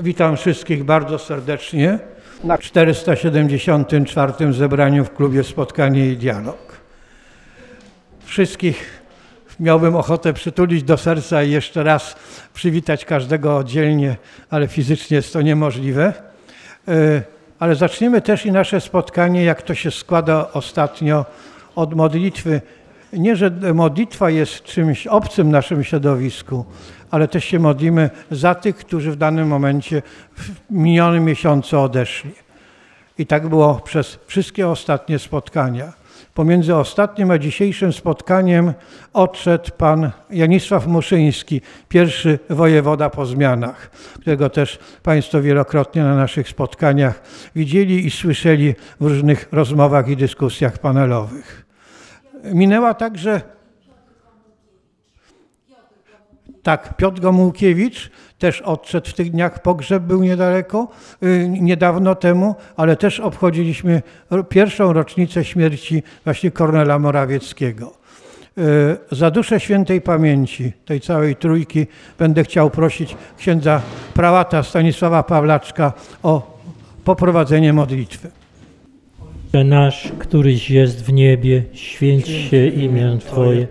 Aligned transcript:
Witam 0.00 0.36
wszystkich 0.36 0.84
bardzo 0.84 1.18
serdecznie 1.18 1.98
na 2.44 2.58
474. 2.58 4.52
zebraniu 4.52 5.04
w 5.04 5.14
klubie 5.14 5.44
Spotkanie 5.44 6.08
i 6.08 6.16
Dialog. 6.16 6.76
Wszystkich 8.24 9.02
miałbym 9.60 9.96
ochotę 9.96 10.32
przytulić 10.32 10.82
do 10.82 10.96
serca 10.96 11.42
i 11.42 11.50
jeszcze 11.50 11.82
raz 11.82 12.16
przywitać 12.54 13.04
każdego 13.04 13.56
oddzielnie, 13.56 14.16
ale 14.50 14.68
fizycznie 14.68 15.16
jest 15.16 15.32
to 15.32 15.42
niemożliwe. 15.42 16.12
E, 16.88 17.22
ale 17.58 17.74
zaczniemy 17.74 18.20
też 18.20 18.46
i 18.46 18.52
nasze 18.52 18.80
spotkanie, 18.80 19.44
jak 19.44 19.62
to 19.62 19.74
się 19.74 19.90
składa 19.90 20.52
ostatnio, 20.52 21.26
od 21.74 21.94
modlitwy. 21.94 22.60
Nie, 23.12 23.36
że 23.36 23.50
modlitwa 23.74 24.30
jest 24.30 24.62
czymś 24.62 25.06
obcym 25.06 25.48
w 25.48 25.50
naszym 25.50 25.84
środowisku, 25.84 26.64
ale 27.10 27.28
też 27.28 27.44
się 27.44 27.58
modlimy 27.58 28.10
za 28.30 28.54
tych, 28.54 28.76
którzy 28.76 29.10
w 29.10 29.16
danym 29.16 29.48
momencie 29.48 30.02
w 30.36 30.50
minionym 30.70 31.24
miesiącu 31.24 31.80
odeszli. 31.80 32.30
I 33.18 33.26
tak 33.26 33.48
było 33.48 33.74
przez 33.74 34.18
wszystkie 34.26 34.68
ostatnie 34.68 35.18
spotkania. 35.18 35.92
Pomiędzy 36.34 36.76
ostatnim 36.76 37.30
a 37.30 37.38
dzisiejszym 37.38 37.92
spotkaniem 37.92 38.72
odszedł 39.12 39.70
pan 39.78 40.10
Janisław 40.30 40.86
Muszyński, 40.86 41.60
pierwszy 41.88 42.38
wojewoda 42.50 43.10
po 43.10 43.26
zmianach, 43.26 43.90
którego 44.20 44.50
też 44.50 44.78
Państwo 45.02 45.42
wielokrotnie 45.42 46.02
na 46.02 46.16
naszych 46.16 46.48
spotkaniach 46.48 47.22
widzieli 47.56 48.06
i 48.06 48.10
słyszeli 48.10 48.74
w 49.00 49.06
różnych 49.06 49.48
rozmowach 49.52 50.08
i 50.08 50.16
dyskusjach 50.16 50.78
panelowych. 50.78 51.66
Minęła 52.44 52.94
także 52.94 53.40
tak, 56.68 56.96
Piotr 56.96 57.20
Gomułkiewicz 57.20 58.10
też 58.38 58.60
odszedł 58.60 59.10
w 59.10 59.14
tych 59.14 59.30
dniach, 59.30 59.62
pogrzeb 59.62 60.02
był 60.02 60.22
niedaleko, 60.22 60.88
y, 61.22 61.48
niedawno 61.48 62.14
temu, 62.14 62.54
ale 62.76 62.96
też 62.96 63.20
obchodziliśmy 63.20 64.02
pierwszą 64.48 64.92
rocznicę 64.92 65.44
śmierci 65.44 66.02
właśnie 66.24 66.50
Kornela 66.50 66.98
Morawieckiego. 66.98 67.92
Y, 68.58 68.62
za 69.16 69.30
duszę 69.30 69.60
świętej 69.60 70.00
pamięci 70.00 70.72
tej 70.84 71.00
całej 71.00 71.36
trójki 71.36 71.86
będę 72.18 72.44
chciał 72.44 72.70
prosić 72.70 73.16
księdza 73.38 73.82
prałata 74.14 74.62
Stanisława 74.62 75.22
Pawlaczka 75.22 75.92
o 76.22 76.60
poprowadzenie 77.04 77.72
modlitwy. 77.72 78.30
Nasz, 79.64 80.12
któryś 80.18 80.70
jest 80.70 81.04
w 81.04 81.12
niebie, 81.12 81.62
święć 81.72 82.28
się 82.28 82.66
imię 82.66 83.18
Twoje, 83.20 83.66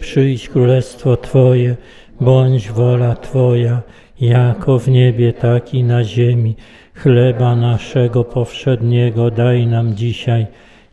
przyjdź 0.00 0.48
królestwo 0.48 1.16
Twoje, 1.16 1.76
bądź 2.20 2.70
wola 2.70 3.16
Twoja, 3.16 3.82
jako 4.20 4.78
w 4.78 4.88
niebie, 4.88 5.32
tak 5.32 5.74
i 5.74 5.84
na 5.84 6.04
ziemi. 6.04 6.54
Chleba 6.94 7.56
naszego 7.56 8.24
powszedniego 8.24 9.30
daj 9.30 9.66
nam 9.66 9.94
dzisiaj 9.94 10.46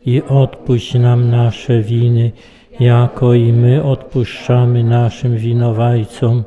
i 0.06 0.22
odpuść 0.22 0.94
nam 0.94 1.30
nasze 1.30 1.80
winy, 1.80 2.32
jako 2.80 3.34
i 3.34 3.52
my 3.52 3.82
odpuszczamy 3.82 4.84
naszym 4.84 5.36
winowajcom. 5.36 6.44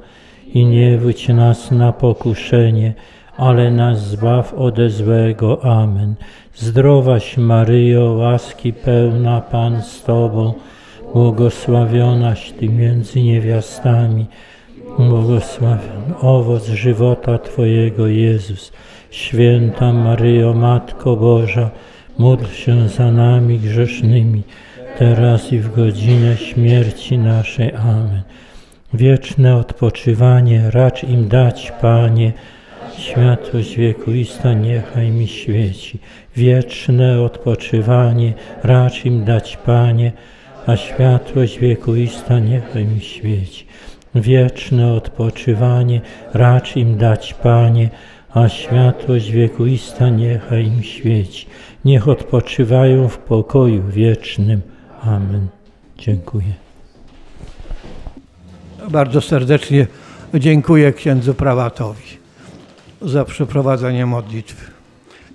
I 0.53 0.65
nie 0.65 0.97
wódź 0.97 1.27
nas 1.27 1.71
na 1.71 1.93
pokuszenie, 1.93 2.93
ale 3.37 3.71
nas 3.71 4.07
zbaw 4.07 4.53
ode 4.53 4.89
złego. 4.89 5.65
Amen. 5.65 6.15
Zdrowaś 6.55 7.37
Maryjo, 7.37 8.13
łaski 8.13 8.73
pełna 8.73 9.41
Pan 9.41 9.81
z 9.81 10.03
Tobą, 10.03 10.53
błogosławionaś 11.13 12.51
Ty 12.51 12.69
między 12.69 13.21
niewiastami, 13.21 14.25
błogosławiony 14.99 16.17
owoc 16.21 16.67
żywota 16.67 17.37
Twojego 17.37 18.07
Jezus. 18.07 18.71
Święta 19.11 19.93
Maryjo, 19.93 20.53
Matko 20.53 21.15
Boża, 21.15 21.69
módl 22.17 22.45
się 22.45 22.89
za 22.89 23.11
nami 23.11 23.59
grzesznymi, 23.59 24.43
teraz 24.97 25.53
i 25.53 25.59
w 25.59 25.75
godzinę 25.75 26.37
śmierci 26.37 27.17
naszej. 27.17 27.73
Amen. 27.75 28.21
Wieczne 28.93 29.55
odpoczywanie 29.55 30.71
racz 30.71 31.03
im 31.03 31.27
dać, 31.27 31.73
Panie, 31.81 32.33
światłość 32.97 33.75
wiekuista 33.75 34.53
niechaj 34.53 35.11
mi 35.11 35.27
świeci. 35.27 35.99
Wieczne 36.35 37.21
odpoczywanie 37.21 38.33
racz 38.63 39.05
im 39.05 39.25
dać, 39.25 39.57
Panie, 39.57 40.11
a 40.67 40.75
światłość 40.75 41.59
wiekuista 41.59 42.39
niechaj 42.39 42.85
mi 42.85 43.01
świeci. 43.01 43.68
Wieczne 44.21 44.93
odpoczywanie 44.93 46.01
racz 46.33 46.75
im 46.75 46.97
dać, 46.97 47.33
Panie, 47.33 47.89
a 48.33 48.49
światłość 48.49 49.31
wiekuista 49.31 50.09
niechaj 50.09 50.65
im 50.65 50.83
świeci. 50.83 51.47
Niech 51.85 52.07
odpoczywają 52.07 53.07
w 53.07 53.17
pokoju 53.17 53.83
wiecznym. 53.83 54.61
Amen. 55.01 55.47
Dziękuję. 55.97 56.53
Bardzo 58.89 59.21
serdecznie 59.21 59.87
dziękuję 60.33 60.93
księdzu 60.93 61.33
prałatowi 61.33 62.17
za 63.01 63.25
przeprowadzenie 63.25 64.05
modlitwy. 64.05 64.71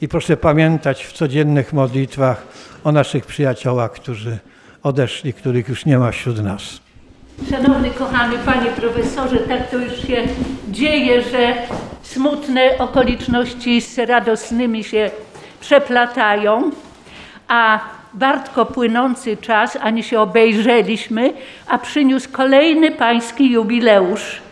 I 0.00 0.08
proszę 0.08 0.36
pamiętać 0.36 1.04
w 1.04 1.12
codziennych 1.12 1.72
modlitwach 1.72 2.46
o 2.84 2.92
naszych 2.92 3.26
przyjaciołach, 3.26 3.92
którzy 3.92 4.38
odeszli, 4.82 5.32
których 5.32 5.68
już 5.68 5.86
nie 5.86 5.98
ma 5.98 6.10
wśród 6.10 6.42
nas. 6.42 6.83
Szanowny, 7.50 7.90
kochany 7.90 8.38
panie 8.38 8.70
profesorze, 8.70 9.36
tak 9.36 9.70
to 9.70 9.78
już 9.78 10.08
się 10.08 10.22
dzieje, 10.68 11.22
że 11.22 11.54
smutne 12.02 12.78
okoliczności 12.78 13.80
z 13.80 13.98
radosnymi 13.98 14.84
się 14.84 15.10
przeplatają, 15.60 16.70
a 17.48 17.80
wartko 18.14 18.66
płynący 18.66 19.36
czas, 19.36 19.78
ani 19.82 20.02
się 20.02 20.20
obejrzeliśmy, 20.20 21.32
a 21.68 21.78
przyniósł 21.78 22.28
kolejny 22.32 22.90
pański 22.90 23.50
jubileusz. 23.50 24.42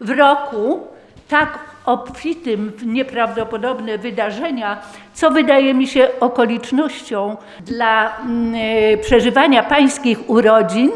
W 0.00 0.10
roku 0.10 0.86
tak 1.28 1.58
obfitym 1.86 2.72
w 2.76 2.86
nieprawdopodobne 2.86 3.98
wydarzenia, 3.98 4.78
co 5.14 5.30
wydaje 5.30 5.74
mi 5.74 5.86
się 5.86 6.08
okolicznością 6.20 7.36
dla 7.60 8.20
mm, 8.20 8.54
przeżywania 9.02 9.62
pańskich 9.62 10.30
urodzin, 10.30 10.90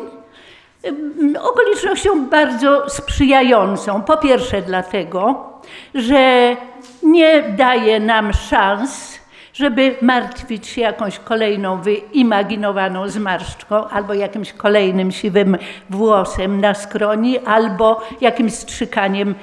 okolicznością 1.42 2.26
bardzo 2.28 2.90
sprzyjającą. 2.90 4.02
Po 4.02 4.16
pierwsze 4.16 4.62
dlatego, 4.62 5.48
że 5.94 6.56
nie 7.02 7.42
daje 7.42 8.00
nam 8.00 8.32
szans, 8.32 9.18
żeby 9.54 9.96
martwić 10.02 10.66
się 10.66 10.80
jakąś 10.80 11.18
kolejną 11.18 11.82
wyimaginowaną 11.82 13.08
zmarszczką, 13.08 13.88
albo 13.88 14.14
jakimś 14.14 14.52
kolejnym 14.52 15.12
siwym 15.12 15.56
włosem 15.90 16.60
na 16.60 16.74
skroni, 16.74 17.38
albo 17.38 18.02
jakimś 18.20 18.54
strzykaniem 18.54 19.34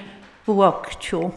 w 0.48 0.50
łokciu. 0.50 1.32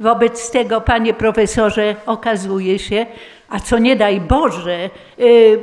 Wobec 0.00 0.50
tego, 0.50 0.80
panie 0.80 1.14
profesorze, 1.14 1.94
okazuje 2.06 2.78
się, 2.78 3.06
a 3.52 3.60
co 3.60 3.78
nie 3.78 3.96
daj 3.96 4.20
Boże, 4.20 4.90
y, 5.20 5.60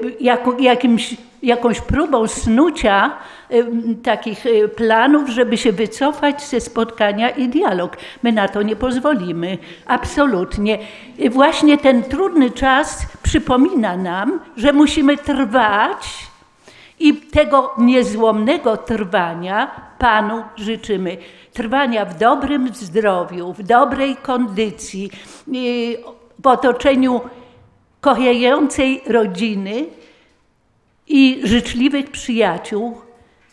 jakimś, 0.60 1.16
jakąś 1.44 1.82
próbą 1.82 2.28
snucia 2.28 3.12
y, 3.52 3.66
takich 4.04 4.46
y, 4.46 4.68
planów, 4.68 5.30
żeby 5.30 5.58
się 5.58 5.72
wycofać 5.72 6.44
ze 6.44 6.62
spotkania 6.62 7.30
i 7.30 7.48
dialog. 7.48 7.98
My 8.24 8.32
na 8.32 8.48
to 8.48 8.62
nie 8.62 8.76
pozwolimy, 8.76 9.58
absolutnie. 9.86 10.80
Właśnie 11.30 11.78
ten 11.78 12.04
trudny 12.04 12.52
czas 12.52 13.06
przypomina 13.24 13.98
nam, 13.98 14.40
że 14.58 14.74
musimy 14.74 15.18
trwać 15.18 16.28
i 17.00 17.14
tego 17.14 17.74
niezłomnego 17.78 18.78
trwania 18.78 19.72
Panu 20.00 20.44
życzymy. 20.56 21.18
Trwania 21.54 22.06
w 22.06 22.18
dobrym 22.18 22.74
zdrowiu, 22.74 23.54
w 23.54 23.64
dobrej 23.64 24.16
kondycji, 24.16 25.12
w 26.44 26.48
otoczeniu 26.48 27.22
kochającej 28.02 29.02
rodziny 29.08 29.86
i 31.08 31.42
życzliwych 31.44 32.12
przyjaciół. 32.12 33.02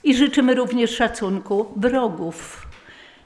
I 0.04 0.14
życzymy 0.14 0.54
również 0.54 0.90
szacunku 0.90 1.66
wrogów. 1.76 2.66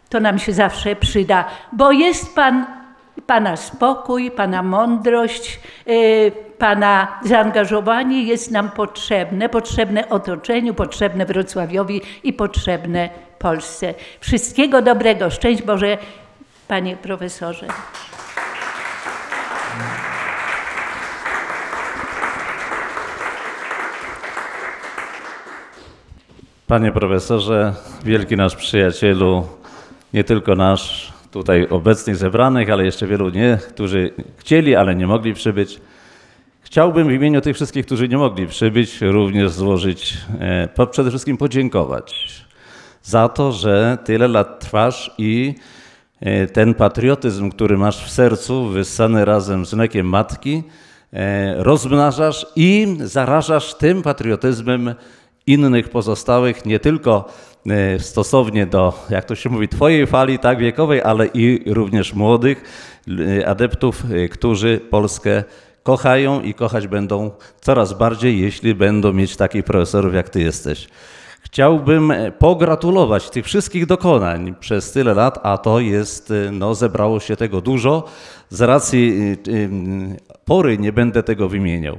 To 0.09 0.21
nam 0.21 0.39
się 0.39 0.53
zawsze 0.53 0.97
przyda, 0.97 1.45
bo 1.73 1.93
jest 1.93 2.35
Pan 2.35 2.67
Pana 3.27 3.57
spokój, 3.57 4.31
Pana 4.31 4.63
mądrość, 4.63 5.61
y, 5.89 6.33
Pana 6.59 7.21
zaangażowanie 7.25 8.23
jest 8.23 8.51
nam 8.51 8.71
potrzebne, 8.71 9.49
potrzebne 9.49 10.09
otoczeniu, 10.09 10.75
potrzebne 10.75 11.27
Wrocławiowi 11.27 12.01
i 12.23 12.33
potrzebne 12.33 13.09
Polsce. 13.39 13.95
Wszystkiego 14.21 14.83
dobrego, 14.83 15.31
szczęść 15.31 15.63
Boże, 15.63 15.99
Panie 16.69 16.97
Profesorze. 16.97 17.67
Panie 26.71 26.93
profesorze, 26.93 27.75
wielki 28.05 28.37
nasz 28.37 28.57
przyjacielu, 28.57 29.47
nie 30.15 30.25
tylko 30.25 30.55
nasz, 30.55 31.13
tutaj 31.31 31.67
obecnych 31.71 32.17
zebranych, 32.17 32.71
ale 32.71 32.85
jeszcze 32.85 33.07
wielu 33.07 33.31
nie, 33.31 33.59
którzy 33.69 34.11
chcieli, 34.37 34.77
ale 34.77 34.95
nie 34.95 35.07
mogli 35.07 35.35
przybyć. 35.35 35.81
Chciałbym 36.63 37.09
w 37.09 37.13
imieniu 37.13 37.41
tych 37.41 37.57
wszystkich, 37.57 37.87
którzy 37.87 38.09
nie 38.09 38.19
mogli 38.19 38.47
przybyć, 38.47 39.01
również 39.01 39.51
złożyć, 39.51 40.19
e, 40.41 40.87
przede 40.91 41.11
wszystkim 41.11 41.37
podziękować 41.37 42.45
za 43.03 43.29
to, 43.29 43.53
że 43.53 43.99
tyle 44.05 44.29
lat 44.29 44.61
trwasz 44.61 45.11
i 45.19 45.55
e, 46.21 46.47
ten 46.47 46.75
patriotyzm, 46.75 47.51
który 47.51 47.79
masz 47.79 48.05
w 48.05 48.11
sercu, 48.11 48.67
wyssany 48.67 49.25
razem 49.25 49.67
z 49.67 49.75
mlekiem 49.75 50.07
matki, 50.07 50.63
e, 51.13 51.55
rozmnażasz 51.65 52.47
i 52.57 52.97
zarażasz 53.01 53.75
tym 53.75 54.03
patriotyzmem 54.03 54.95
innych 55.51 55.89
pozostałych, 55.89 56.67
nie 56.67 56.79
tylko 56.79 57.29
stosownie 57.99 58.67
do, 58.67 59.07
jak 59.11 59.25
to 59.25 59.35
się 59.35 59.51
mówi, 59.51 59.69
twojej 59.69 60.07
fali 60.07 60.39
tak 60.39 60.59
wiekowej, 60.59 61.03
ale 61.03 61.27
i 61.27 61.73
również 61.73 62.15
młodych 62.15 62.65
adeptów, 63.47 64.03
którzy 64.31 64.81
Polskę 64.91 65.45
kochają 65.83 66.41
i 66.41 66.55
kochać 66.55 66.87
będą 66.87 67.31
coraz 67.61 67.93
bardziej, 67.93 68.41
jeśli 68.41 68.75
będą 68.75 69.13
mieć 69.13 69.37
takich 69.37 69.65
profesorów, 69.65 70.15
jak 70.15 70.29
ty 70.29 70.41
jesteś. 70.41 70.89
Chciałbym 71.43 72.13
pogratulować 72.39 73.31
tych 73.31 73.45
wszystkich 73.45 73.87
dokonań 73.87 74.55
przez 74.61 74.93
tyle 74.93 75.15
lat, 75.15 75.39
a 75.43 75.59
to 75.59 75.81
jest, 75.81 76.33
no 76.53 76.75
zebrało 76.75 77.21
się 77.21 77.37
tego 77.37 77.61
dużo. 77.61 78.05
Z 78.49 78.61
racji 78.61 79.37
pory 80.45 80.79
nie 80.79 80.93
będę 80.93 81.23
tego 81.23 81.49
wymieniał. 81.49 81.99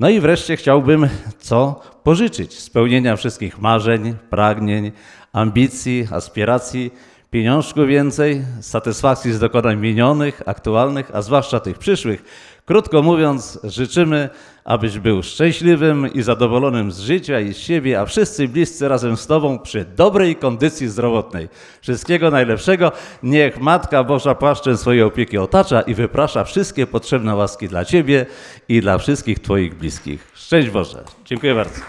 No 0.00 0.08
i 0.08 0.20
wreszcie 0.20 0.56
chciałbym 0.56 1.08
co 1.38 1.80
pożyczyć? 2.04 2.58
Spełnienia 2.58 3.16
wszystkich 3.16 3.58
marzeń, 3.58 4.14
pragnień, 4.30 4.92
ambicji, 5.32 6.08
aspiracji, 6.12 6.90
pieniążku 7.30 7.86
więcej, 7.86 8.42
satysfakcji 8.60 9.32
z 9.32 9.38
dokonań 9.38 9.76
minionych, 9.78 10.42
aktualnych, 10.46 11.10
a 11.14 11.22
zwłaszcza 11.22 11.60
tych 11.60 11.78
przyszłych, 11.78 12.24
Krótko 12.70 13.02
mówiąc, 13.02 13.58
życzymy, 13.64 14.28
abyś 14.70 14.98
był 14.98 15.22
szczęśliwym 15.22 16.12
i 16.14 16.22
zadowolonym 16.22 16.92
z 16.92 17.00
życia 17.00 17.40
i 17.40 17.54
z 17.54 17.58
siebie, 17.58 18.00
a 18.00 18.06
wszyscy 18.06 18.48
bliscy 18.48 18.88
razem 18.88 19.16
z 19.16 19.26
Tobą 19.26 19.58
przy 19.58 19.84
dobrej 19.84 20.36
kondycji 20.36 20.88
zdrowotnej. 20.88 21.48
Wszystkiego 21.82 22.30
najlepszego. 22.30 22.92
Niech 23.22 23.60
Matka 23.60 24.04
Boża 24.04 24.34
płaszczem 24.34 24.76
swojej 24.76 25.02
opieki 25.02 25.38
otacza 25.38 25.80
i 25.80 25.94
wyprasza 25.94 26.44
wszystkie 26.44 26.86
potrzebne 26.86 27.34
łaski 27.34 27.68
dla 27.68 27.84
Ciebie 27.84 28.26
i 28.68 28.80
dla 28.80 28.98
wszystkich 28.98 29.38
Twoich 29.38 29.74
bliskich. 29.74 30.32
Szczęść 30.34 30.70
Boże. 30.70 31.04
Dziękuję 31.24 31.54
bardzo. 31.54 31.80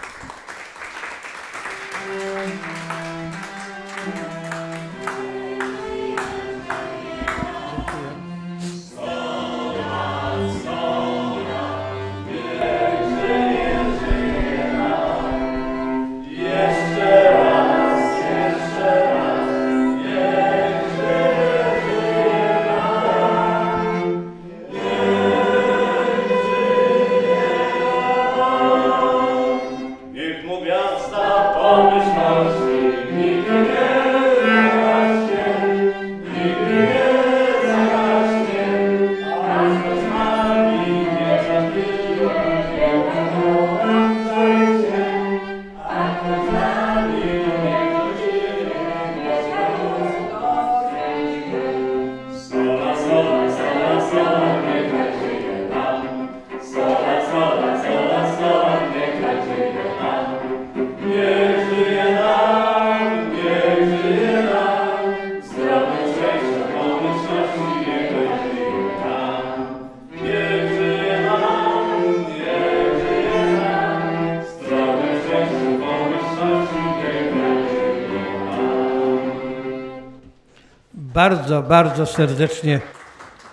Bardzo, 81.22 81.62
bardzo 81.62 82.06
serdecznie 82.06 82.80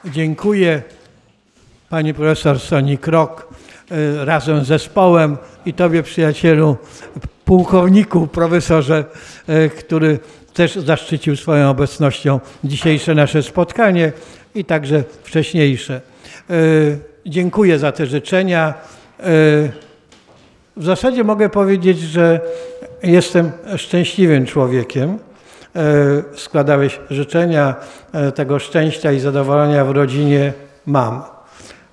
dziękuję 0.05 0.81
pani 1.89 2.13
profesor 2.13 2.59
Soni 2.59 2.97
Krok 2.97 3.53
y, 3.91 4.25
razem 4.25 4.63
z 4.65 4.67
zespołem 4.67 5.37
i 5.65 5.73
tobie 5.73 6.03
przyjacielu, 6.03 6.77
pułkowniku, 7.45 8.27
profesorze, 8.27 9.05
y, 9.49 9.69
który 9.69 10.19
też 10.53 10.75
zaszczycił 10.75 11.35
swoją 11.35 11.69
obecnością 11.69 12.39
dzisiejsze 12.63 13.15
nasze 13.15 13.43
spotkanie 13.43 14.11
i 14.55 14.65
także 14.65 15.03
wcześniejsze. 15.23 16.01
Y, 16.49 16.99
dziękuję 17.25 17.79
za 17.79 17.91
te 17.91 18.05
życzenia. 18.05 18.73
W 20.77 20.83
zasadzie 20.83 21.23
mogę 21.23 21.49
powiedzieć, 21.49 21.99
że 21.99 22.39
jestem 23.03 23.51
szczęśliwym 23.77 24.45
człowiekiem, 24.45 25.19
E, 25.19 25.28
składałeś 26.35 26.99
życzenia 27.09 27.75
e, 28.13 28.31
tego 28.31 28.59
szczęścia 28.59 29.11
i 29.11 29.19
zadowolenia 29.19 29.85
w 29.85 29.91
rodzinie, 29.91 30.53
mam. 30.85 31.21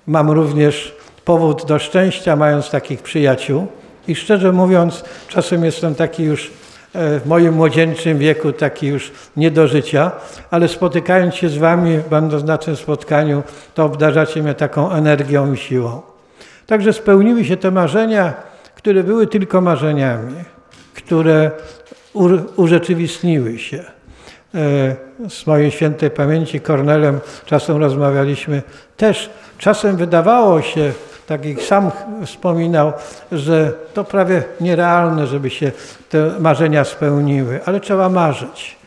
Mam 0.07 0.31
również 0.31 0.95
powód 1.25 1.65
do 1.65 1.79
szczęścia, 1.79 2.35
mając 2.35 2.69
takich 2.69 3.01
przyjaciół. 3.01 3.67
I 4.07 4.15
szczerze 4.15 4.51
mówiąc, 4.51 5.03
czasem 5.27 5.65
jestem 5.65 5.95
taki 5.95 6.23
już 6.23 6.51
e, 6.93 7.19
w 7.19 7.25
moim 7.25 7.53
młodzieńczym 7.53 8.17
wieku, 8.17 8.51
taki 8.51 8.87
już 8.87 9.11
nie 9.37 9.51
do 9.51 9.67
życia, 9.67 10.11
ale 10.51 10.67
spotykając 10.67 11.35
się 11.35 11.49
z 11.49 11.57
Wami, 11.57 11.99
będąc 12.09 12.43
na 12.43 12.57
tym 12.57 12.75
spotkaniu, 12.75 13.43
to 13.73 13.85
obdarzacie 13.85 14.43
mnie 14.43 14.53
taką 14.53 14.91
energią 14.91 15.53
i 15.53 15.57
siłą. 15.57 16.01
Także 16.67 16.93
spełniły 16.93 17.45
się 17.45 17.57
te 17.57 17.71
marzenia, 17.71 18.33
które 18.75 19.03
były 19.03 19.27
tylko 19.27 19.61
marzeniami, 19.61 20.35
które 20.93 21.51
urzeczywistniły 22.55 23.59
się. 23.59 23.83
E, 24.55 25.29
z 25.29 25.47
mojej 25.47 25.71
świętej 25.71 26.09
pamięci 26.11 26.59
Kornelem 26.59 27.19
czasem 27.45 27.77
rozmawialiśmy. 27.77 28.61
Też 28.97 29.29
czasem 29.57 29.97
wydawało 29.97 30.61
się, 30.61 30.91
tak 31.27 31.45
jak 31.45 31.61
sam 31.61 31.91
wspominał, 32.25 32.93
że 33.31 33.73
to 33.93 34.03
prawie 34.03 34.43
nierealne, 34.61 35.27
żeby 35.27 35.49
się 35.49 35.71
te 36.09 36.31
marzenia 36.39 36.83
spełniły, 36.83 37.59
ale 37.65 37.79
trzeba 37.79 38.09
marzyć. 38.09 38.77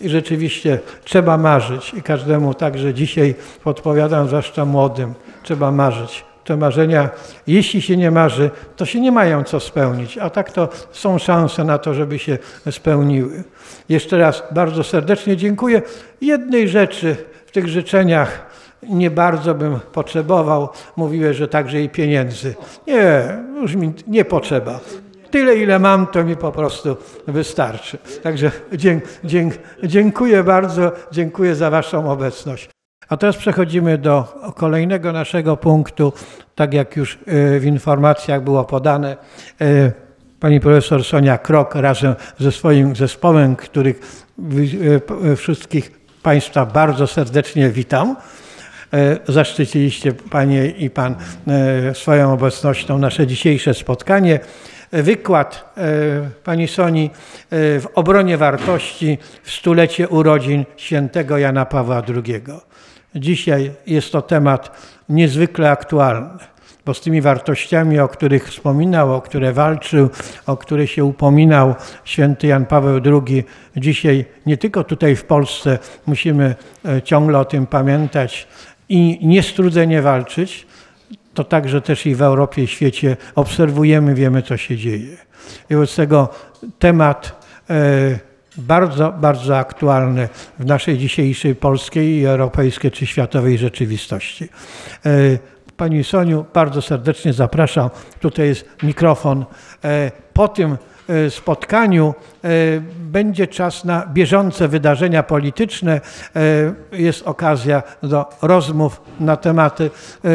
I 0.00 0.08
rzeczywiście 0.08 0.78
trzeba 1.04 1.36
marzyć 1.36 1.94
i 1.94 2.02
każdemu 2.02 2.54
także 2.54 2.94
dzisiaj 2.94 3.34
podpowiadam, 3.64 4.26
zwłaszcza 4.26 4.64
młodym, 4.64 5.14
trzeba 5.42 5.72
marzyć 5.72 6.24
te 6.44 6.56
marzenia, 6.56 7.10
jeśli 7.46 7.82
się 7.82 7.96
nie 7.96 8.10
marzy, 8.10 8.50
to 8.76 8.84
się 8.84 9.00
nie 9.00 9.12
mają 9.12 9.44
co 9.44 9.60
spełnić, 9.60 10.18
a 10.18 10.30
tak 10.30 10.52
to 10.52 10.68
są 10.92 11.18
szanse 11.18 11.64
na 11.64 11.78
to, 11.78 11.94
żeby 11.94 12.18
się 12.18 12.38
spełniły. 12.70 13.44
Jeszcze 13.88 14.18
raz 14.18 14.42
bardzo 14.50 14.84
serdecznie 14.84 15.36
dziękuję. 15.36 15.82
Jednej 16.20 16.68
rzeczy 16.68 17.16
w 17.46 17.50
tych 17.50 17.68
życzeniach 17.68 18.46
nie 18.82 19.10
bardzo 19.10 19.54
bym 19.54 19.80
potrzebował. 19.92 20.68
Mówiłeś, 20.96 21.36
że 21.36 21.48
także 21.48 21.82
i 21.82 21.88
pieniędzy. 21.88 22.54
Nie, 22.86 23.38
już 23.60 23.74
mi 23.74 23.92
nie 24.06 24.24
potrzeba. 24.24 24.80
Tyle, 25.30 25.56
ile 25.56 25.78
mam, 25.78 26.06
to 26.06 26.24
mi 26.24 26.36
po 26.36 26.52
prostu 26.52 26.96
wystarczy. 27.26 27.98
Także 28.22 28.50
dziękuję 29.84 30.44
bardzo, 30.44 30.92
dziękuję 31.12 31.54
za 31.54 31.70
Waszą 31.70 32.10
obecność. 32.10 32.68
A 33.08 33.16
teraz 33.16 33.36
przechodzimy 33.36 33.98
do 33.98 34.42
kolejnego 34.56 35.12
naszego 35.12 35.56
punktu. 35.56 36.12
Tak 36.54 36.74
jak 36.74 36.96
już 36.96 37.14
e, 37.14 37.60
w 37.60 37.64
informacjach 37.64 38.44
było 38.44 38.64
podane, 38.64 39.16
e, 39.60 39.92
pani 40.40 40.60
profesor 40.60 41.04
Sonia 41.04 41.38
Krok 41.38 41.74
razem 41.74 42.14
ze 42.38 42.52
swoim 42.52 42.96
zespołem, 42.96 43.56
których 43.56 44.24
e, 45.32 45.36
wszystkich 45.36 46.02
Państwa 46.22 46.66
bardzo 46.66 47.06
serdecznie 47.06 47.70
witam. 47.70 48.16
Zaszczyciliście 49.28 50.12
Panie 50.12 50.66
i 50.66 50.90
Pan 50.90 51.16
swoją 51.94 52.32
obecnością 52.32 52.98
nasze 52.98 53.26
dzisiejsze 53.26 53.74
spotkanie. 53.74 54.40
wykład 54.92 55.74
pani 56.44 56.68
Soni 56.68 57.10
w 57.50 57.84
obronie 57.94 58.36
wartości 58.36 59.18
w 59.42 59.50
stulecie 59.50 60.08
urodzin 60.08 60.64
świętego 60.76 61.38
Jana 61.38 61.66
Pawła 61.66 62.02
II. 62.08 62.42
Dzisiaj 63.14 63.72
jest 63.86 64.12
to 64.12 64.22
temat 64.22 64.88
niezwykle 65.08 65.70
aktualny, 65.70 66.28
bo 66.84 66.94
z 66.94 67.00
tymi 67.00 67.20
wartościami, 67.20 67.98
o 67.98 68.08
których 68.08 68.48
wspominał, 68.48 69.14
o 69.14 69.20
które 69.20 69.52
walczył, 69.52 70.10
o 70.46 70.56
które 70.56 70.86
się 70.86 71.04
upominał 71.04 71.74
święty 72.04 72.46
Jan 72.46 72.66
Paweł 72.66 73.00
II, 73.04 73.44
dzisiaj 73.76 74.24
nie 74.46 74.56
tylko 74.56 74.84
tutaj 74.84 75.16
w 75.16 75.24
Polsce 75.24 75.78
musimy 76.06 76.54
ciągle 77.04 77.38
o 77.38 77.44
tym 77.44 77.66
pamiętać 77.66 78.48
i 78.88 79.18
niestrudzenie 79.26 80.02
walczyć, 80.02 80.66
to 81.34 81.44
także 81.44 81.80
też 81.80 82.06
i 82.06 82.14
w 82.14 82.22
Europie 82.22 82.62
i 82.62 82.66
świecie 82.66 83.16
obserwujemy, 83.34 84.14
wiemy 84.14 84.42
co 84.42 84.56
się 84.56 84.76
dzieje. 84.76 85.16
I 85.70 85.74
wobec 85.74 85.96
tego 85.96 86.28
temat 86.78 87.46
bardzo, 88.56 89.12
bardzo 89.12 89.58
aktualny 89.58 90.28
w 90.58 90.66
naszej 90.66 90.98
dzisiejszej 90.98 91.54
polskiej 91.54 92.24
europejskiej 92.24 92.90
czy 92.90 93.06
światowej 93.06 93.58
rzeczywistości. 93.58 94.48
Pani 95.76 96.04
Soniu, 96.04 96.44
bardzo 96.54 96.82
serdecznie 96.82 97.32
zapraszam. 97.32 97.90
Tutaj 98.20 98.46
jest 98.46 98.68
mikrofon. 98.82 99.44
Po 100.32 100.48
tym 100.48 100.76
spotkaniu 101.28 102.14
będzie 102.98 103.46
czas 103.46 103.84
na 103.84 104.06
bieżące 104.06 104.68
wydarzenia 104.68 105.22
polityczne. 105.22 106.00
Jest 106.92 107.22
okazja 107.22 107.82
do 108.02 108.30
rozmów 108.42 109.00
na 109.20 109.36
tematy, 109.36 109.90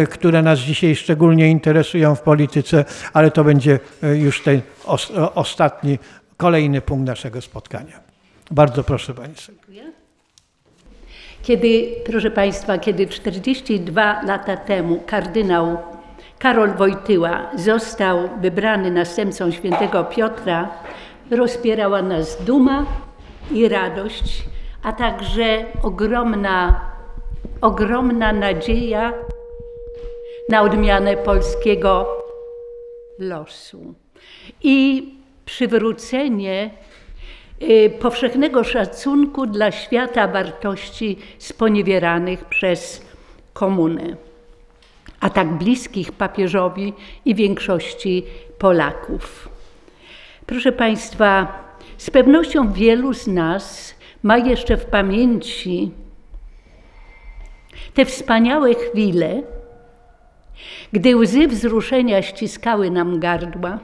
które 0.09 0.41
nas 0.41 0.59
dzisiaj 0.59 0.95
szczególnie 0.95 1.49
interesują 1.49 2.15
w 2.15 2.21
polityce, 2.21 2.85
ale 3.13 3.31
to 3.31 3.43
będzie 3.43 3.79
już 4.13 4.43
ten 4.43 4.61
ostatni, 5.35 5.99
kolejny 6.37 6.81
punkt 6.81 7.07
naszego 7.07 7.41
spotkania. 7.41 8.06
Bardzo 8.51 8.83
proszę 8.83 9.13
Senior. 9.13 9.85
Kiedy, 11.43 11.95
proszę 12.05 12.31
Państwa, 12.31 12.77
kiedy 12.77 13.07
42 13.07 14.21
lata 14.23 14.57
temu 14.57 15.03
kardynał 15.05 15.77
Karol 16.39 16.73
Wojtyła 16.73 17.51
został 17.55 18.29
wybrany 18.41 18.91
następcą 18.91 19.51
świętego 19.51 20.03
Piotra, 20.03 20.69
rozpierała 21.31 22.01
nas 22.01 22.43
duma 22.45 22.85
i 23.51 23.67
radość, 23.67 24.43
a 24.83 24.93
także 24.93 25.65
ogromna, 25.83 26.81
ogromna 27.61 28.33
nadzieja 28.33 29.13
na 30.49 30.61
odmianę 30.61 31.17
polskiego 31.17 32.23
losu 33.19 33.93
i 34.63 35.07
przywrócenie 35.45 36.69
powszechnego 37.99 38.63
szacunku 38.63 39.45
dla 39.45 39.71
świata 39.71 40.27
wartości 40.27 41.17
sponiewieranych 41.37 42.45
przez 42.45 43.05
komunę, 43.53 44.15
a 45.19 45.29
tak 45.29 45.57
bliskich 45.57 46.11
papieżowi 46.11 46.93
i 47.25 47.35
większości 47.35 48.23
Polaków. 48.57 49.49
Proszę 50.45 50.71
Państwa, 50.71 51.47
z 51.97 52.09
pewnością 52.09 52.73
wielu 52.73 53.13
z 53.13 53.27
nas 53.27 53.95
ma 54.23 54.37
jeszcze 54.37 54.77
w 54.77 54.85
pamięci 54.85 55.91
te 57.93 58.05
wspaniałe 58.05 58.73
chwile, 58.73 59.43
gdy 60.93 61.15
łzy 61.15 61.47
wzruszenia 61.47 62.21
ściskały 62.21 62.91
nam 62.91 63.19
gardła, 63.19 63.79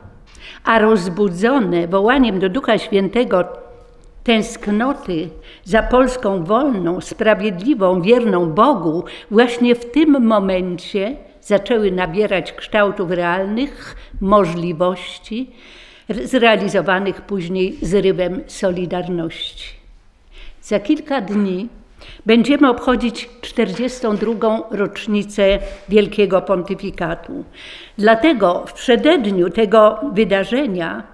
a 0.63 0.79
rozbudzone 0.79 1.87
wołaniem 1.87 2.39
do 2.39 2.49
Ducha 2.49 2.77
Świętego 2.77 3.62
tęsknoty 4.23 5.29
za 5.63 5.83
Polską 5.83 6.43
wolną, 6.43 7.01
sprawiedliwą, 7.01 8.01
wierną 8.01 8.49
Bogu, 8.49 9.03
właśnie 9.31 9.75
w 9.75 9.91
tym 9.91 10.27
momencie 10.27 11.15
zaczęły 11.41 11.91
nabierać 11.91 12.53
kształtów 12.53 13.11
realnych 13.11 13.95
możliwości, 14.21 15.49
zrealizowanych 16.09 17.21
później 17.21 17.77
zrywem 17.81 18.43
Solidarności. 18.47 19.69
Za 20.61 20.79
kilka 20.79 21.21
dni 21.21 21.69
będziemy 22.25 22.69
obchodzić 22.69 23.29
42. 23.41 24.33
rocznicę 24.71 25.59
Wielkiego 25.89 26.41
Pontyfikatu. 26.41 27.43
Dlatego 27.97 28.63
w 28.67 28.73
przededniu 28.73 29.49
tego 29.49 29.99
wydarzenia 30.13 31.12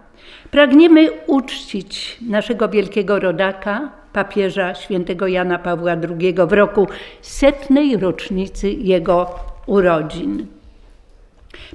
Pragniemy 0.52 1.12
uczcić 1.28 2.18
naszego 2.22 2.70
wielkiego 2.70 3.20
rodaka, 3.20 3.92
papieża 4.14 4.76
świętego 4.76 5.28
Jana 5.28 5.60
Pawła 5.60 5.92
II 5.92 6.34
w 6.48 6.54
roku 6.54 6.88
setnej 7.22 7.98
rocznicy 7.98 8.72
jego 8.72 9.36
urodzin. 9.66 10.48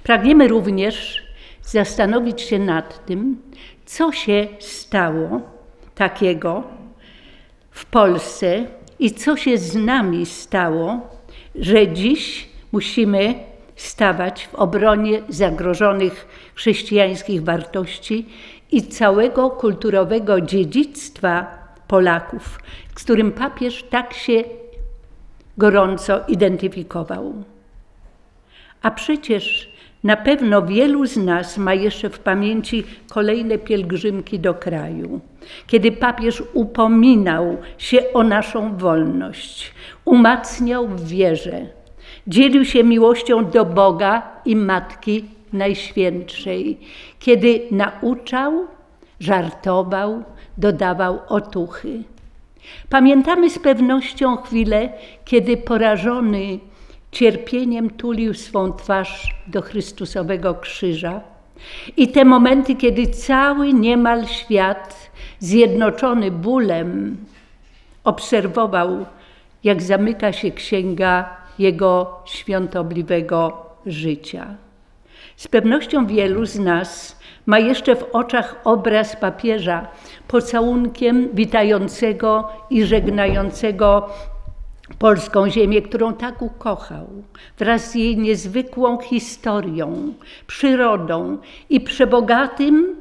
Pragniemy 0.03 0.49
również 0.49 1.23
zastanowić 1.63 2.43
się 2.43 2.59
nad 2.59 3.07
tym, 3.07 3.43
co 3.87 4.13
się 4.13 4.47
stało 4.59 5.41
takiego 5.95 6.63
w 7.71 7.87
Polsce 7.87 8.67
i 8.99 9.11
co 9.11 9.37
się 9.37 9.59
z 9.59 9.75
nami 9.75 10.27
stało, 10.27 11.01
że 11.55 11.89
dziś 11.89 12.49
musimy 12.73 13.35
stawać 13.77 14.47
w 14.47 14.55
obronie 14.55 15.23
zagrożonych 15.29 16.27
chrześcijańskich 16.55 17.43
wartości 17.43 18.27
i 18.75 18.83
całego 18.83 19.51
kulturowego 19.51 20.41
dziedzictwa 20.41 21.47
Polaków, 21.89 22.59
z 22.97 23.05
którym 23.05 23.33
papież 23.33 23.83
tak 23.83 24.15
się 24.15 24.45
gorąco 25.59 26.21
identyfikował. 26.29 27.35
A 28.83 28.91
przecież 28.91 29.75
na 30.05 30.17
pewno 30.17 30.63
wielu 30.63 31.07
z 31.07 31.17
nas 31.17 31.59
ma 31.59 31.75
jeszcze 31.75 32.11
w 32.11 32.19
pamięci 32.19 32.85
kolejne 33.11 33.59
pielgrzymki 33.59 34.39
do 34.39 34.55
kraju, 34.55 35.21
kiedy 35.67 35.93
papież 35.93 36.43
upominał 36.53 37.57
się 37.79 38.13
o 38.13 38.23
naszą 38.23 38.77
wolność, 38.77 39.75
umacniał 40.05 40.89
wierze, 40.97 41.67
dzielił 42.27 42.65
się 42.65 42.85
miłością 42.85 43.51
do 43.51 43.65
Boga 43.65 44.23
i 44.45 44.57
Matki 44.57 45.34
Najświętszej, 45.55 46.79
kiedy 47.19 47.61
nauczał, 47.71 48.67
żartował, 49.21 50.23
dodawał 50.59 51.19
otuchy. 51.29 52.03
Pamiętamy 52.89 53.51
z 53.51 53.59
pewnością 53.59 54.37
chwilę, 54.37 54.93
kiedy 55.25 55.57
porażony 55.57 56.59
cierpieniem 57.13 57.91
tulił 57.91 58.35
swą 58.35 58.73
twarz 58.73 59.35
do 59.47 59.63
Chrystusowego 59.63 60.55
krzyża. 60.55 61.21
I 61.97 62.09
te 62.09 62.25
momenty, 62.25 62.75
kiedy 62.75 63.07
cały 63.07 63.73
niemal 63.73 64.27
świat, 64.27 65.11
zjednoczony 65.39 66.31
bólem, 66.31 67.17
obserwował, 68.05 69.07
jak 69.65 69.83
zamyka 69.83 70.33
się 70.33 70.51
księga 70.51 71.37
jego 71.59 72.21
świątobliwego 72.25 73.67
życia. 73.87 74.57
Z 75.37 75.49
pewnością 75.49 76.07
wielu 76.07 76.47
z 76.47 76.59
nas 76.59 77.21
ma 77.47 77.59
jeszcze 77.59 77.97
w 77.97 78.05
oczach 78.13 78.61
obraz 78.65 79.17
papieża 79.17 79.89
pocałunkiem 80.29 81.29
witającego 81.33 82.49
i 82.71 82.85
żegnającego 82.85 84.11
polską 84.99 85.51
ziemię, 85.51 85.83
którą 85.83 86.15
tak 86.15 86.43
ukochał, 86.43 87.07
wraz 87.59 87.91
z 87.91 87.95
jej 87.95 88.17
niezwykłą 88.17 88.99
historią, 88.99 90.15
przyrodą 90.47 91.39
i 91.71 91.81
przebogatym 91.81 92.97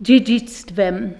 dziedzictwem, 0.00 1.12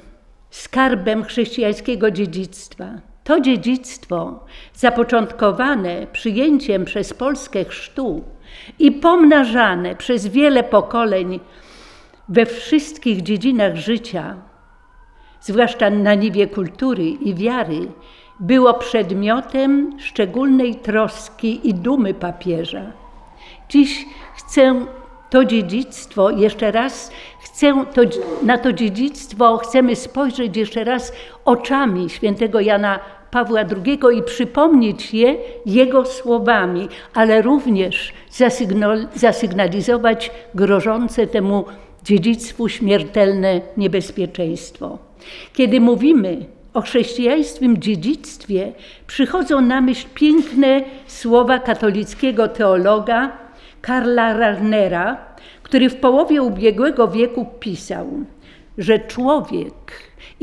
skarbem 0.51 1.25
chrześcijańskiego 1.25 2.11
dziedzictwa. 2.11 2.89
To 3.25 3.41
dziedzictwo, 3.41 4.45
zapoczątkowane 4.75 6.07
przyjęciem 6.13 6.85
przez 6.85 7.15
Polskę 7.15 7.65
chrztu, 7.65 8.25
i 8.79 8.93
pomnażane 8.93 9.97
przez 9.97 10.27
wiele 10.27 10.63
pokoleń 10.63 11.41
we 12.29 12.47
wszystkich 12.47 13.23
dziedzinach 13.23 13.77
życia, 13.77 14.37
zwłaszcza 15.41 15.91
na 15.91 16.15
niwie 16.15 16.47
kultury 16.47 17.05
i 17.05 17.35
wiary, 17.35 17.89
było 18.41 18.75
przedmiotem 18.75 19.97
szczególnej 19.99 20.75
troski 20.75 21.69
i 21.69 21.75
dumy 21.75 22.15
papieża. 22.15 22.83
Dziś 23.69 24.07
chcę 24.37 24.87
to 25.31 25.45
dziedzictwo 25.45 26.31
jeszcze 26.31 26.73
raz, 26.73 27.11
chcę 27.41 27.85
to, 27.95 28.01
na 28.43 28.59
to 28.59 28.73
dziedzictwo 28.73 29.59
chcemy 29.59 29.97
spojrzeć 29.97 30.57
jeszcze 30.57 30.85
raz 30.85 31.13
oczami 31.45 32.11
świętego 32.11 32.61
Jana 32.61 33.01
Pawła 33.35 33.61
II 33.61 34.19
i 34.19 34.23
przypomnieć 34.23 35.15
je 35.15 35.37
jego 35.67 36.05
słowami, 36.07 36.89
ale 37.15 37.43
również 37.43 38.13
zasygnalizować 39.15 40.31
grożące 40.55 41.27
temu 41.27 41.65
dziedzictwu 42.05 42.69
śmiertelne 42.69 43.61
niebezpieczeństwo. 43.77 44.99
Kiedy 45.53 45.81
mówimy 45.81 46.47
o 46.75 46.81
chrześcijańskim 46.81 47.81
dziedzictwie, 47.81 48.73
przychodzą 49.07 49.61
na 49.61 49.81
myśl 49.81 50.07
piękne 50.15 50.85
słowa 51.07 51.59
katolickiego 51.59 52.49
teologa 52.49 53.33
Karla 53.81 54.39
Ragnera, 54.39 55.17
który 55.63 55.91
w 55.91 55.97
połowie 55.97 56.43
ubiegłego 56.43 57.09
wieku 57.09 57.47
pisał, 57.61 58.07
że 58.79 58.99
człowiek 58.99 59.75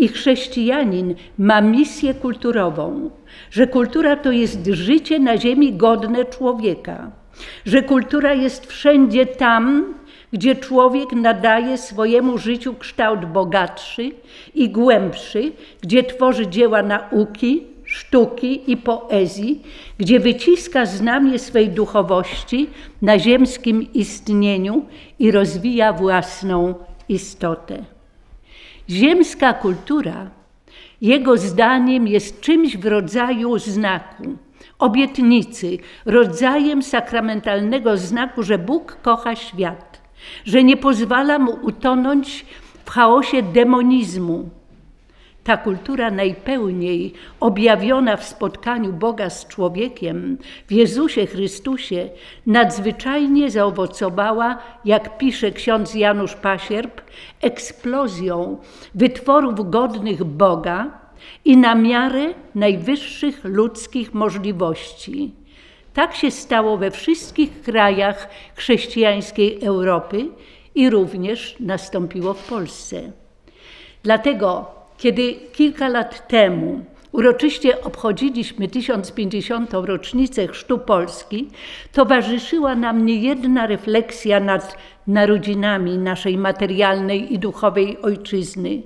i 0.01 0.07
chrześcijanin 0.07 1.15
ma 1.37 1.61
misję 1.61 2.13
kulturową, 2.13 3.09
że 3.51 3.67
kultura 3.67 4.15
to 4.15 4.31
jest 4.31 4.65
życie 4.65 5.19
na 5.19 5.37
ziemi 5.37 5.73
godne 5.73 6.25
człowieka, 6.25 7.11
że 7.65 7.81
kultura 7.81 8.33
jest 8.33 8.65
wszędzie 8.65 9.25
tam, 9.25 9.93
gdzie 10.33 10.55
człowiek 10.55 11.11
nadaje 11.11 11.77
swojemu 11.77 12.37
życiu 12.37 12.73
kształt 12.73 13.25
bogatszy 13.25 14.11
i 14.55 14.69
głębszy, 14.69 15.51
gdzie 15.81 16.03
tworzy 16.03 16.47
dzieła 16.47 16.83
nauki, 16.83 17.63
sztuki 17.85 18.71
i 18.71 18.77
poezji, 18.77 19.61
gdzie 19.97 20.19
wyciska 20.19 20.85
znamie 20.85 21.39
swej 21.39 21.69
duchowości 21.69 22.69
na 23.01 23.19
ziemskim 23.19 23.93
istnieniu 23.93 24.85
i 25.19 25.31
rozwija 25.31 25.93
własną 25.93 26.75
istotę. 27.09 27.90
Ziemska 28.89 29.53
kultura, 29.53 30.29
jego 31.01 31.37
zdaniem, 31.37 32.07
jest 32.07 32.41
czymś 32.41 32.77
w 32.77 32.85
rodzaju 32.85 33.59
znaku, 33.59 34.23
obietnicy, 34.79 35.77
rodzajem 36.05 36.83
sakramentalnego 36.83 37.97
znaku, 37.97 38.43
że 38.43 38.57
Bóg 38.57 38.97
kocha 39.01 39.35
świat, 39.35 40.01
że 40.45 40.63
nie 40.63 40.77
pozwala 40.77 41.39
mu 41.39 41.51
utonąć 41.61 42.45
w 42.85 42.89
chaosie 42.89 43.43
demonizmu, 43.43 44.49
ta 45.43 45.57
kultura 45.57 46.11
najpełniej 46.11 47.13
objawiona 47.39 48.17
w 48.17 48.23
spotkaniu 48.23 48.93
Boga 48.93 49.29
z 49.29 49.47
człowiekiem, 49.47 50.37
w 50.67 50.71
Jezusie 50.71 51.25
Chrystusie, 51.25 52.09
nadzwyczajnie 52.45 53.51
zaowocowała, 53.51 54.57
jak 54.85 55.17
pisze 55.17 55.51
ksiądz 55.51 55.95
Janusz 55.95 56.35
Pasierb, 56.35 57.01
eksplozją 57.41 58.57
wytworów 58.95 59.69
godnych 59.69 60.23
Boga 60.23 60.91
i 61.45 61.57
na 61.57 61.75
miarę 61.75 62.33
najwyższych 62.55 63.43
ludzkich 63.43 64.13
możliwości. 64.13 65.31
Tak 65.93 66.15
się 66.15 66.31
stało 66.31 66.77
we 66.77 66.91
wszystkich 66.91 67.61
krajach 67.61 68.29
chrześcijańskiej 68.55 69.63
Europy 69.63 70.25
i 70.75 70.89
również 70.89 71.55
nastąpiło 71.59 72.33
w 72.33 72.49
Polsce. 72.49 73.11
Dlatego 74.03 74.80
kiedy 75.01 75.33
kilka 75.53 75.89
lat 75.89 76.27
temu 76.27 76.85
uroczyście 77.11 77.81
obchodziliśmy 77.81 78.67
1050. 78.67 79.73
rocznicę 79.73 80.47
Chrztu 80.47 80.79
Polski, 80.79 81.47
towarzyszyła 81.91 82.75
nam 82.75 83.05
niejedna 83.05 83.67
refleksja 83.67 84.39
nad 84.39 84.77
narodzinami 85.07 85.97
naszej 85.97 86.37
materialnej 86.37 87.33
i 87.33 87.39
duchowej 87.39 88.01
ojczyzny. 88.01 88.81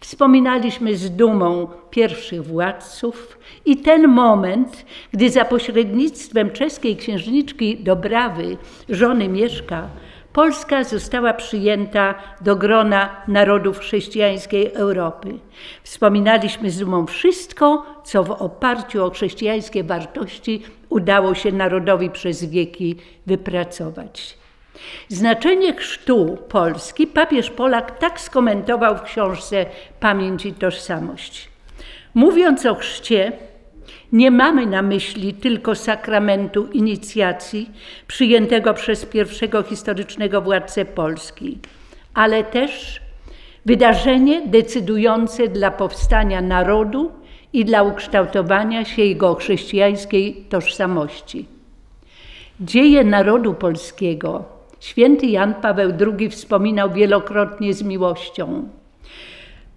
Wspominaliśmy 0.00 0.96
z 0.96 1.10
dumą 1.10 1.68
pierwszych 1.90 2.44
władców 2.44 3.38
i 3.64 3.76
ten 3.76 4.08
moment, 4.08 4.86
gdy 5.12 5.30
za 5.30 5.44
pośrednictwem 5.44 6.50
czeskiej 6.50 6.96
księżniczki 6.96 7.76
Dobrawy, 7.76 8.56
żony 8.88 9.28
Mieszka, 9.28 9.88
Polska 10.32 10.84
została 10.84 11.34
przyjęta 11.34 12.14
do 12.40 12.56
grona 12.56 13.16
narodów 13.28 13.78
chrześcijańskiej 13.78 14.72
Europy. 14.74 15.38
Wspominaliśmy 15.82 16.70
z 16.70 16.78
dumą 16.78 17.06
wszystko, 17.06 17.86
co 18.04 18.24
w 18.24 18.30
oparciu 18.30 19.04
o 19.04 19.10
chrześcijańskie 19.10 19.84
wartości 19.84 20.62
udało 20.88 21.34
się 21.34 21.52
narodowi 21.52 22.10
przez 22.10 22.44
wieki 22.44 22.96
wypracować. 23.26 24.38
Znaczenie 25.08 25.74
chrztu 25.74 26.38
Polski 26.48 27.06
papież 27.06 27.50
Polak 27.50 27.98
tak 27.98 28.20
skomentował 28.20 28.96
w 28.96 29.02
książce 29.02 29.66
Pamięć 30.00 30.46
i 30.46 30.52
Tożsamość. 30.52 31.48
Mówiąc 32.14 32.66
o 32.66 32.74
chrzcie, 32.74 33.32
nie 34.12 34.30
mamy 34.30 34.66
na 34.66 34.82
myśli 34.82 35.34
tylko 35.34 35.74
sakramentu 35.74 36.66
inicjacji 36.72 37.70
przyjętego 38.06 38.74
przez 38.74 39.06
pierwszego 39.06 39.62
historycznego 39.62 40.40
władcę 40.40 40.84
Polski, 40.84 41.58
ale 42.14 42.44
też 42.44 43.00
wydarzenie 43.66 44.46
decydujące 44.46 45.48
dla 45.48 45.70
powstania 45.70 46.42
narodu 46.42 47.12
i 47.52 47.64
dla 47.64 47.82
ukształtowania 47.82 48.84
się 48.84 49.02
jego 49.02 49.34
chrześcijańskiej 49.34 50.44
tożsamości. 50.48 51.46
Dzieje 52.60 53.04
narodu 53.04 53.54
polskiego 53.54 54.44
święty 54.80 55.26
Jan 55.26 55.54
Paweł 55.54 55.92
II 56.18 56.30
wspominał 56.30 56.90
wielokrotnie 56.90 57.74
z 57.74 57.82
miłością 57.82 58.68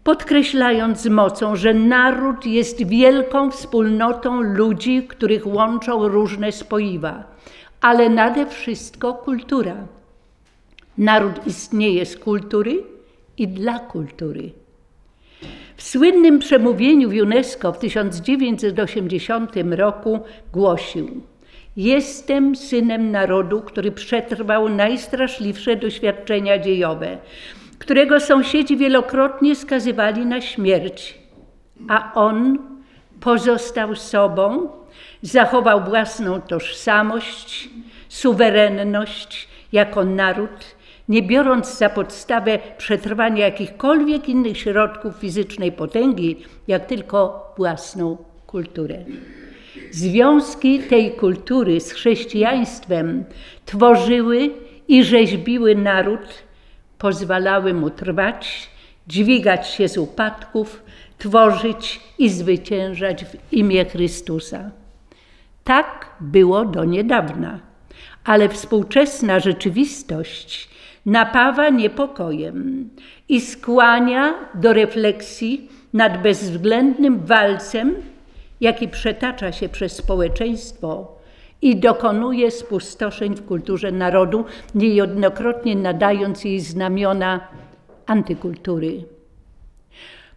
podkreślając 0.04 1.02
z 1.02 1.08
mocą, 1.08 1.56
że 1.56 1.74
naród 1.74 2.46
jest 2.46 2.88
wielką 2.88 3.52
wspólnotą 3.52 4.42
ludzi, 4.42 5.08
których 5.08 5.48
łączą 5.48 6.08
różne 6.08 6.52
spoiwa, 6.52 7.24
ale 7.82 8.10
nade 8.10 8.46
wszystko 8.46 9.14
kultura. 9.14 9.76
Naród 10.98 11.48
istnieje 11.48 12.06
z 12.06 12.18
kultury 12.18 12.84
i 13.38 13.48
dla 13.48 13.80
kultury. 13.80 14.52
W 15.78 15.84
słynnym 15.84 16.40
przemówieniu 16.40 17.10
w 17.10 17.14
UNESCO 17.14 17.72
w 17.72 17.78
1980 17.78 19.52
roku 19.72 20.20
głosił: 20.54 21.22
Jestem 21.78 22.56
synem 22.56 23.12
narodu, 23.12 23.62
który 23.62 23.92
przetrwał 23.92 24.70
najstraszliwsze 24.70 25.76
doświadczenia 25.76 26.60
dziejowe 26.60 27.18
którego 27.84 28.20
sąsiedzi 28.20 28.78
wielokrotnie 28.78 29.56
skazywali 29.56 30.26
na 30.26 30.42
śmierć, 30.42 31.18
a 31.90 32.14
on 32.14 32.60
pozostał 33.20 33.96
sobą, 33.96 34.70
zachował 35.22 35.84
własną 35.84 36.42
tożsamość, 36.42 37.70
suwerenność 38.10 39.48
jako 39.72 40.04
naród, 40.04 40.76
nie 41.10 41.22
biorąc 41.22 41.78
za 41.78 41.90
podstawę 41.90 42.60
przetrwania 42.78 43.46
jakichkolwiek 43.46 44.30
innych 44.30 44.58
środków 44.58 45.16
fizycznej 45.16 45.72
potęgi, 45.72 46.38
jak 46.68 46.86
tylko 46.86 47.54
własną 47.58 48.18
kulturę. 48.48 48.98
Związki 49.92 50.80
tej 50.80 51.12
kultury 51.12 51.82
z 51.82 51.92
chrześcijaństwem 51.92 53.26
tworzyły 53.66 54.50
i 54.88 55.04
rzeźbiły 55.04 55.76
naród 55.76 56.43
pozwalały 57.04 57.74
mu 57.74 57.90
trwać, 57.90 58.70
dźwigać 59.08 59.68
się 59.68 59.88
z 59.88 59.98
upadków, 59.98 60.84
tworzyć 61.18 62.00
i 62.18 62.30
zwyciężać 62.30 63.26
w 63.26 63.54
imię 63.54 63.86
Chrystusa. 63.86 64.72
Tak 65.64 66.16
było 66.20 66.66
do 66.66 66.86
niedawna, 66.86 67.60
ale 68.24 68.50
współczesna 68.50 69.40
rzeczywistość 69.40 70.70
napawa 71.06 71.70
niepokojem 71.70 72.90
i 73.30 73.42
skłania 73.42 74.34
do 74.54 74.74
refleksji 74.74 75.70
nad 75.94 76.22
bezwzględnym 76.22 77.26
walcem, 77.26 77.96
jaki 78.62 78.88
przetacza 78.88 79.52
się 79.52 79.70
przez 79.70 79.96
społeczeństwo 79.96 81.13
i 81.64 81.76
dokonuje 81.76 82.52
spustoszeń 82.52 83.36
w 83.36 83.46
kulturze 83.46 83.92
narodu, 83.92 84.46
niejednokrotnie 84.76 85.76
nadając 85.76 86.44
jej 86.44 86.60
znamiona 86.60 87.48
antykultury. 88.06 89.04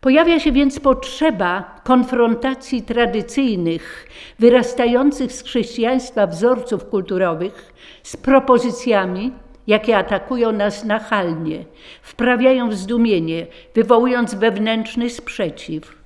Pojawia 0.00 0.40
się 0.40 0.52
więc 0.52 0.80
potrzeba 0.80 1.80
konfrontacji 1.84 2.82
tradycyjnych, 2.82 4.08
wyrastających 4.38 5.32
z 5.32 5.42
chrześcijaństwa 5.42 6.26
wzorców 6.26 6.84
kulturowych 6.84 7.74
z 8.02 8.16
propozycjami, 8.16 9.32
jakie 9.66 9.98
atakują 9.98 10.52
nas 10.52 10.84
nachalnie, 10.84 11.64
wprawiają 12.02 12.68
w 12.70 12.74
zdumienie, 12.74 13.46
wywołując 13.74 14.34
wewnętrzny 14.34 15.10
sprzeciw. 15.10 15.96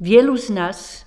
Wielu 0.00 0.36
z 0.36 0.50
nas 0.50 1.03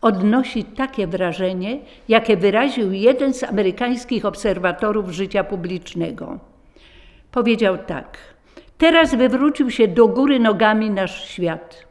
odnosi 0.00 0.64
takie 0.64 1.06
wrażenie, 1.06 1.78
jakie 2.08 2.36
wyraził 2.36 2.92
jeden 2.92 3.34
z 3.34 3.42
amerykańskich 3.42 4.24
obserwatorów 4.24 5.10
życia 5.10 5.44
publicznego. 5.44 6.38
Powiedział 7.32 7.78
tak: 7.78 8.18
Teraz 8.78 9.14
wywrócił 9.14 9.70
się 9.70 9.88
do 9.88 10.08
góry 10.08 10.40
nogami 10.40 10.90
nasz 10.90 11.24
świat. 11.24 11.84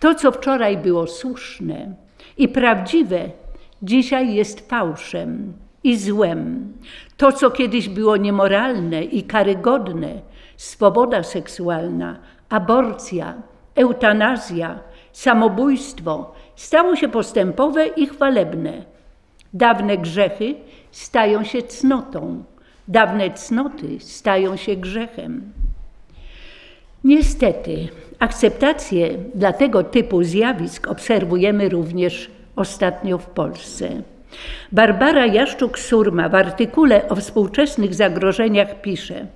To, 0.00 0.14
co 0.14 0.32
wczoraj 0.32 0.76
było 0.76 1.06
słuszne 1.06 1.94
i 2.38 2.48
prawdziwe, 2.48 3.30
dzisiaj 3.82 4.34
jest 4.34 4.68
fałszem 4.68 5.52
i 5.84 5.96
złem. 5.96 6.72
To, 7.16 7.32
co 7.32 7.50
kiedyś 7.50 7.88
było 7.88 8.16
niemoralne 8.16 9.04
i 9.04 9.22
karygodne, 9.22 10.20
swoboda 10.56 11.22
seksualna, 11.22 12.18
aborcja, 12.48 13.34
eutanazja, 13.74 14.80
samobójstwo 15.16 16.34
stało 16.56 16.96
się 16.96 17.08
postępowe 17.08 17.86
i 17.86 18.06
chwalebne. 18.06 18.84
Dawne 19.54 19.98
grzechy 19.98 20.54
stają 20.90 21.44
się 21.44 21.62
cnotą, 21.62 22.44
dawne 22.88 23.30
cnoty 23.30 24.00
stają 24.00 24.56
się 24.56 24.76
grzechem. 24.76 25.52
Niestety, 27.04 27.88
akceptację 28.18 29.18
dla 29.34 29.52
tego 29.52 29.84
typu 29.84 30.22
zjawisk 30.22 30.88
obserwujemy 30.88 31.68
również 31.68 32.30
ostatnio 32.56 33.18
w 33.18 33.26
Polsce. 33.26 34.02
Barbara 34.72 35.26
Jaszczuk-Surma 35.26 36.28
w 36.28 36.34
artykule 36.34 37.08
o 37.08 37.16
współczesnych 37.16 37.94
zagrożeniach 37.94 38.80
pisze: 38.80 39.26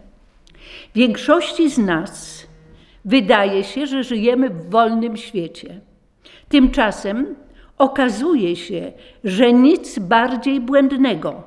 Większości 0.94 1.70
z 1.70 1.78
nas 1.78 2.49
wydaje 3.04 3.64
się, 3.64 3.86
że 3.86 4.04
żyjemy 4.04 4.50
w 4.50 4.70
wolnym 4.70 5.16
świecie. 5.16 5.80
Tymczasem 6.48 7.36
okazuje 7.78 8.56
się, 8.56 8.92
że 9.24 9.52
nic 9.52 9.98
bardziej 9.98 10.60
błędnego, 10.60 11.42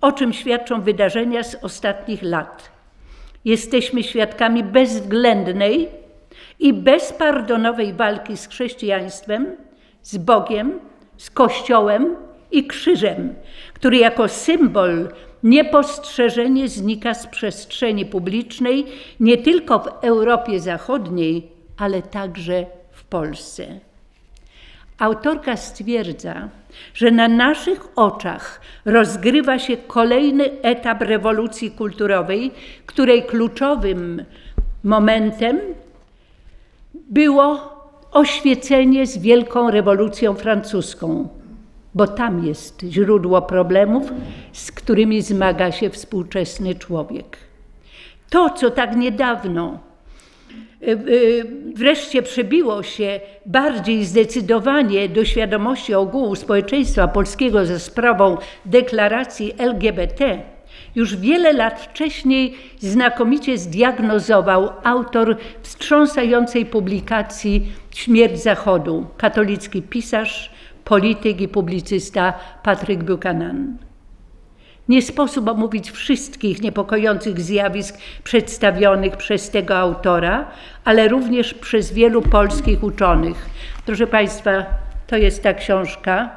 o 0.00 0.12
czym 0.12 0.32
świadczą 0.32 0.80
wydarzenia 0.80 1.42
z 1.42 1.64
ostatnich 1.64 2.22
lat. 2.22 2.70
Jesteśmy 3.44 4.02
świadkami 4.02 4.64
bezwzględnej 4.64 5.88
i 6.58 6.72
bezpardonowej 6.72 7.92
walki 7.92 8.36
z 8.36 8.48
chrześcijaństwem, 8.48 9.46
z 10.02 10.16
Bogiem, 10.16 10.80
z 11.16 11.30
Kościołem 11.30 12.16
i 12.50 12.66
krzyżem, 12.66 13.34
który 13.74 13.96
jako 13.96 14.28
symbol 14.28 15.08
niepostrzeżenie 15.46 16.68
znika 16.68 17.14
z 17.14 17.26
przestrzeni 17.26 18.06
publicznej 18.06 18.86
nie 19.20 19.38
tylko 19.38 19.78
w 19.78 19.86
Europie 19.86 20.60
Zachodniej, 20.60 21.48
ale 21.76 22.02
także 22.02 22.66
w 22.90 23.04
Polsce. 23.04 23.66
Autorka 24.98 25.56
stwierdza, 25.56 26.48
że 26.94 27.10
na 27.10 27.28
naszych 27.28 27.80
oczach 27.96 28.60
rozgrywa 28.84 29.58
się 29.58 29.76
kolejny 29.76 30.62
etap 30.62 31.02
rewolucji 31.02 31.70
kulturowej, 31.70 32.50
której 32.86 33.22
kluczowym 33.22 34.24
momentem 34.84 35.60
było 36.94 37.76
oświecenie 38.12 39.06
z 39.06 39.18
Wielką 39.18 39.70
Rewolucją 39.70 40.34
Francuską, 40.34 41.28
bo 41.96 42.06
tam 42.06 42.46
jest 42.46 42.82
źródło 42.82 43.42
problemów, 43.42 44.12
z 44.52 44.72
którymi 44.72 45.22
zmaga 45.22 45.72
się 45.72 45.90
współczesny 45.90 46.74
człowiek. 46.74 47.36
To, 48.30 48.50
co 48.50 48.70
tak 48.70 48.96
niedawno 48.96 49.78
y, 50.82 50.90
y, 50.90 51.44
wreszcie 51.74 52.22
przebiło 52.22 52.82
się 52.82 53.20
bardziej 53.46 54.04
zdecydowanie 54.04 55.08
do 55.08 55.24
świadomości 55.24 55.94
ogółu 55.94 56.34
społeczeństwa 56.34 57.08
polskiego 57.08 57.66
ze 57.66 57.80
sprawą 57.80 58.36
deklaracji 58.64 59.52
LGBT, 59.58 60.42
już 60.94 61.16
wiele 61.16 61.52
lat 61.52 61.80
wcześniej 61.80 62.54
znakomicie 62.78 63.58
zdiagnozował 63.58 64.70
autor 64.84 65.36
wstrząsającej 65.62 66.66
publikacji 66.66 67.72
Śmierć 67.90 68.42
Zachodu, 68.42 69.06
katolicki 69.16 69.82
pisarz, 69.82 70.55
polityk 70.86 71.40
i 71.40 71.48
publicysta 71.48 72.34
Patryk 72.62 73.04
Buchanan. 73.04 73.76
Nie 74.88 75.02
sposób 75.02 75.48
omówić 75.48 75.90
wszystkich 75.90 76.62
niepokojących 76.62 77.40
zjawisk 77.40 77.98
przedstawionych 78.24 79.16
przez 79.16 79.50
tego 79.50 79.76
autora, 79.76 80.50
ale 80.84 81.08
również 81.08 81.54
przez 81.54 81.92
wielu 81.92 82.22
polskich 82.22 82.82
uczonych. 82.82 83.50
Proszę 83.86 84.06
Państwa, 84.06 84.52
to 85.06 85.16
jest 85.16 85.42
ta 85.42 85.54
książka. 85.54 86.30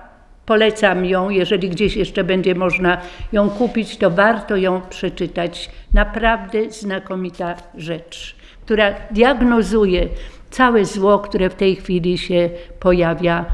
Polecam 0.46 1.06
ją, 1.06 1.30
jeżeli 1.30 1.70
gdzieś 1.70 1.96
jeszcze 1.96 2.24
będzie 2.24 2.56
można 2.56 2.98
ją 3.32 3.50
kupić, 3.50 3.98
to 3.98 4.10
warto 4.10 4.56
ją 4.56 4.82
przeczytać. 4.82 5.70
Naprawdę 5.94 6.72
znakomita 6.72 7.56
rzecz, 7.78 8.36
która 8.66 8.94
diagnozuje 9.12 10.08
całe 10.50 10.86
zło, 10.86 11.20
które 11.20 11.50
w 11.50 11.56
tej 11.56 11.76
chwili 11.76 12.18
się 12.18 12.50
pojawia 12.80 13.46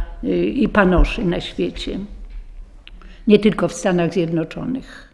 i 0.55 0.69
panoszy 0.69 1.25
na 1.25 1.41
świecie, 1.41 1.99
nie 3.27 3.39
tylko 3.39 3.67
w 3.67 3.73
Stanach 3.73 4.13
Zjednoczonych. 4.13 5.13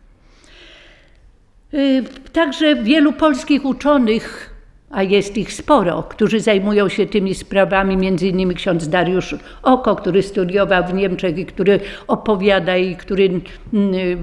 Y, 1.74 2.04
także 2.34 2.76
wielu 2.76 3.13
polskich 3.13 3.65
uczonych, 3.65 4.56
a 4.89 5.04
jest 5.04 5.38
ich 5.38 5.54
sporo, 5.54 6.04
którzy 6.04 6.39
zajmują 6.39 6.89
się 6.89 7.06
tymi 7.06 7.36
sprawami, 7.36 7.97
między 7.97 8.28
innymi 8.28 8.56
ksiądz 8.56 8.89
Dariusz 8.89 9.36
Oko, 9.63 9.95
który 9.95 10.24
studiował 10.24 10.84
w 10.88 10.93
Niemczech 10.93 11.38
i 11.38 11.45
który 11.45 11.80
opowiada 12.08 12.78
i 12.78 12.95
który 12.95 13.30
mm, 13.74 13.93
y, 13.93 14.17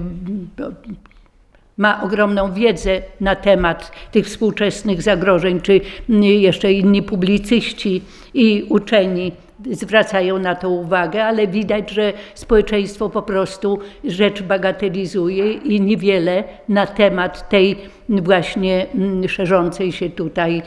ma 1.77 2.03
ogromną 2.03 2.53
wiedzę 2.53 3.01
na 3.21 3.35
temat 3.35 3.91
tych 4.11 4.25
współczesnych 4.25 5.01
zagrożeń, 5.01 5.61
czy 5.61 5.81
jeszcze 6.19 6.73
inni 6.73 7.03
publicyści 7.03 8.01
i 8.33 8.65
uczeni 8.69 9.31
zwracają 9.71 10.39
na 10.39 10.55
to 10.55 10.69
uwagę, 10.69 11.25
ale 11.25 11.47
widać, 11.47 11.91
że 11.91 12.13
społeczeństwo 12.35 13.09
po 13.09 13.21
prostu 13.21 13.79
rzecz 14.03 14.41
bagatelizuje 14.41 15.53
i 15.53 15.81
niewiele 15.81 16.43
na 16.69 16.87
temat 16.87 17.49
tej 17.49 17.77
właśnie 18.09 18.87
szerzącej 19.27 19.91
się 19.91 20.09
tutaj 20.09 20.61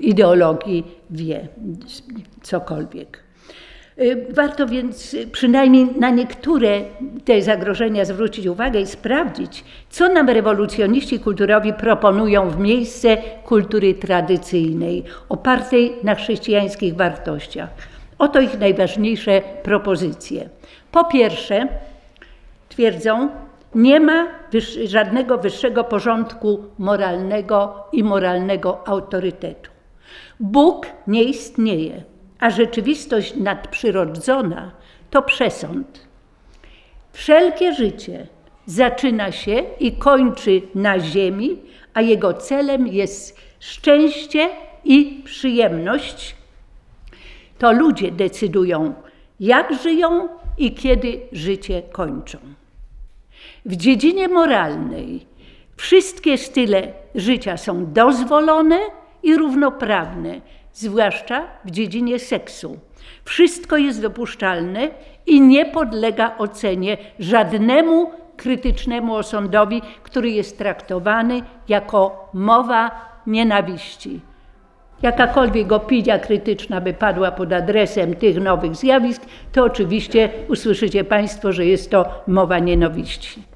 ideologii 0.00 0.84
wie 1.10 1.48
cokolwiek. 2.42 3.23
Y, 3.98 4.26
warto 4.30 4.66
więc 4.66 5.16
przynajmniej 5.32 5.86
na 5.98 6.10
niektóre 6.10 6.80
te 7.24 7.42
zagrożenia 7.42 8.04
zwrócić 8.04 8.46
uwagę 8.46 8.80
i 8.80 8.86
sprawdzić, 8.86 9.64
co 9.90 10.08
nam 10.08 10.28
rewolucjoniści 10.28 11.20
kulturowi 11.20 11.72
proponują 11.72 12.50
w 12.50 12.58
miejsce 12.58 13.16
kultury 13.44 13.94
tradycyjnej, 13.94 15.04
opartej 15.28 15.92
na 16.02 16.14
chrześcijańskich 16.14 16.96
wartościach. 16.96 17.68
Oto 18.18 18.40
ich 18.40 18.58
najważniejsze 18.58 19.42
propozycje. 19.62 20.48
Po 20.92 21.04
pierwsze, 21.04 21.68
twierdzą, 22.68 23.28
nie 23.74 24.00
ma 24.00 24.26
żadnego 24.84 25.38
wyższego 25.38 25.84
porządku 25.84 26.64
moralnego 26.78 27.84
i 27.92 28.04
moralnego 28.04 28.88
autorytetu. 28.88 29.70
Bóg 30.40 30.86
nie 31.06 31.24
istnieje 31.24 32.13
a 32.38 32.50
rzeczywistość 32.50 33.34
nadprzyrodzona 33.36 34.72
to 35.10 35.22
przesąd. 35.22 36.08
Wszelkie 37.12 37.74
życie 37.74 38.26
zaczyna 38.66 39.32
się 39.32 39.62
i 39.80 39.92
kończy 39.92 40.62
na 40.74 41.00
ziemi, 41.00 41.58
a 41.94 42.00
jego 42.00 42.34
celem 42.34 42.86
jest 42.86 43.40
szczęście 43.60 44.50
i 44.84 45.22
przyjemność. 45.24 46.36
To 47.58 47.72
ludzie 47.72 48.10
decydują, 48.10 48.94
jak 49.40 49.82
żyją 49.82 50.28
i 50.58 50.74
kiedy 50.74 51.20
życie 51.32 51.82
kończą. 51.92 52.38
W 53.64 53.76
dziedzinie 53.76 54.28
moralnej 54.28 55.26
wszystkie 55.76 56.38
style 56.38 56.92
życia 57.14 57.56
są 57.56 57.92
dozwolone 57.92 58.78
i 59.22 59.36
równoprawne, 59.36 60.40
zwłaszcza 60.74 61.46
w 61.64 61.70
dziedzinie 61.70 62.18
seksu. 62.18 62.78
Wszystko 63.24 63.76
jest 63.76 64.02
dopuszczalne 64.02 64.88
i 65.26 65.40
nie 65.40 65.66
podlega 65.66 66.34
ocenie 66.38 66.96
żadnemu 67.18 68.10
krytycznemu 68.36 69.14
osądowi, 69.14 69.82
który 70.02 70.30
jest 70.30 70.58
traktowany 70.58 71.42
jako 71.68 72.30
mowa 72.32 72.90
nienawiści. 73.26 74.20
Jakakolwiek 75.02 75.72
opinia 75.72 76.18
krytyczna 76.18 76.80
by 76.80 76.94
padła 76.94 77.32
pod 77.32 77.52
adresem 77.52 78.14
tych 78.14 78.40
nowych 78.40 78.76
zjawisk, 78.76 79.22
to 79.52 79.64
oczywiście 79.64 80.30
usłyszycie 80.48 81.04
Państwo, 81.04 81.52
że 81.52 81.66
jest 81.66 81.90
to 81.90 82.22
mowa 82.26 82.58
nienawiści. 82.58 83.53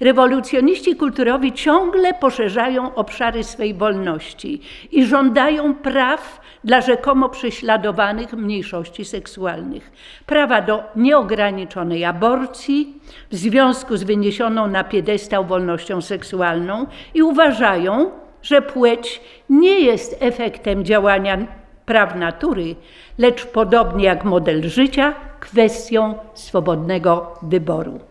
Rewolucjoniści 0.00 0.96
kulturowi 0.96 1.52
ciągle 1.52 2.14
poszerzają 2.14 2.94
obszary 2.94 3.44
swej 3.44 3.74
wolności 3.74 4.60
i 4.92 5.04
żądają 5.04 5.74
praw 5.74 6.40
dla 6.64 6.80
rzekomo 6.80 7.28
prześladowanych 7.28 8.32
mniejszości 8.32 9.04
seksualnych. 9.04 9.92
Prawa 10.26 10.62
do 10.62 10.82
nieograniczonej 10.96 12.04
aborcji 12.04 13.00
w 13.30 13.36
związku 13.36 13.96
z 13.96 14.02
wyniesioną 14.02 14.66
na 14.66 14.84
piedestał 14.84 15.44
wolnością 15.44 16.00
seksualną 16.00 16.86
i 17.14 17.22
uważają, 17.22 18.10
że 18.42 18.62
płeć 18.62 19.20
nie 19.50 19.80
jest 19.80 20.16
efektem 20.20 20.84
działania 20.84 21.38
praw 21.86 22.16
natury, 22.16 22.74
lecz 23.18 23.46
podobnie 23.46 24.04
jak 24.04 24.24
model 24.24 24.68
życia, 24.68 25.14
kwestią 25.40 26.14
swobodnego 26.34 27.34
wyboru. 27.42 28.07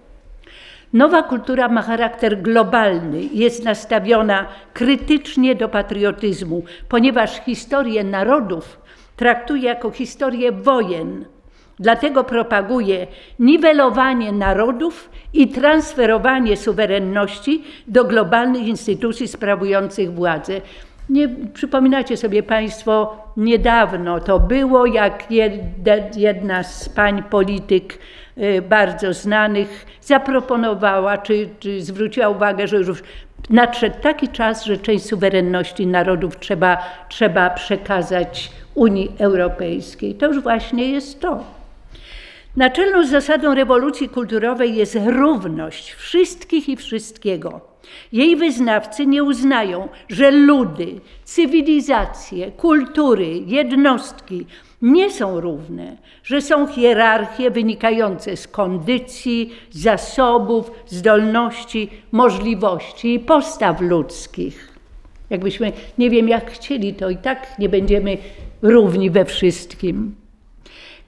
Nowa 0.93 1.23
kultura 1.23 1.67
ma 1.67 1.82
charakter 1.82 2.41
globalny 2.41 3.23
jest 3.34 3.65
nastawiona 3.65 4.47
krytycznie 4.73 5.56
do 5.56 5.69
patriotyzmu, 5.69 6.63
ponieważ 6.89 7.41
historię 7.45 8.04
narodów 8.04 8.80
traktuje 9.15 9.63
jako 9.63 9.91
historię 9.91 10.52
wojen. 10.52 11.26
Dlatego 11.80 12.23
propaguje 12.23 13.08
niwelowanie 13.39 14.32
narodów 14.32 15.10
i 15.34 15.47
transferowanie 15.47 16.58
suwerenności 16.58 17.63
do 17.88 18.06
globalnych 18.06 18.67
instytucji 18.67 19.28
sprawujących 19.28 20.13
władzę. 20.13 20.62
Nie 21.10 21.30
przypominacie 21.54 22.17
sobie 22.17 22.43
Państwo, 22.43 23.23
niedawno 23.38 24.19
to 24.19 24.39
było, 24.39 24.86
jak 24.86 25.26
jedna 26.15 26.63
z 26.63 26.89
pań 26.89 27.23
polityk 27.23 28.00
bardzo 28.69 29.13
znanych 29.13 29.86
zaproponowała, 30.02 31.17
czy, 31.17 31.50
czy 31.60 31.82
zwróciła 31.82 32.30
uwagę, 32.30 32.67
że 32.67 32.78
już 32.78 33.04
nadszedł 33.50 33.95
taki 34.02 34.28
czas, 34.28 34.65
że 34.65 34.78
część 34.78 35.06
suwerenności 35.06 35.88
narodów 35.88 36.39
trzeba, 36.39 36.78
trzeba 37.10 37.50
przekazać 37.50 38.52
Unii 38.76 39.12
Europejskiej. 39.19 40.15
To 40.15 40.28
już 40.28 40.39
właśnie 40.39 40.91
jest 40.91 41.19
to. 41.19 41.43
Naczelną 42.56 43.08
zasadą 43.08 43.56
rewolucji 43.56 44.10
kulturowej 44.10 44.76
jest 44.76 44.97
równość 45.06 45.93
wszystkich 45.93 46.69
i 46.69 46.76
wszystkiego. 46.76 47.62
Jej 48.12 48.36
wyznawcy 48.36 49.06
nie 49.06 49.23
uznają, 49.23 49.89
że 50.10 50.32
ludy, 50.32 50.88
cywilizacje, 51.23 52.52
kultury, 52.52 53.28
jednostki 53.45 54.45
nie 54.82 55.12
są 55.12 55.40
równe, 55.40 55.98
że 56.24 56.42
są 56.42 56.68
hierarchie 56.68 57.52
wynikające 57.52 58.38
z 58.38 58.48
kondycji, 58.48 59.54
zasobów, 59.72 60.72
zdolności, 60.86 61.90
możliwości 62.12 63.13
i 63.13 63.20
postaw 63.20 63.82
ludzkich. 63.82 64.78
Jakbyśmy 65.30 65.72
nie 65.98 66.10
wiem 66.10 66.30
jak 66.30 66.52
chcieli, 66.52 66.94
to 66.94 67.10
i 67.10 67.18
tak 67.18 67.60
nie 67.60 67.70
będziemy 67.70 68.18
równi 68.62 69.10
we 69.10 69.26
wszystkim. 69.26 70.16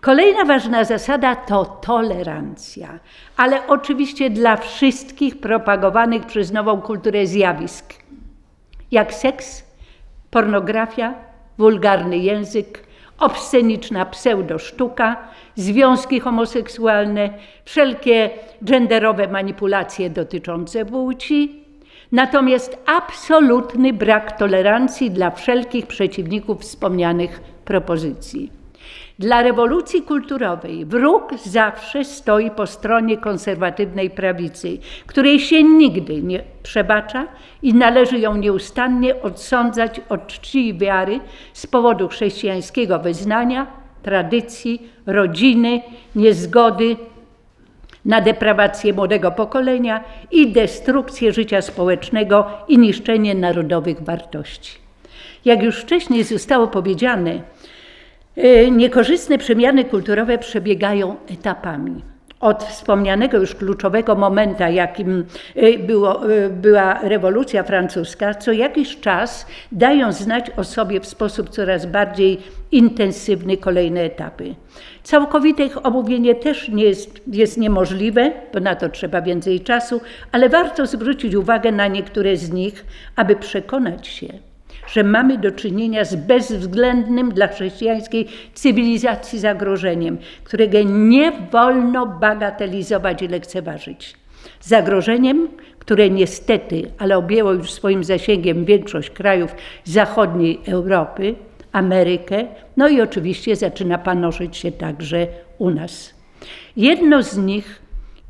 Kolejna 0.01 0.45
ważna 0.45 0.83
zasada 0.83 1.35
to 1.35 1.65
tolerancja, 1.65 2.99
ale 3.37 3.67
oczywiście 3.67 4.29
dla 4.29 4.57
wszystkich 4.57 5.39
propagowanych 5.39 6.25
przez 6.25 6.51
nową 6.51 6.81
kulturę 6.81 7.27
zjawisk, 7.27 7.93
jak 8.91 9.13
seks, 9.13 9.63
pornografia, 10.31 11.13
wulgarny 11.57 12.17
język, 12.17 12.88
obsceniczna 13.19 14.05
pseudosztuka, 14.05 15.17
związki 15.55 16.19
homoseksualne, 16.19 17.29
wszelkie 17.65 18.29
genderowe 18.61 19.27
manipulacje 19.27 20.09
dotyczące 20.09 20.85
płci, 20.85 21.63
natomiast 22.11 22.77
absolutny 22.85 23.93
brak 23.93 24.37
tolerancji 24.37 25.11
dla 25.11 25.31
wszelkich 25.31 25.87
przeciwników 25.87 26.61
wspomnianych 26.61 27.41
propozycji. 27.65 28.58
Dla 29.19 29.41
rewolucji 29.41 30.01
kulturowej 30.01 30.85
wróg 30.85 31.33
zawsze 31.45 32.05
stoi 32.05 32.51
po 32.51 32.67
stronie 32.67 33.17
konserwatywnej 33.17 34.09
prawicy, 34.09 34.77
której 35.05 35.39
się 35.39 35.63
nigdy 35.63 36.21
nie 36.21 36.43
przebacza 36.63 37.27
i 37.61 37.73
należy 37.73 38.19
ją 38.19 38.37
nieustannie 38.37 39.21
odsądzać 39.21 40.01
od 40.09 40.27
czci 40.27 40.67
i 40.67 40.77
wiary 40.77 41.19
z 41.53 41.67
powodu 41.67 42.07
chrześcijańskiego 42.07 42.99
wyznania, 42.99 43.67
tradycji, 44.03 44.89
rodziny, 45.05 45.81
niezgody 46.15 46.95
na 48.05 48.21
deprawację 48.21 48.93
młodego 48.93 49.31
pokolenia 49.31 50.03
i 50.31 50.51
destrukcję 50.51 51.33
życia 51.33 51.61
społecznego 51.61 52.45
i 52.67 52.77
niszczenie 52.77 53.35
narodowych 53.35 54.01
wartości. 54.01 54.77
Jak 55.45 55.63
już 55.63 55.81
wcześniej 55.81 56.23
zostało 56.23 56.67
powiedziane, 56.67 57.41
niekorzystne 58.71 59.37
przemiany 59.37 59.85
kulturowe 59.85 60.37
przebiegają 60.37 61.15
etapami. 61.31 62.01
Od 62.39 62.63
wspomnianego 62.63 63.37
już 63.37 63.55
kluczowego 63.55 64.15
momenta, 64.15 64.69
jakim 64.69 65.25
y, 65.57 65.79
było, 65.79 66.31
y, 66.31 66.49
była 66.49 66.99
rewolucja 67.01 67.63
francuska, 67.63 68.33
co 68.33 68.51
jakiś 68.51 68.99
czas 68.99 69.47
dają 69.71 70.11
znać 70.11 70.51
o 70.57 70.63
sobie 70.63 70.99
w 70.99 71.05
sposób 71.05 71.49
coraz 71.49 71.85
bardziej 71.85 72.37
intensywny 72.71 73.57
kolejne 73.57 74.01
etapy. 74.01 74.55
Całkowite 75.03 75.63
ich 75.63 75.85
omówienie 75.85 76.35
też 76.35 76.69
nie 76.69 76.83
jest, 76.83 77.21
jest 77.27 77.57
niemożliwe, 77.57 78.31
bo 78.53 78.59
na 78.59 78.75
to 78.75 78.89
trzeba 78.89 79.21
więcej 79.21 79.59
czasu, 79.61 80.01
ale 80.31 80.49
warto 80.49 80.87
zwrócić 80.87 81.35
uwagę 81.35 81.71
na 81.71 81.87
niektóre 81.87 82.37
z 82.37 82.51
nich, 82.51 82.85
aby 83.15 83.35
przekonać 83.35 84.07
się, 84.07 84.27
że 84.91 85.03
mamy 85.03 85.37
do 85.37 85.51
czynienia 85.51 86.05
z 86.05 86.15
bezwzględnym 86.15 87.31
dla 87.31 87.47
chrześcijańskiej 87.47 88.27
cywilizacji 88.53 89.39
zagrożeniem, 89.39 90.17
którego 90.43 90.77
nie 90.83 91.31
wolno 91.51 92.05
bagatelizować 92.05 93.21
i 93.21 93.27
lekceważyć. 93.27 94.15
Zagrożeniem, 94.61 95.47
które 95.79 96.09
niestety, 96.09 96.91
ale 96.97 97.17
objęło 97.17 97.53
już 97.53 97.71
swoim 97.71 98.03
zasięgiem 98.03 98.65
większość 98.65 99.09
krajów 99.09 99.55
zachodniej 99.83 100.59
Europy, 100.67 101.35
Amerykę, 101.71 102.47
no 102.77 102.87
i 102.87 103.01
oczywiście 103.01 103.55
zaczyna 103.55 103.97
panoszyć 103.97 104.57
się 104.57 104.71
także 104.71 105.27
u 105.57 105.69
nas. 105.69 106.13
Jedno 106.75 107.23
z 107.23 107.37
nich 107.37 107.81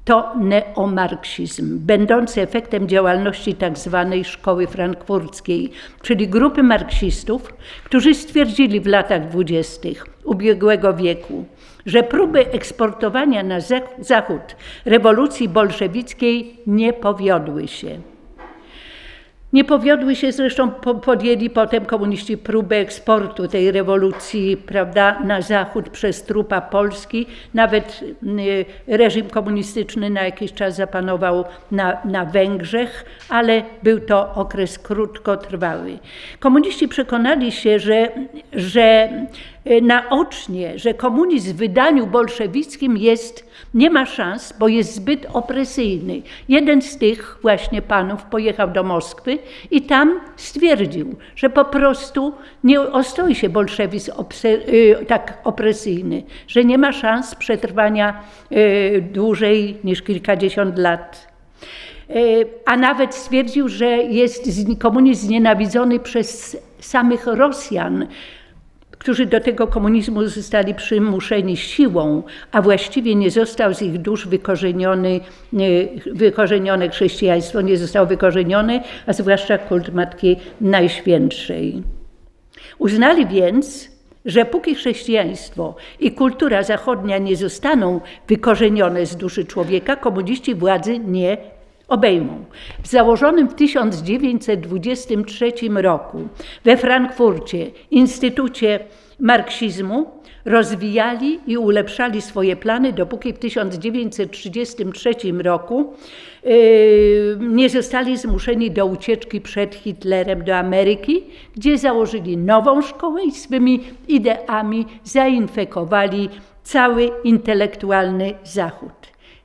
to 0.09 0.35
neomarksizm, 0.35 1.79
będący 1.79 2.41
efektem 2.41 2.87
działalności 2.87 3.55
tzw. 3.55 4.07
Tak 4.11 4.25
szkoły 4.25 4.67
frankfurckiej, 4.67 5.71
czyli 6.01 6.27
grupy 6.27 6.63
marksistów, 6.63 7.53
którzy 7.83 8.13
stwierdzili 8.13 8.81
w 8.81 8.87
latach 8.87 9.27
dwudziestych 9.27 10.05
ubiegłego 10.23 10.93
wieku, 10.93 11.45
że 11.85 12.03
próby 12.03 12.51
eksportowania 12.51 13.43
na 13.43 13.57
zachód 13.99 14.55
rewolucji 14.85 15.49
bolszewickiej 15.49 16.57
nie 16.67 16.93
powiodły 16.93 17.67
się. 17.67 17.99
Nie 19.53 19.63
powiodły 19.63 20.15
się, 20.15 20.31
zresztą 20.31 20.71
podjęli 21.01 21.49
potem 21.49 21.85
komuniści 21.85 22.37
próbę 22.37 22.75
eksportu 22.75 23.47
tej 23.47 23.71
rewolucji 23.71 24.57
prawda, 24.57 25.19
na 25.19 25.41
zachód 25.41 25.89
przez 25.89 26.23
trupa 26.23 26.61
Polski. 26.61 27.25
Nawet 27.53 28.03
y, 28.23 28.65
reżim 28.87 29.29
komunistyczny 29.29 30.09
na 30.09 30.21
jakiś 30.21 30.53
czas 30.53 30.75
zapanował 30.75 31.45
na, 31.71 31.97
na 32.05 32.25
Węgrzech, 32.25 33.05
ale 33.29 33.63
był 33.83 33.99
to 33.99 34.33
okres 34.33 34.79
krótkotrwały. 34.79 35.99
Komuniści 36.39 36.87
przekonali 36.87 37.51
się, 37.51 37.79
że, 37.79 38.11
że 38.53 39.09
naocznie, 39.81 40.79
że 40.79 40.93
komunizm 40.93 41.53
w 41.53 41.55
wydaniu 41.55 42.07
bolszewickim 42.07 42.97
jest, 42.97 43.49
nie 43.73 43.89
ma 43.89 44.05
szans, 44.05 44.53
bo 44.59 44.67
jest 44.67 44.95
zbyt 44.95 45.27
opresyjny. 45.33 46.21
Jeden 46.49 46.81
z 46.81 46.97
tych 46.97 47.37
właśnie 47.41 47.81
panów 47.81 48.23
pojechał 48.23 48.71
do 48.71 48.83
Moskwy 48.83 49.37
i 49.71 49.81
tam 49.81 50.19
stwierdził, 50.35 51.15
że 51.35 51.49
po 51.49 51.65
prostu 51.65 52.33
nie 52.63 52.81
ostoi 52.81 53.35
się 53.35 53.49
bolszewizm 53.49 54.11
y, 54.45 55.05
tak 55.07 55.37
opresyjny, 55.43 56.23
że 56.47 56.63
nie 56.63 56.77
ma 56.77 56.91
szans 56.91 57.35
przetrwania 57.35 58.23
y, 58.51 59.09
dłużej 59.13 59.77
niż 59.83 60.01
kilkadziesiąt 60.01 60.77
lat. 60.77 61.29
A 62.65 62.77
nawet 62.77 63.15
stwierdził, 63.15 63.67
że 63.67 63.87
jest 63.87 64.49
komunizm 64.79 65.27
znienawidzony 65.27 65.99
przez 65.99 66.57
samych 66.79 67.27
Rosjan, 67.27 68.07
którzy 68.99 69.25
do 69.25 69.39
tego 69.39 69.67
komunizmu 69.67 70.27
zostali 70.27 70.75
przymuszeni 70.75 71.57
siłą, 71.57 72.23
a 72.51 72.61
właściwie 72.61 73.15
nie 73.15 73.31
został 73.31 73.73
z 73.73 73.81
ich 73.81 73.97
dusz 73.97 74.27
wykorzeniony, 74.27 75.19
wykorzenione 76.11 76.89
chrześcijaństwo, 76.89 77.61
nie 77.61 77.77
zostało 77.77 78.07
wykorzenione, 78.07 78.83
a 79.07 79.13
zwłaszcza 79.13 79.57
kult 79.57 79.93
Matki 79.93 80.35
Najświętszej. 80.61 81.83
Uznali 82.77 83.27
więc, 83.27 83.89
że 84.25 84.45
póki 84.45 84.75
chrześcijaństwo 84.75 85.75
i 85.99 86.11
kultura 86.11 86.63
zachodnia 86.63 87.17
nie 87.17 87.35
zostaną 87.35 88.01
wykorzenione 88.27 89.05
z 89.05 89.15
duszy 89.15 89.45
człowieka, 89.45 89.95
komuniści 89.95 90.55
władzy 90.55 90.99
nie 90.99 91.37
obejmą. 91.89 92.45
W 92.83 92.87
założonym 92.87 93.47
w 93.49 93.53
1923 93.53 95.51
roku 95.75 96.27
we 96.63 96.77
Frankfurcie 96.77 97.71
Instytucie 97.91 98.79
Marksizmu 99.19 100.19
rozwijali 100.45 101.39
i 101.47 101.57
ulepszali 101.57 102.21
swoje 102.21 102.55
plany, 102.55 102.93
dopóki 102.93 103.33
w 103.33 103.39
1933 103.39 105.13
roku 105.43 105.93
yy, 106.43 107.37
nie 107.39 107.69
zostali 107.69 108.17
zmuszeni 108.17 108.71
do 108.71 108.85
ucieczki 108.85 109.41
przed 109.41 109.75
Hitlerem 109.75 110.43
do 110.43 110.57
Ameryki, 110.57 111.23
gdzie 111.55 111.77
założyli 111.77 112.37
nową 112.37 112.81
szkołę 112.81 113.23
i 113.23 113.31
swymi 113.31 113.83
ideami 114.07 114.85
zainfekowali 115.03 116.29
cały 116.63 117.11
intelektualny 117.23 118.33
Zachód. 118.43 118.91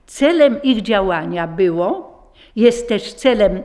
Celem 0.06 0.62
ich 0.62 0.82
działania 0.82 1.46
było, 1.46 2.13
jest 2.56 2.88
też 2.88 3.14
celem 3.14 3.62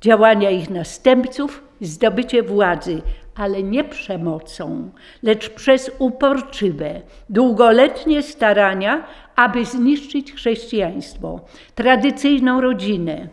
działania 0.00 0.50
ich 0.50 0.70
następców, 0.70 1.64
zdobycie 1.80 2.42
władzy, 2.42 3.02
ale 3.34 3.62
nie 3.62 3.84
przemocą, 3.84 4.90
lecz 5.22 5.50
przez 5.50 5.90
uporczywe, 5.98 7.00
długoletnie 7.30 8.22
starania, 8.22 9.06
aby 9.36 9.64
zniszczyć 9.64 10.32
chrześcijaństwo, 10.32 11.40
tradycyjną 11.74 12.60
rodzinę, 12.60 13.28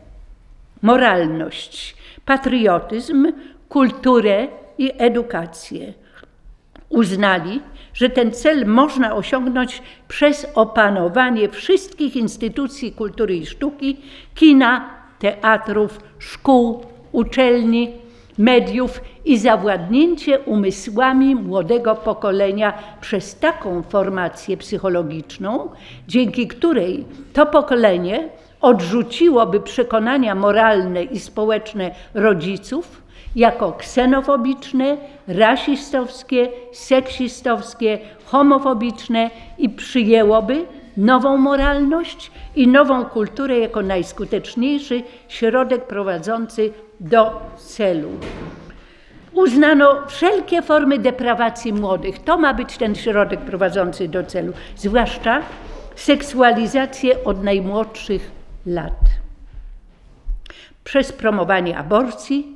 moralność, 0.81 1.95
patriotyzm, 2.25 3.33
kulturę 3.69 4.47
i 4.77 4.91
edukację. 4.97 5.93
Uznali, 6.89 7.61
że 7.93 8.09
ten 8.09 8.31
cel 8.31 8.65
można 8.65 9.15
osiągnąć 9.15 9.81
przez 10.07 10.47
opanowanie 10.55 11.49
wszystkich 11.49 12.15
instytucji 12.15 12.91
kultury 12.91 13.35
i 13.35 13.45
sztuki, 13.45 13.97
kina, 14.35 14.89
teatrów, 15.19 15.99
szkół, 16.19 16.85
uczelni, 17.11 17.91
mediów 18.37 19.01
i 19.25 19.37
zawładnięcie 19.37 20.39
umysłami 20.39 21.35
młodego 21.35 21.95
pokolenia 21.95 22.73
przez 23.01 23.39
taką 23.39 23.83
formację 23.83 24.57
psychologiczną, 24.57 25.69
dzięki 26.07 26.47
której 26.47 27.05
to 27.33 27.45
pokolenie 27.45 28.29
odrzuciłoby 28.61 29.59
przekonania 29.59 30.35
moralne 30.35 31.03
i 31.03 31.19
społeczne 31.19 31.95
rodziców 32.13 33.00
jako 33.35 33.71
ksenofobiczne, 33.71 34.97
rasistowskie, 35.27 36.49
seksistowskie, 36.73 37.99
homofobiczne 38.25 39.29
i 39.57 39.69
przyjęłoby 39.69 40.65
nową 40.97 41.37
moralność 41.37 42.31
i 42.55 42.67
nową 42.67 43.05
kulturę 43.05 43.59
jako 43.59 43.81
najskuteczniejszy 43.81 45.03
środek 45.27 45.87
prowadzący 45.87 46.73
do 46.99 47.41
celu. 47.57 48.09
Uznano 49.33 50.07
wszelkie 50.07 50.61
formy 50.61 50.99
deprawacji 50.99 51.73
młodych. 51.73 52.19
To 52.19 52.37
ma 52.37 52.53
być 52.53 52.77
ten 52.77 52.95
środek 52.95 53.39
prowadzący 53.39 54.07
do 54.07 54.23
celu, 54.23 54.53
zwłaszcza 54.75 55.41
seksualizację 55.95 57.23
od 57.23 57.43
najmłodszych 57.43 58.31
lat. 58.65 58.99
Przez 60.83 61.11
promowanie 61.11 61.77
aborcji, 61.77 62.50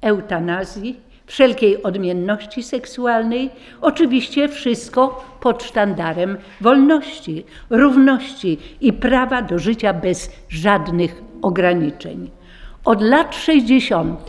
eutanazji, 0.00 1.00
wszelkiej 1.26 1.82
odmienności 1.82 2.62
seksualnej, 2.62 3.50
oczywiście 3.80 4.48
wszystko 4.48 5.24
pod 5.40 5.62
sztandarem 5.62 6.38
wolności, 6.60 7.44
równości 7.70 8.58
i 8.80 8.92
prawa 8.92 9.42
do 9.42 9.58
życia 9.58 9.94
bez 9.94 10.30
żadnych 10.48 11.22
ograniczeń. 11.42 12.30
Od 12.84 13.02
lat 13.02 13.36
60. 13.36 14.28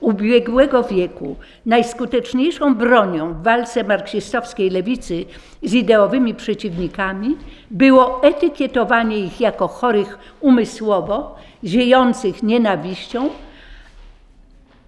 ubiegłego 0.00 0.82
wieku 0.82 1.36
najskuteczniejszą 1.66 2.74
bronią 2.74 3.34
w 3.34 3.42
walce 3.42 3.84
marksistowskiej 3.84 4.70
lewicy 4.70 5.24
z 5.62 5.74
ideowymi 5.74 6.34
przeciwnikami 6.34 7.36
było 7.70 8.22
etykietowanie 8.22 9.18
ich 9.18 9.40
jako 9.40 9.68
chorych 9.68 10.18
umysłowo, 10.40 11.36
ziejących 11.64 12.42
nienawiścią, 12.42 13.28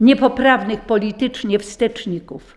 niepoprawnych 0.01 0.81
politycznie 0.81 1.59
wsteczników. 1.59 2.57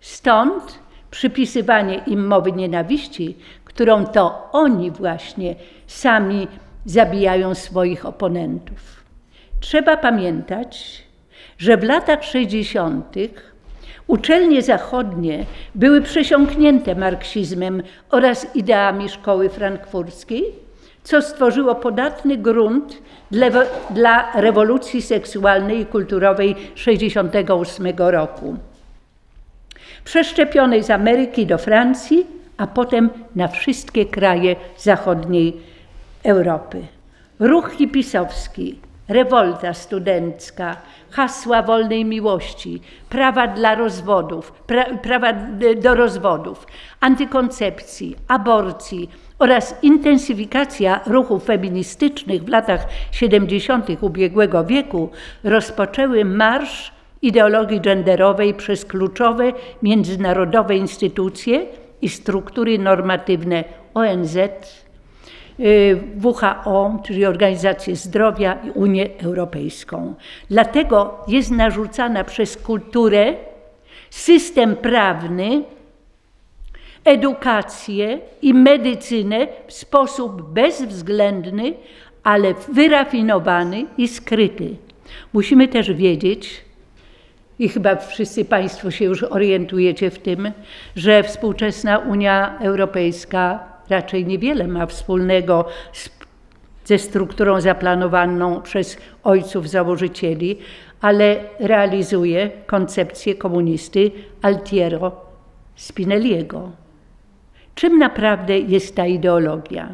Stąd 0.00 0.78
przypisywanie 1.10 2.00
im 2.06 2.26
mowy 2.26 2.52
nienawiści, 2.52 3.36
którą 3.64 4.06
to 4.06 4.48
oni 4.52 4.90
właśnie 4.90 5.54
sami 5.86 6.48
zabijają 6.84 7.54
swoich 7.54 8.06
oponentów. 8.06 9.04
Trzeba 9.60 9.96
pamiętać, 9.96 11.02
że 11.58 11.76
w 11.76 11.84
latach 11.84 12.24
60. 12.24 13.14
uczelnie 14.06 14.62
zachodnie 14.62 15.46
były 15.74 16.02
przesiąknięte 16.02 16.94
marksizmem 16.94 17.82
oraz 18.10 18.56
ideami 18.56 19.08
szkoły 19.08 19.48
frankfurskiej, 19.48 20.63
co 21.04 21.22
stworzyło 21.22 21.74
podatny 21.74 22.36
grunt 22.36 22.98
dla, 23.30 23.48
dla 23.90 24.32
rewolucji 24.40 25.02
seksualnej 25.02 25.80
i 25.80 25.86
kulturowej 25.86 26.56
68 26.74 27.86
roku. 27.96 28.56
Przeszczepionej 30.04 30.84
z 30.84 30.90
Ameryki 30.90 31.46
do 31.46 31.58
Francji, 31.58 32.26
a 32.56 32.66
potem 32.66 33.10
na 33.36 33.48
wszystkie 33.48 34.06
kraje 34.06 34.56
zachodniej 34.78 35.56
Europy. 36.22 36.86
Ruch 37.40 37.70
hipisowski, 37.72 38.78
rewolta 39.08 39.74
studencka, 39.74 40.76
hasła 41.10 41.62
wolnej 41.62 42.04
miłości, 42.04 42.80
prawa 43.08 43.46
dla 43.48 43.74
rozwodów, 43.74 44.52
pra, 44.52 44.84
prawa 44.84 45.32
do 45.82 45.94
rozwodów, 45.94 46.66
antykoncepcji, 47.00 48.16
aborcji 48.28 49.10
oraz 49.38 49.74
intensyfikacja 49.82 51.00
ruchów 51.06 51.44
feministycznych 51.44 52.44
w 52.44 52.48
latach 52.48 52.86
70. 53.10 53.86
ubiegłego 54.00 54.64
wieku 54.64 55.10
rozpoczęły 55.44 56.24
marsz 56.24 56.92
ideologii 57.22 57.80
genderowej 57.80 58.54
przez 58.54 58.84
kluczowe 58.84 59.52
międzynarodowe 59.82 60.76
instytucje 60.76 61.66
i 62.02 62.08
struktury 62.08 62.78
normatywne 62.78 63.64
ONZ, 63.94 64.36
Y, 65.60 66.00
WHO, 66.22 66.98
czyli 67.04 67.26
Organizację 67.26 67.96
Zdrowia 67.96 68.54
i 68.54 68.70
Unię 68.70 69.08
Europejską. 69.22 70.14
Dlatego 70.50 71.24
jest 71.28 71.50
narzucana 71.50 72.24
przez 72.24 72.56
kulturę 72.56 73.34
system 74.10 74.76
prawny, 74.76 75.62
edukację 77.04 78.18
i 78.42 78.54
medycynę 78.54 79.46
w 79.66 79.72
sposób 79.72 80.42
bezwzględny, 80.42 81.74
ale 82.22 82.54
wyrafinowany 82.68 83.86
i 83.98 84.08
skryty. 84.08 84.76
Musimy 85.32 85.68
też 85.68 85.92
wiedzieć, 85.92 86.64
i 87.58 87.68
chyba 87.68 87.96
wszyscy 87.96 88.44
Państwo 88.44 88.90
się 88.90 89.04
już 89.04 89.22
orientujecie 89.22 90.10
w 90.10 90.18
tym, 90.18 90.52
że 90.96 91.22
współczesna 91.22 91.98
Unia 91.98 92.58
Europejska 92.58 93.64
raczej 93.88 94.26
niewiele 94.26 94.68
ma 94.68 94.86
wspólnego 94.86 95.64
z, 95.92 96.10
ze 96.84 96.98
strukturą 96.98 97.60
zaplanowaną 97.60 98.62
przez 98.62 98.96
ojców 99.24 99.68
założycieli, 99.70 100.58
ale 101.00 101.36
realizuje 101.60 102.50
koncepcję 102.66 103.34
komunisty 103.34 104.10
Altiero 104.42 105.12
Spinelliego. 105.76 106.83
Czym 107.74 107.98
naprawdę 107.98 108.58
jest 108.58 108.96
ta 108.96 109.06
ideologia? 109.06 109.88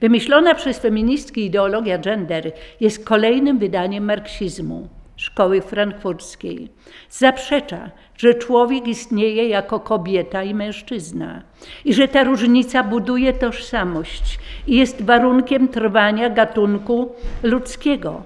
Wymyślona 0.00 0.54
przez 0.54 0.78
feministki 0.78 1.44
ideologia 1.46 1.98
gender 1.98 2.52
jest 2.80 3.04
kolejnym 3.04 3.58
wydaniem 3.58 4.04
marksizmu 4.04 4.88
szkoły 5.16 5.60
frankfurckiej. 5.62 6.68
Zaprzecza, 7.10 7.90
że 8.16 8.34
człowiek 8.34 8.88
istnieje 8.88 9.48
jako 9.48 9.80
kobieta 9.80 10.42
i 10.42 10.54
mężczyzna 10.54 11.42
i 11.84 11.94
że 11.94 12.08
ta 12.08 12.24
różnica 12.24 12.84
buduje 12.84 13.32
tożsamość 13.32 14.38
i 14.66 14.76
jest 14.76 15.02
warunkiem 15.02 15.68
trwania 15.68 16.30
gatunku 16.30 17.14
ludzkiego. 17.42 18.22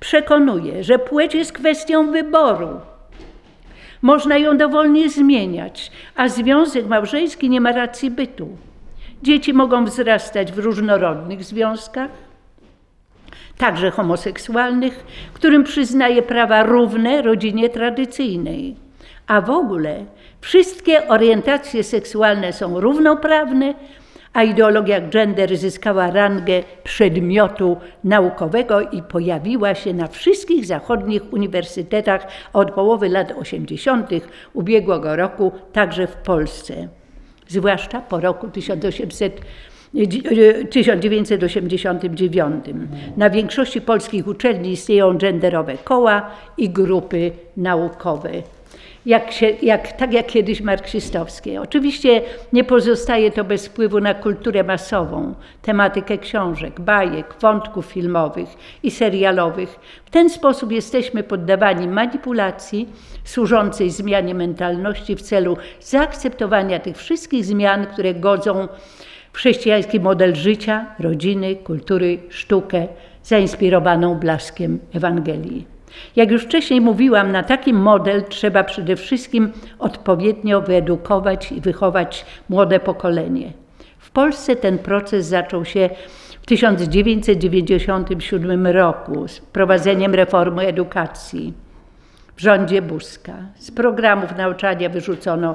Przekonuje, 0.00 0.84
że 0.84 0.98
płeć 0.98 1.34
jest 1.34 1.52
kwestią 1.52 2.12
wyboru. 2.12 2.80
Można 4.02 4.38
ją 4.38 4.56
dowolnie 4.56 5.10
zmieniać, 5.10 5.92
a 6.16 6.28
związek 6.28 6.86
małżeński 6.86 7.50
nie 7.50 7.60
ma 7.60 7.72
racji 7.72 8.10
bytu. 8.10 8.48
Dzieci 9.22 9.52
mogą 9.52 9.84
wzrastać 9.84 10.52
w 10.52 10.58
różnorodnych 10.58 11.44
związkach, 11.44 12.10
także 13.58 13.90
homoseksualnych, 13.90 15.04
którym 15.32 15.64
przyznaje 15.64 16.22
prawa 16.22 16.62
równe 16.62 17.22
rodzinie 17.22 17.68
tradycyjnej. 17.68 18.76
A 19.26 19.40
w 19.40 19.50
ogóle 19.50 20.04
wszystkie 20.40 21.08
orientacje 21.08 21.84
seksualne 21.84 22.52
są 22.52 22.80
równoprawne, 22.80 23.74
a 24.32 24.42
ideologia 24.42 25.00
gender 25.00 25.56
zyskała 25.56 26.10
rangę 26.10 26.62
przedmiotu 26.84 27.76
naukowego 28.04 28.80
i 28.80 29.02
pojawiła 29.02 29.74
się 29.74 29.94
na 29.94 30.06
wszystkich 30.06 30.66
zachodnich 30.66 31.32
uniwersytetach 31.32 32.26
od 32.52 32.70
połowy 32.70 33.08
lat 33.08 33.32
80. 33.40 34.10
ubiegłego 34.54 35.16
roku, 35.16 35.52
także 35.72 36.06
w 36.06 36.16
Polsce, 36.16 36.88
zwłaszcza 37.48 38.00
po 38.00 38.20
roku 38.20 38.48
1800. 38.48 39.40
1989. 40.70 42.64
Na 43.16 43.30
większości 43.30 43.80
polskich 43.80 44.26
uczelni 44.26 44.72
istnieją 44.72 45.18
genderowe 45.18 45.78
koła 45.84 46.30
i 46.56 46.70
grupy 46.70 47.30
naukowe. 47.56 48.30
Jak 49.06 49.32
się, 49.32 49.46
jak, 49.62 49.92
tak 49.92 50.12
jak 50.12 50.26
kiedyś 50.26 50.60
marksistowskie. 50.60 51.60
Oczywiście 51.60 52.22
nie 52.52 52.64
pozostaje 52.64 53.30
to 53.30 53.44
bez 53.44 53.66
wpływu 53.66 54.00
na 54.00 54.14
kulturę 54.14 54.64
masową, 54.64 55.34
tematykę 55.62 56.18
książek, 56.18 56.80
bajek, 56.80 57.34
wątków 57.40 57.86
filmowych 57.86 58.48
i 58.82 58.90
serialowych. 58.90 59.80
W 60.04 60.10
ten 60.10 60.30
sposób 60.30 60.72
jesteśmy 60.72 61.22
poddawani 61.22 61.88
manipulacji 61.88 62.88
służącej 63.24 63.90
zmianie 63.90 64.34
mentalności 64.34 65.16
w 65.16 65.22
celu 65.22 65.56
zaakceptowania 65.80 66.78
tych 66.78 66.96
wszystkich 66.96 67.44
zmian, 67.44 67.86
które 67.86 68.14
godzą 68.14 68.68
w 69.32 69.36
chrześcijański 69.36 70.00
model 70.00 70.34
życia, 70.34 70.86
rodziny, 70.98 71.56
kultury, 71.56 72.18
sztukę, 72.28 72.86
zainspirowaną 73.22 74.14
blaskiem 74.14 74.78
Ewangelii. 74.94 75.71
Jak 76.16 76.30
już 76.30 76.42
wcześniej 76.42 76.80
mówiłam, 76.80 77.32
na 77.32 77.42
taki 77.42 77.74
model 77.74 78.24
trzeba 78.28 78.64
przede 78.64 78.96
wszystkim 78.96 79.52
odpowiednio 79.78 80.60
wyedukować 80.60 81.52
i 81.52 81.60
wychować 81.60 82.26
młode 82.48 82.80
pokolenie. 82.80 83.52
W 83.98 84.10
Polsce 84.10 84.56
ten 84.56 84.78
proces 84.78 85.26
zaczął 85.26 85.64
się 85.64 85.90
w 86.42 86.46
1997 86.46 88.66
roku 88.66 89.28
z 89.28 89.38
wprowadzeniem 89.38 90.14
reformy 90.14 90.66
edukacji 90.66 91.54
w 92.36 92.40
rządzie 92.40 92.82
Buzka. 92.82 93.36
Z 93.58 93.70
programów 93.70 94.36
nauczania 94.36 94.88
wyrzucono 94.88 95.54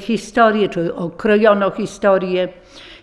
historię, 0.00 0.68
czy 0.68 0.94
okrojono 0.94 1.70
historię, 1.70 2.48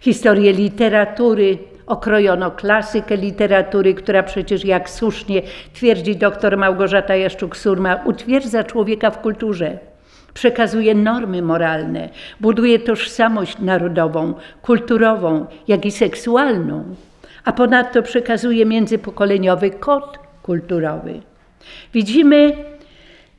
historię 0.02 0.54
literatury, 0.54 1.58
okrojono 1.88 2.52
klasykę 2.52 3.18
literatury, 3.18 3.94
która 3.94 4.24
przecież, 4.24 4.66
jak 4.66 4.90
słusznie 4.90 5.42
twierdzi 5.74 6.16
dr 6.16 6.58
Małgorzata 6.58 7.14
Jaszczuk-Surma, 7.14 8.00
utwierdza 8.06 8.64
człowieka 8.64 9.12
w 9.12 9.22
kulturze. 9.22 9.78
Przekazuje 10.34 10.96
normy 10.96 11.42
moralne, 11.42 12.10
buduje 12.40 12.80
tożsamość 12.80 13.60
narodową, 13.60 14.34
kulturową, 14.62 15.46
jak 15.68 15.86
i 15.86 15.92
seksualną, 15.92 16.84
a 17.46 17.52
ponadto 17.52 18.04
przekazuje 18.04 18.66
międzypokoleniowy 18.66 19.72
kod 19.72 20.20
kulturowy. 20.44 21.20
Widzimy 21.94 22.54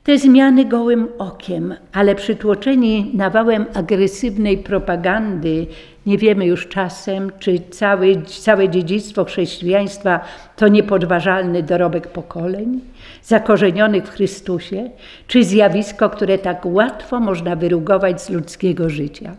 te 0.05 0.18
zmiany 0.18 0.64
gołym 0.64 1.09
okiem, 1.18 1.74
ale 1.92 2.14
przytłoczeni 2.14 3.11
nawałem 3.14 3.66
agresywnej 3.74 4.59
propagandy, 4.59 5.66
nie 6.07 6.18
wiemy 6.18 6.46
już 6.46 6.68
czasem, 6.68 7.32
czy 7.38 7.61
całe, 7.70 8.22
całe 8.22 8.68
dziedzictwo 8.68 9.24
chrześcijaństwa 9.24 10.20
to 10.57 10.68
niepodważalny 10.68 11.62
dorobek 11.62 12.09
pokoleń, 12.09 12.80
zakorzenionych 13.22 14.04
w 14.04 14.11
Chrystusie, 14.11 14.90
czy 15.26 15.44
zjawisko, 15.44 16.11
które 16.11 16.38
tak 16.38 16.66
łatwo 16.66 17.20
można 17.20 17.57
wyrugować 17.57 18.22
z 18.22 18.30
ludzkiego 18.30 18.90
życia 18.90 19.36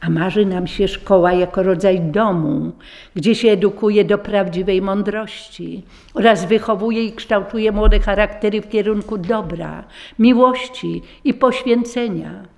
a 0.00 0.10
marzy 0.10 0.46
nam 0.46 0.66
się 0.66 0.88
szkoła 0.88 1.32
jako 1.32 1.62
rodzaj 1.62 2.00
domu, 2.00 2.72
gdzie 3.14 3.34
się 3.34 3.48
edukuje 3.48 4.04
do 4.04 4.18
prawdziwej 4.18 4.82
mądrości 4.82 5.82
oraz 6.14 6.44
wychowuje 6.44 7.04
i 7.04 7.12
kształtuje 7.12 7.72
młode 7.72 8.00
charaktery 8.00 8.60
w 8.60 8.68
kierunku 8.68 9.18
dobra, 9.18 9.84
miłości 10.18 11.02
i 11.24 11.34
poświęcenia. 11.34 12.55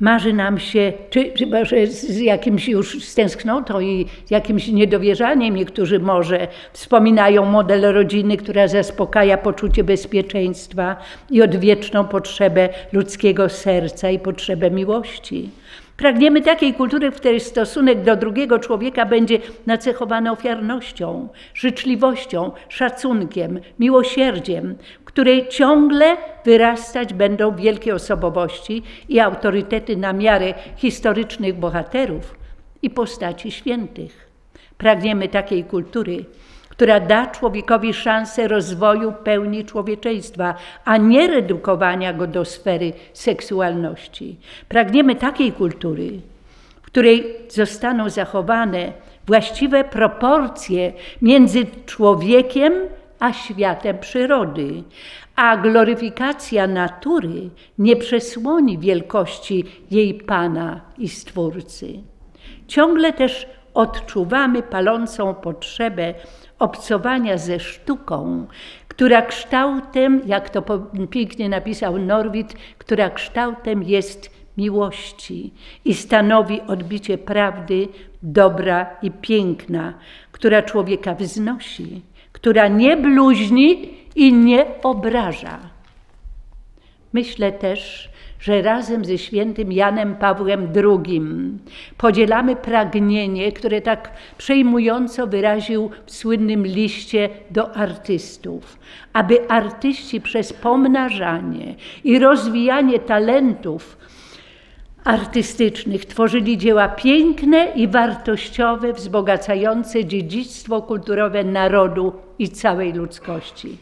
Marzy 0.00 0.32
nam 0.32 0.58
się, 0.58 0.92
czy, 1.10 1.32
czy 1.32 1.46
z 1.86 2.18
jakimś 2.18 2.68
już 2.68 3.04
stęsknotą 3.04 3.80
i 3.80 4.06
z 4.24 4.30
jakimś 4.30 4.68
niedowierzaniem, 4.68 5.56
niektórzy 5.56 5.98
może 5.98 6.48
wspominają 6.72 7.44
model 7.44 7.92
rodziny, 7.94 8.36
która 8.36 8.68
zaspokaja 8.68 9.38
poczucie 9.38 9.84
bezpieczeństwa 9.84 10.96
i 11.30 11.42
odwieczną 11.42 12.04
potrzebę 12.04 12.68
ludzkiego 12.92 13.48
serca 13.48 14.10
i 14.10 14.18
potrzebę 14.18 14.70
miłości. 14.70 15.50
Pragniemy 15.96 16.42
takiej 16.42 16.74
kultury, 16.74 17.10
w 17.10 17.16
której 17.16 17.40
stosunek 17.40 18.02
do 18.02 18.16
drugiego 18.16 18.58
człowieka 18.58 19.06
będzie 19.06 19.38
nacechowany 19.66 20.30
ofiarnością, 20.30 21.28
życzliwością, 21.54 22.50
szacunkiem, 22.68 23.60
miłosierdziem, 23.78 24.74
w 25.00 25.04
której 25.04 25.48
ciągle 25.48 26.16
wyrastać 26.44 27.14
będą 27.14 27.56
wielkie 27.56 27.94
osobowości 27.94 28.82
i 29.08 29.20
autorytety 29.20 29.96
na 29.96 30.12
miarę 30.12 30.54
historycznych 30.76 31.58
bohaterów 31.58 32.34
i 32.82 32.90
postaci 32.90 33.50
świętych. 33.50 34.28
Pragniemy 34.78 35.28
takiej 35.28 35.64
kultury, 35.64 36.24
która 36.72 37.00
da 37.00 37.26
człowiekowi 37.26 37.94
szansę 37.94 38.48
rozwoju 38.48 39.12
pełni 39.24 39.64
człowieczeństwa, 39.64 40.54
a 40.84 40.96
nie 40.96 41.28
redukowania 41.28 42.12
go 42.12 42.26
do 42.26 42.44
sfery 42.44 42.92
seksualności. 43.12 44.36
Pragniemy 44.68 45.16
takiej 45.16 45.52
kultury, 45.52 46.10
w 46.82 46.86
której 46.86 47.36
zostaną 47.48 48.10
zachowane 48.10 48.92
właściwe 49.26 49.84
proporcje 49.84 50.92
między 51.22 51.66
człowiekiem 51.86 52.72
a 53.18 53.32
światem 53.32 53.98
przyrody, 53.98 54.82
a 55.36 55.56
gloryfikacja 55.56 56.66
natury 56.66 57.50
nie 57.78 57.96
przesłoni 57.96 58.78
wielkości 58.78 59.64
jej 59.90 60.14
Pana 60.14 60.80
i 60.98 61.08
Stwórcy. 61.08 61.88
Ciągle 62.68 63.12
też 63.12 63.46
odczuwamy 63.74 64.62
palącą 64.62 65.34
potrzebę 65.34 66.14
obcowania 66.62 67.38
ze 67.38 67.60
sztuką, 67.60 68.46
która 68.88 69.22
kształtem, 69.22 70.20
jak 70.26 70.50
to 70.50 70.62
pięknie 71.10 71.48
napisał 71.48 71.98
Norwid, 71.98 72.54
która 72.78 73.10
kształtem 73.10 73.82
jest 73.82 74.30
miłości 74.56 75.52
i 75.84 75.94
stanowi 75.94 76.60
odbicie 76.60 77.18
prawdy, 77.18 77.88
dobra 78.22 78.96
i 79.02 79.10
piękna, 79.10 79.94
która 80.32 80.62
człowieka 80.62 81.14
wznosi, 81.14 82.02
która 82.32 82.68
nie 82.68 82.96
bluźni 82.96 83.94
i 84.14 84.32
nie 84.32 84.66
obraża. 84.82 85.58
Myślę 87.12 87.52
też, 87.52 88.10
że 88.42 88.62
razem 88.62 89.04
ze 89.04 89.18
świętym 89.18 89.72
Janem 89.72 90.16
Pawłem 90.16 90.68
II 90.76 91.22
podzielamy 91.98 92.56
pragnienie, 92.56 93.52
które 93.52 93.80
tak 93.80 94.10
przejmująco 94.38 95.26
wyraził 95.26 95.90
w 96.06 96.12
słynnym 96.12 96.66
liście 96.66 97.28
do 97.50 97.76
artystów, 97.76 98.78
aby 99.12 99.48
artyści 99.50 100.20
przez 100.20 100.52
pomnażanie 100.52 101.74
i 102.04 102.18
rozwijanie 102.18 102.98
talentów 102.98 103.96
artystycznych 105.04 106.04
tworzyli 106.04 106.58
dzieła 106.58 106.88
piękne 106.88 107.72
i 107.74 107.88
wartościowe, 107.88 108.92
wzbogacające 108.92 110.04
dziedzictwo 110.04 110.82
kulturowe 110.82 111.44
narodu 111.44 112.12
i 112.38 112.48
całej 112.48 112.92
ludzkości. 112.92 113.78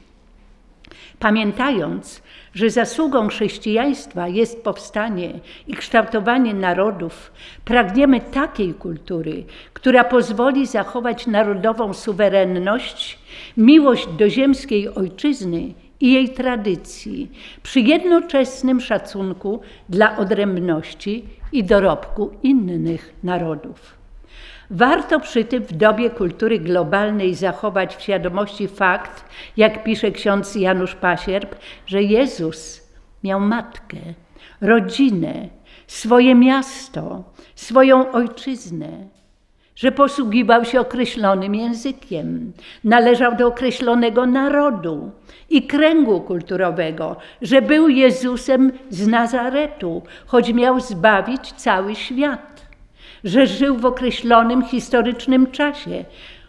Pamiętając, 1.19 2.23
że 2.55 2.71
zasługą 2.71 3.29
chrześcijaństwa 3.29 4.29
jest 4.29 4.63
powstanie 4.65 5.33
i 5.67 5.75
kształtowanie 5.75 6.55
narodów, 6.55 7.33
pragniemy 7.65 8.21
takiej 8.21 8.75
kultury, 8.75 9.45
która 9.73 10.05
pozwoli 10.05 10.67
zachować 10.67 11.27
narodową 11.27 11.95
suwerenność, 11.95 13.19
miłość 13.57 14.07
do 14.07 14.29
ziemskiej 14.29 14.89
ojczyzny 14.89 15.75
i 16.01 16.13
jej 16.13 16.29
tradycji, 16.29 17.31
przy 17.63 17.81
jednoczesnym 17.81 18.81
szacunku 18.81 19.61
dla 19.89 20.17
odrębności 20.17 21.25
i 21.53 21.65
dorobku 21.65 22.31
innych 22.43 23.15
narodów. 23.23 24.00
Warto 24.71 25.21
przy 25.21 25.45
tym 25.45 25.62
w 25.62 25.73
dobie 25.73 26.11
kultury 26.11 26.59
globalnej 26.59 27.35
zachować 27.35 27.97
w 27.97 28.03
świadomości 28.03 28.68
fakt, 28.68 29.25
jak 29.57 29.85
pisze 29.85 30.11
ksiądz 30.11 30.55
Janusz 30.55 30.95
Pasierb, 30.95 31.55
że 31.87 32.03
Jezus 32.03 32.91
miał 33.25 33.41
matkę, 33.41 33.97
rodzinę, 34.61 35.49
swoje 35.87 36.35
miasto, 36.35 37.25
swoją 37.55 38.12
ojczyznę, 38.12 38.89
że 39.77 39.93
posługiwał 39.93 40.64
się 40.64 40.81
określonym 40.81 41.55
językiem, 41.55 42.53
należał 42.85 43.37
do 43.37 43.47
określonego 43.47 44.27
narodu 44.27 45.11
i 45.51 45.66
kręgu 45.66 46.21
kulturowego, 46.21 47.16
że 47.43 47.62
był 47.62 47.89
Jezusem 47.89 48.73
z 48.91 49.07
Nazaretu, 49.07 50.03
choć 50.27 50.53
miał 50.53 50.81
zbawić 50.81 51.53
cały 51.53 51.95
świat 51.95 52.50
że 53.25 53.47
żył 53.47 53.77
w 53.77 53.85
określonym 53.85 54.64
historycznym 54.64 55.51
czasie, 55.51 56.05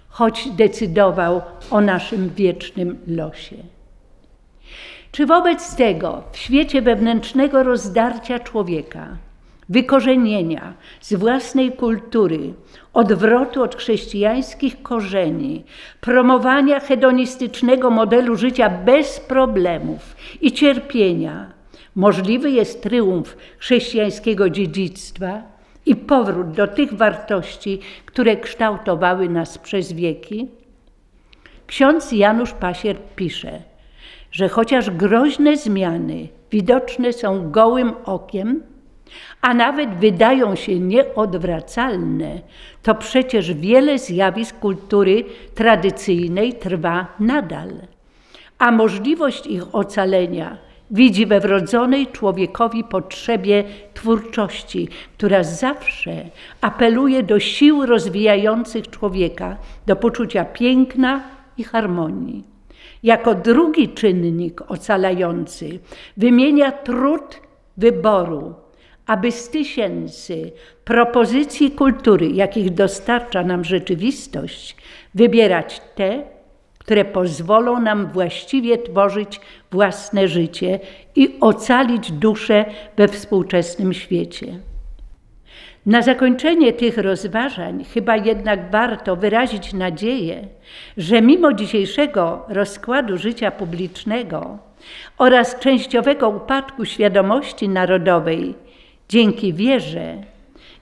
choć 0.09 0.49
decydował 0.49 1.41
o 1.71 1.81
naszym 1.81 2.29
wiecznym 2.29 2.97
losie. 3.07 3.55
Czy 5.11 5.25
wobec 5.25 5.75
tego 5.75 6.23
w 6.31 6.37
świecie 6.37 6.81
wewnętrznego 6.81 7.63
rozdarcia 7.63 8.39
człowieka, 8.39 9.07
wykorzenienia 9.69 10.73
z 11.01 11.13
własnej 11.13 11.71
kultury, 11.71 12.53
odwrotu 12.93 13.63
od 13.63 13.75
chrześcijańskich 13.75 14.81
korzeni, 14.81 15.63
promowania 16.01 16.79
hedonistycznego 16.79 17.89
modelu 17.89 18.35
życia 18.35 18.69
bez 18.69 19.19
problemów 19.19 20.15
i 20.41 20.51
cierpienia, 20.51 21.51
możliwy 21.95 22.51
jest 22.51 22.83
triumf 22.83 23.37
chrześcijańskiego 23.57 24.49
dziedzictwa 24.49 25.50
i 25.85 25.95
powrót 25.95 26.51
do 26.51 26.67
tych 26.67 26.93
wartości, 26.93 27.79
które 28.05 28.37
kształtowały 28.37 29.29
nas 29.29 29.57
przez 29.57 29.93
wieki? 29.93 30.49
Ksiądz 31.67 32.11
Janusz 32.11 32.53
Pasier 32.53 32.97
pisze, 33.15 33.61
że 34.31 34.49
chociaż 34.49 34.89
groźne 34.89 35.57
zmiany 35.57 36.27
widoczne 36.51 37.13
są 37.13 37.51
gołym 37.51 37.93
okiem, 38.05 38.63
a 39.41 39.53
nawet 39.53 39.89
wydają 39.89 40.55
się 40.55 40.79
nieodwracalne, 40.79 42.39
to 42.83 42.95
przecież 42.95 43.53
wiele 43.53 43.99
zjawisk 43.99 44.59
kultury 44.59 45.25
tradycyjnej 45.55 46.53
trwa 46.53 47.07
nadal, 47.19 47.69
a 48.57 48.71
możliwość 48.71 49.47
ich 49.47 49.75
ocalenia 49.75 50.57
widzi 50.91 51.25
we 51.25 51.39
wrodzonej 51.39 52.07
człowiekowi 52.07 52.83
potrzebie 52.83 53.63
twórczości, 53.93 54.87
która 55.17 55.43
zawsze 55.43 56.11
apeluje 56.61 57.23
do 57.23 57.39
sił 57.39 57.85
rozwijających 57.85 58.89
człowieka, 58.89 59.57
do 59.87 59.95
poczucia 59.95 60.45
piękna 60.45 61.23
i 61.57 61.63
harmonii. 61.63 62.43
Jako 63.03 63.35
drugi 63.35 63.89
czynnik 63.89 64.61
ocalający 64.67 65.79
wymienia 66.17 66.71
trud 66.71 67.41
wyboru, 67.77 68.53
aby 69.05 69.31
z 69.31 69.49
tysięcy 69.49 70.51
propozycji 70.83 71.71
kultury, 71.71 72.29
jakich 72.29 72.73
dostarcza 72.73 73.43
nam 73.43 73.63
rzeczywistość, 73.63 74.75
wybierać 75.15 75.81
te, 75.95 76.23
które 76.91 77.05
pozwolą 77.05 77.81
nam 77.81 78.07
właściwie 78.07 78.77
tworzyć 78.77 79.41
własne 79.71 80.27
życie 80.27 80.79
i 81.15 81.37
ocalić 81.39 82.11
duszę 82.11 82.65
we 82.97 83.07
współczesnym 83.07 83.93
świecie. 83.93 84.59
Na 85.85 86.01
zakończenie 86.01 86.73
tych 86.73 86.97
rozważań 86.97 87.85
chyba 87.93 88.17
jednak 88.17 88.71
warto 88.71 89.15
wyrazić 89.15 89.73
nadzieję, 89.73 90.47
że 90.97 91.21
mimo 91.21 91.53
dzisiejszego 91.53 92.45
rozkładu 92.49 93.17
życia 93.17 93.51
publicznego 93.51 94.57
oraz 95.17 95.59
częściowego 95.59 96.29
upadku 96.29 96.85
świadomości 96.85 97.69
narodowej, 97.69 98.55
dzięki 99.09 99.53
wierze 99.53 100.15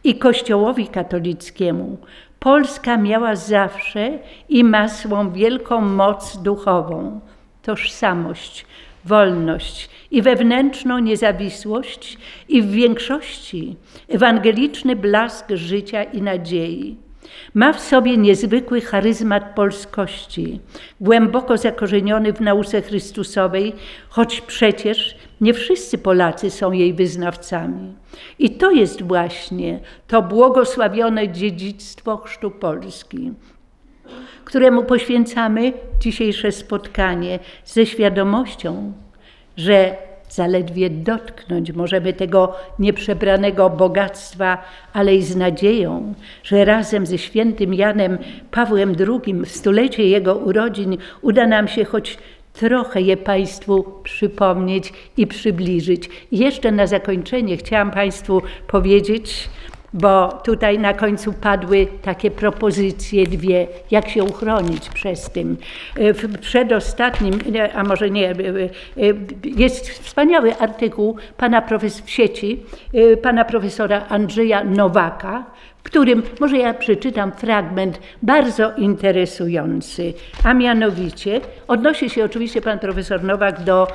i 0.04 0.16
Kościołowi 0.16 0.88
katolickiemu, 0.88 1.98
Polska 2.40 2.98
miała 2.98 3.36
zawsze 3.36 4.20
i 4.50 4.64
ma 4.64 4.88
swą 4.88 5.32
wielką 5.32 5.82
moc 5.82 6.38
duchową, 6.38 7.20
tożsamość, 7.62 8.66
wolność 9.06 9.90
i 10.12 10.22
wewnętrzną 10.22 11.00
niezawisłość 11.00 12.18
i 12.50 12.62
w 12.62 12.72
większości 12.72 13.76
ewangeliczny 14.08 14.96
blask 14.96 15.46
życia 15.50 16.04
i 16.04 16.22
nadziei. 16.22 16.98
Ma 17.54 17.74
w 17.74 17.80
sobie 17.80 18.18
niezwykły 18.18 18.82
charyzmat 18.82 19.56
polskości, 19.56 20.60
głęboko 21.02 21.58
zakorzeniony 21.58 22.34
w 22.34 22.42
nauce 22.42 22.82
Chrystusowej, 22.82 23.76
choć 24.10 24.42
przecież 24.42 25.18
nie 25.42 25.54
wszyscy 25.54 25.98
Polacy 25.98 26.52
są 26.52 26.72
jej 26.72 26.94
wyznawcami. 26.94 27.94
I 28.40 28.50
to 28.50 28.72
jest 28.72 29.02
właśnie 29.04 29.80
to 30.08 30.22
błogosławione 30.22 31.30
dziedzictwo 31.30 32.18
Chrztu 32.18 32.52
Polski, 32.52 33.32
któremu 34.46 34.84
poświęcamy 34.84 35.74
dzisiejsze 36.00 36.52
spotkanie 36.52 37.40
ze 37.66 37.86
świadomością, 37.86 38.94
że 39.58 39.96
zaledwie 40.30 40.90
dotknąć 40.90 41.72
możemy 41.72 42.14
tego 42.14 42.56
nieprzebranego 42.80 43.70
bogactwa, 43.70 44.64
ale 44.94 45.16
i 45.16 45.24
z 45.24 45.36
nadzieją, 45.36 46.14
że 46.44 46.66
razem 46.66 47.06
ze 47.06 47.18
świętym 47.18 47.74
Janem 47.74 48.18
Pawłem 48.52 48.96
II 49.00 49.34
w 49.34 49.50
stulecie 49.50 50.04
jego 50.04 50.36
urodzin 50.36 50.98
uda 51.22 51.48
nam 51.48 51.68
się 51.68 51.86
choć 51.86 52.18
trochę 52.60 53.02
je 53.02 53.18
Państwu 53.18 53.86
przypomnieć 54.04 54.94
i 55.18 55.28
przybliżyć. 55.28 56.10
Jeszcze 56.32 56.72
na 56.72 56.88
zakończenie 56.88 57.58
chciałam 57.58 57.92
Państwu 57.92 58.42
powiedzieć, 58.68 59.50
bo 59.94 60.28
tutaj 60.44 60.80
na 60.80 60.94
końcu 60.94 61.34
padły 61.34 61.88
takie 62.02 62.32
propozycje 62.32 63.28
dwie, 63.28 63.68
jak 63.92 64.10
się 64.10 64.24
uchronić 64.24 64.90
przez 64.90 65.30
tym. 65.30 65.58
W 65.96 66.40
przedostatnim, 66.40 67.40
a 67.74 67.84
może 67.84 68.10
nie, 68.10 68.34
jest 69.44 69.90
wspaniały 69.90 70.58
artykuł 70.58 71.18
pana 71.38 71.62
profesora 71.62 72.06
w 72.06 72.10
sieci, 72.10 72.64
pana 73.22 73.46
profesora 73.46 74.06
Andrzeja 74.10 74.64
Nowaka, 74.64 75.46
w 75.80 75.84
którym, 75.84 76.24
może 76.40 76.58
ja 76.58 76.74
przeczytam 76.74 77.32
fragment 77.32 78.00
bardzo 78.22 78.72
interesujący, 78.76 80.14
a 80.44 80.54
mianowicie 80.54 81.42
odnosi 81.68 82.10
się 82.10 82.24
oczywiście 82.24 82.62
pan 82.62 82.80
profesor 82.80 83.24
Nowak 83.24 83.64
do, 83.64 83.88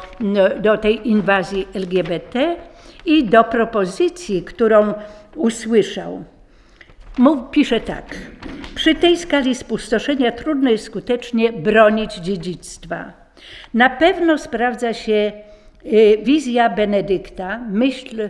do 0.60 0.78
tej 0.78 1.08
inwazji 1.08 1.68
LGBT 1.74 2.56
i 3.06 3.24
do 3.24 3.44
propozycji, 3.44 4.42
którą 4.42 4.94
usłyszał. 5.36 6.24
Mów, 7.18 7.38
pisze 7.50 7.80
tak. 7.80 8.16
Przy 8.74 8.94
tej 8.94 9.16
skali 9.16 9.54
spustoszenia 9.54 10.32
trudno 10.32 10.70
jest 10.70 10.84
skutecznie 10.84 11.52
bronić 11.52 12.14
dziedzictwa. 12.14 13.12
Na 13.74 13.90
pewno 13.90 14.38
sprawdza 14.38 14.94
się 14.94 15.32
y, 15.86 16.18
wizja 16.22 16.70
Benedykta, 16.70 17.58
myśl 17.58 18.28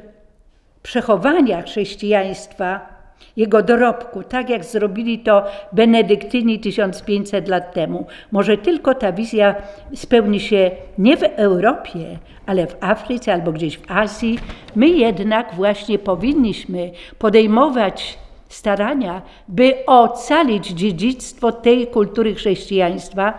przechowania 0.83 1.63
chrześcijaństwa, 1.63 2.94
jego 3.37 3.63
dorobku, 3.63 4.23
tak 4.23 4.51
jak 4.51 4.65
zrobili 4.65 5.19
to 5.19 5.45
Benedyktyni 5.73 6.59
1500 6.59 7.49
lat 7.49 7.73
temu. 7.73 8.07
Może 8.33 8.59
tylko 8.59 8.95
ta 8.95 9.13
wizja 9.13 9.55
spełni 9.95 10.41
się 10.41 10.71
nie 10.99 11.17
w 11.17 11.23
Europie, 11.23 12.19
ale 12.47 12.67
w 12.67 12.77
Afryce 12.81 13.33
albo 13.33 13.53
gdzieś 13.53 13.79
w 13.79 13.91
Azji. 13.91 14.39
My 14.77 14.89
jednak 14.89 15.55
właśnie 15.55 15.99
powinniśmy 15.99 16.91
podejmować 17.19 18.19
starania, 18.49 19.23
by 19.49 19.87
ocalić 19.87 20.69
dziedzictwo 20.69 21.53
tej 21.53 21.87
kultury 21.87 22.35
chrześcijaństwa, 22.35 23.39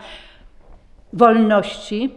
wolności, 1.14 2.10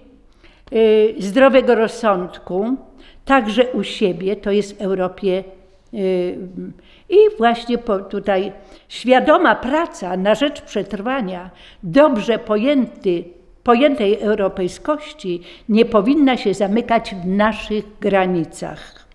yy, 0.71 1.15
zdrowego 1.19 1.75
rozsądku, 1.75 2.77
także 3.25 3.73
u 3.73 3.83
siebie, 3.85 4.37
to 4.37 4.51
jest 4.51 4.79
w 4.79 4.83
Europie. 4.83 5.45
Yy, 5.93 6.39
I 7.09 7.17
właśnie 7.39 7.79
tutaj 8.11 8.53
świadoma 8.89 9.55
praca 9.55 10.17
na 10.17 10.35
rzecz 10.35 10.61
przetrwania, 10.61 11.51
dobrze 11.83 12.39
pojęty 12.39 13.25
pojętej 13.69 14.21
europejskości 14.21 15.43
nie 15.69 15.85
powinna 15.85 16.37
się 16.37 16.55
zamykać 16.55 17.15
w 17.15 17.27
naszych 17.27 17.99
granicach. 18.01 19.09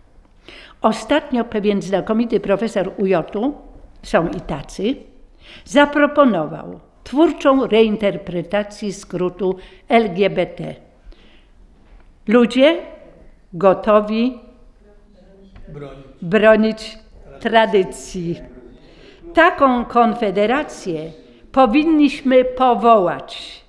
Ostatnio 0.82 1.46
pewien 1.46 1.82
znakomity 1.82 2.40
profesor 2.40 2.94
UJ-u, 2.98 3.54
są 4.04 4.28
i 4.28 4.42
tacy, 4.42 4.96
zaproponował 5.66 6.80
twórczą 7.04 7.68
reinterpretację 7.68 8.94
skrótu 8.94 9.56
LGBT. 9.90 10.76
Ludzie 12.28 12.82
gotowi 13.54 14.40
bronić 15.68 16.13
tradycji. 17.40 18.40
Taką 19.34 19.86
konfederację 19.86 21.12
powinniśmy 21.52 22.46
powołać 22.46 23.64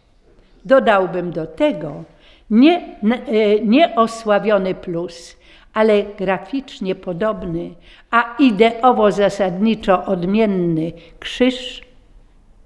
Dodałbym 0.65 1.31
do 1.31 1.47
tego 1.47 2.05
nie, 2.51 2.97
e, 3.03 3.61
nie 3.61 3.97
osławiony 3.97 4.75
plus, 4.75 5.37
ale 5.75 6.03
graficznie 6.03 6.95
podobny, 6.95 7.71
a 8.11 8.37
ideowo 8.39 9.13
zasadniczo 9.13 10.05
odmienny 10.05 10.93
krzyż, 11.21 11.83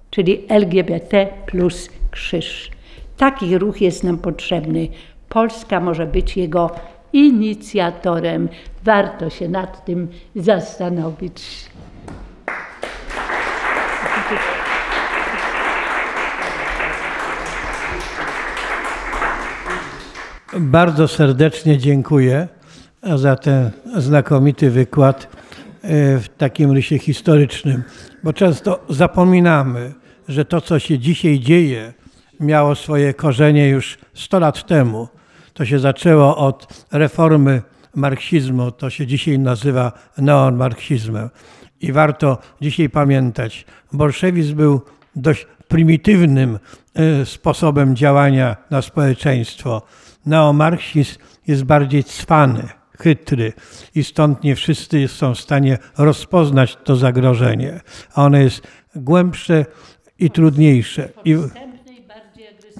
czyli 0.09 0.45
LGBT 0.49 1.27
plus 1.45 1.89
krzyż. 2.11 2.71
Taki 3.17 3.57
ruch 3.57 3.81
jest 3.81 4.03
nam 4.03 4.17
potrzebny. 4.17 4.87
Polska 5.29 5.79
może 5.79 6.05
być 6.05 6.37
jego 6.37 6.71
inicjatorem. 7.13 8.49
Warto 8.83 9.29
się 9.29 9.49
nad 9.49 9.85
tym 9.85 10.07
zastanowić. 10.35 11.69
Bardzo 20.59 21.07
serdecznie 21.07 21.77
dziękuję 21.77 22.47
za 23.15 23.35
ten 23.35 23.71
znakomity 23.97 24.71
wykład 24.71 25.23
e, 25.23 25.27
w 26.17 26.29
takim 26.37 26.71
rysie 26.71 26.97
historycznym, 26.99 27.83
bo 28.23 28.33
często 28.33 28.79
zapominamy, 28.89 29.93
że 30.27 30.45
to, 30.45 30.61
co 30.61 30.79
się 30.79 30.99
dzisiaj 30.99 31.39
dzieje, 31.39 31.93
miało 32.39 32.75
swoje 32.75 33.13
korzenie 33.13 33.69
już 33.69 33.97
100 34.13 34.39
lat 34.39 34.67
temu. 34.67 35.07
To 35.53 35.65
się 35.65 35.79
zaczęło 35.79 36.37
od 36.37 36.85
reformy 36.91 37.61
marksizmu, 37.95 38.71
to 38.71 38.89
się 38.89 39.07
dzisiaj 39.07 39.39
nazywa 39.39 39.91
neomarksizmem. 40.17 41.29
I 41.81 41.91
warto 41.91 42.37
dzisiaj 42.61 42.89
pamiętać, 42.89 43.65
bolszewizm 43.93 44.55
był 44.55 44.81
dość 45.15 45.47
prymitywnym 45.67 46.59
y, 47.21 47.25
sposobem 47.25 47.95
działania 47.95 48.55
na 48.69 48.81
społeczeństwo. 48.81 49.81
Neomarksizm 50.25 51.17
jest 51.47 51.63
bardziej 51.63 52.03
cwany, 52.03 52.69
chytry 52.99 53.53
i 53.95 54.03
stąd 54.03 54.43
nie 54.43 54.55
wszyscy 54.55 55.07
są 55.07 55.35
w 55.35 55.39
stanie 55.39 55.77
rozpoznać 55.97 56.77
to 56.83 56.95
zagrożenie. 56.95 57.79
A 58.13 58.25
ono 58.25 58.37
jest 58.37 58.67
głębsze 58.95 59.65
i 60.19 60.31
trudniejsze. 60.31 61.09
I, 61.25 61.37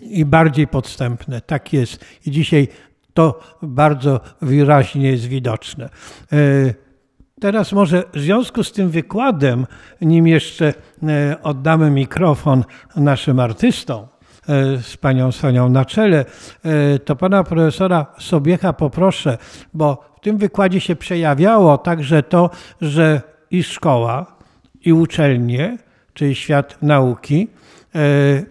i 0.01 0.25
bardziej 0.25 0.67
podstępne. 0.67 1.41
Tak 1.41 1.73
jest. 1.73 2.05
I 2.25 2.31
dzisiaj 2.31 2.67
to 3.19 3.39
bardzo 3.61 4.19
wyraźnie 4.41 5.11
jest 5.11 5.25
widoczne. 5.25 5.89
E, 6.31 6.37
Teraz 7.41 7.71
może 7.71 8.03
w 8.13 8.19
związku 8.19 8.63
z 8.63 8.71
tym 8.71 8.89
wykładem, 8.89 9.67
nim 10.01 10.27
jeszcze 10.27 10.73
e, 11.03 11.37
oddamy 11.43 11.89
mikrofon 11.91 12.63
naszym 12.95 13.39
artystom, 13.39 14.01
e, 14.03 14.07
z 14.77 14.97
panią 14.97 15.31
Sonią 15.31 15.69
na 15.69 15.85
czele, 15.85 16.25
to 17.05 17.15
pana 17.15 17.43
profesora 17.43 18.05
Sobiecha 18.19 18.73
poproszę, 18.73 19.37
bo 19.73 20.11
w 20.15 20.19
tym 20.19 20.37
wykładzie 20.37 20.79
się 20.79 20.95
przejawiało 20.95 21.77
także 21.77 22.23
to, 22.23 22.49
że 22.81 23.21
i 23.51 23.63
szkoła, 23.63 24.25
i 24.81 24.93
uczelnie, 24.93 25.77
czyli 26.13 26.35
świat 26.35 26.77
nauki, 26.81 27.47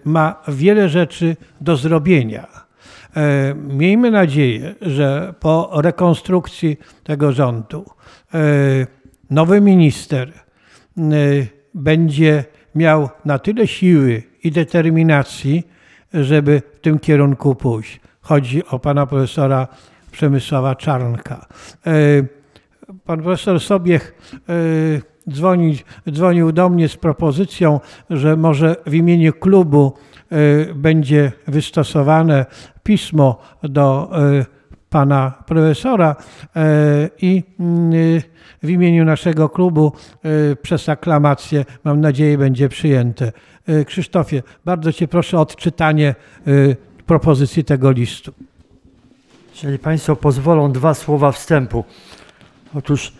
ma 0.04 0.42
wiele 0.48 0.88
rzeczy 0.88 1.36
do 1.60 1.76
zrobienia. 1.76 2.67
E, 3.16 3.54
Miejmy 3.54 4.10
nadzieję, 4.10 4.74
że 4.80 5.34
po 5.40 5.70
rekonstrukcji 5.74 6.76
tego 7.04 7.32
rządu 7.32 7.84
e, 8.34 8.38
nowy 9.30 9.60
minister 9.60 10.28
e, 10.28 11.02
będzie 11.74 12.44
miał 12.74 13.08
na 13.24 13.38
tyle 13.38 13.66
siły 13.66 14.22
i 14.44 14.50
determinacji, 14.50 15.66
żeby 16.14 16.62
w 16.74 16.80
tym 16.80 16.98
kierunku 16.98 17.54
pójść. 17.54 18.00
Chodzi 18.20 18.66
o 18.66 18.78
pana 18.78 19.06
profesora 19.06 19.68
Przemysława 20.12 20.76
Czarnka. 20.76 21.46
Pan 23.04 23.22
profesor 23.22 23.60
Sobiech 23.60 24.32
dzwoni, 25.30 25.78
dzwonił 26.10 26.52
do 26.52 26.68
mnie 26.68 26.88
z 26.88 26.96
propozycją, 26.96 27.80
że 28.10 28.36
może 28.36 28.76
w 28.86 28.94
imieniu 28.94 29.32
klubu 29.32 29.92
będzie 30.74 31.32
wystosowane 31.46 32.46
pismo 32.82 33.38
do 33.62 34.10
e, 34.12 34.46
pana 34.90 35.32
profesora 35.46 36.16
e, 36.56 37.10
i 37.22 37.42
w 38.62 38.70
imieniu 38.70 39.04
naszego 39.04 39.48
klubu 39.48 39.92
przez 40.62 40.88
aklamację, 40.88 41.64
mam 41.84 42.00
nadzieję, 42.00 42.38
będzie 42.38 42.68
przyjęte. 42.68 43.32
Krzysztofie, 43.86 44.42
bardzo 44.64 44.92
Cię 44.92 45.08
proszę 45.08 45.38
o 45.38 45.40
odczytanie 45.40 46.14
propozycji 47.06 47.64
tego 47.64 47.90
listu. 47.90 48.32
Jeżeli 49.54 49.78
Państwo 49.78 50.16
pozwolą, 50.16 50.72
dwa 50.72 50.94
słowa 50.94 51.32
wstępu. 51.32 51.84
Otóż 52.74 53.12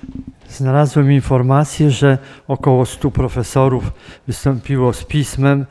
znalazłem 0.49 1.13
informację, 1.13 1.91
że 1.91 2.19
około 2.49 2.87
100 2.87 3.11
profesorów 3.11 3.93
wystąpiło 4.27 4.93
z 4.93 5.05
pismem 5.05 5.67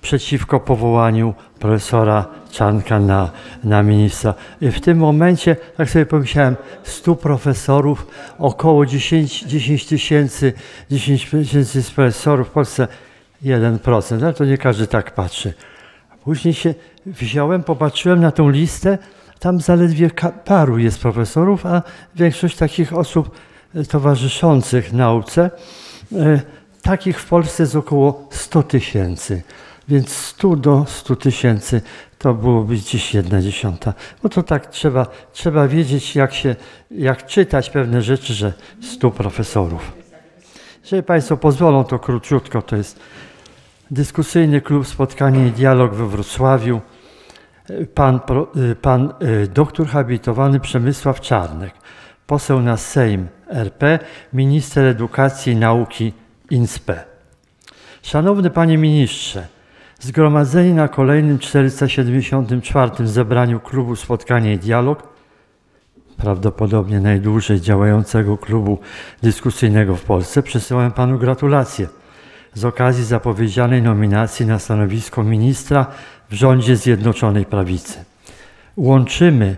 przeciwko 0.00 0.60
powołaniu 0.60 1.34
profesora 1.58 2.26
Czanka 2.50 3.00
na, 3.00 3.30
na 3.64 3.82
ministra. 3.82 4.34
W 4.60 4.80
tym 4.80 4.98
momencie, 4.98 5.56
tak 5.76 5.90
sobie 5.90 6.06
pomyślałem, 6.06 6.56
100 6.82 7.16
profesorów, 7.16 8.06
około 8.38 8.86
10 8.86 9.44
10 9.44 9.86
tysięcy 9.86 10.52
10 10.90 11.30
tysięcy 11.30 11.82
profesorów 11.94 12.48
w 12.48 12.50
Polsce 12.50 12.88
1%, 13.44 14.24
ale 14.24 14.34
to 14.34 14.44
nie 14.44 14.58
każdy 14.58 14.86
tak 14.86 15.14
patrzy. 15.14 15.54
Później 16.24 16.54
się 16.54 16.74
wziąłem, 17.06 17.62
popatrzyłem 17.62 18.20
na 18.20 18.30
tą 18.30 18.50
listę, 18.50 18.98
tam 19.38 19.60
zaledwie 19.60 20.10
paru 20.44 20.78
jest 20.78 21.00
profesorów, 21.00 21.66
a 21.66 21.82
większość 22.16 22.56
takich 22.56 22.92
osób 22.92 23.30
towarzyszących 23.88 24.92
nauce, 24.92 25.50
e, 26.12 26.40
takich 26.82 27.20
w 27.20 27.26
Polsce 27.26 27.62
jest 27.62 27.76
około 27.76 28.28
100 28.30 28.62
tysięcy. 28.62 29.42
Więc 29.88 30.08
100 30.16 30.56
do 30.56 30.84
100 30.88 31.16
tysięcy 31.16 31.82
to 32.18 32.34
byłoby 32.34 32.76
gdzieś 32.76 33.14
jedna 33.14 33.42
dziesiąta. 33.42 33.94
Bo 34.22 34.28
to 34.28 34.42
tak 34.42 34.66
trzeba, 34.66 35.06
trzeba 35.32 35.68
wiedzieć, 35.68 36.16
jak, 36.16 36.34
się, 36.34 36.56
jak 36.90 37.26
czytać 37.26 37.70
pewne 37.70 38.02
rzeczy, 38.02 38.34
że 38.34 38.52
100 38.82 39.10
profesorów. 39.10 39.92
Jeżeli 40.82 41.02
Państwo 41.02 41.36
pozwolą, 41.36 41.84
to 41.84 41.98
króciutko, 41.98 42.62
to 42.62 42.76
jest 42.76 43.00
dyskusyjny 43.90 44.60
klub 44.60 44.86
Spotkanie 44.86 45.46
i 45.46 45.50
Dialog 45.50 45.94
we 45.94 46.08
Wrocławiu. 46.08 46.80
Pan, 47.94 48.20
y, 48.56 48.76
pan 48.76 49.14
y, 49.22 49.48
doktor 49.48 49.86
habilitowany 49.86 50.60
Przemysław 50.60 51.20
Czarnek, 51.20 51.74
poseł 52.26 52.60
na 52.60 52.76
Sejm 52.76 53.28
RP, 53.48 53.98
minister 54.32 54.84
edukacji 54.84 55.52
i 55.52 55.56
nauki 55.56 56.12
INSPE. 56.50 57.04
Szanowny 58.02 58.50
Panie 58.50 58.78
Ministrze, 58.78 59.46
zgromadzeni 60.02 60.74
na 60.74 60.88
kolejnym 60.88 61.38
474 61.38 63.06
zebraniu 63.06 63.60
klubu 63.60 63.96
Spotkanie 63.96 64.54
i 64.54 64.58
Dialog, 64.58 65.02
prawdopodobnie 66.16 67.00
najdłużej 67.00 67.60
działającego 67.60 68.38
klubu 68.38 68.78
dyskusyjnego 69.22 69.96
w 69.96 70.02
Polsce, 70.02 70.42
przesyłam 70.42 70.92
Panu 70.92 71.18
gratulacje 71.18 71.88
z 72.54 72.64
okazji 72.64 73.04
zapowiedzianej 73.04 73.82
nominacji 73.82 74.46
na 74.46 74.58
stanowisko 74.58 75.22
ministra 75.22 75.86
w 76.30 76.34
rządzie 76.34 76.76
Zjednoczonej 76.76 77.46
Prawicy. 77.46 78.04
Łączymy 78.76 79.56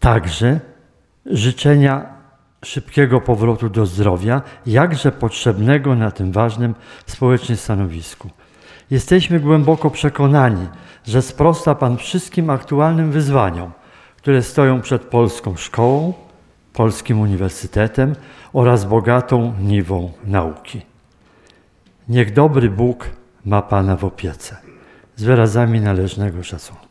także 0.00 0.60
życzenia 1.26 2.06
szybkiego 2.64 3.20
powrotu 3.20 3.68
do 3.68 3.86
zdrowia, 3.86 4.42
jakże 4.66 5.12
potrzebnego 5.12 5.94
na 5.94 6.10
tym 6.10 6.32
ważnym 6.32 6.74
społecznie 7.06 7.56
stanowisku. 7.56 8.30
Jesteśmy 8.90 9.40
głęboko 9.40 9.90
przekonani, 9.90 10.68
że 11.06 11.22
sprosta 11.22 11.74
Pan 11.74 11.96
wszystkim 11.96 12.50
aktualnym 12.50 13.12
wyzwaniom, 13.12 13.72
które 14.16 14.42
stoją 14.42 14.80
przed 14.80 15.02
polską 15.02 15.56
szkołą, 15.56 16.14
polskim 16.72 17.20
uniwersytetem 17.20 18.14
oraz 18.52 18.84
bogatą 18.84 19.54
niwą 19.60 20.12
nauki. 20.24 20.82
Niech 22.08 22.32
dobry 22.32 22.70
Bóg 22.70 23.10
ma 23.44 23.62
Pana 23.62 23.96
w 23.96 24.04
opiece. 24.04 24.56
Z 25.16 25.24
wyrazami 25.24 25.80
należnego 25.80 26.42
szacunku. 26.42 26.86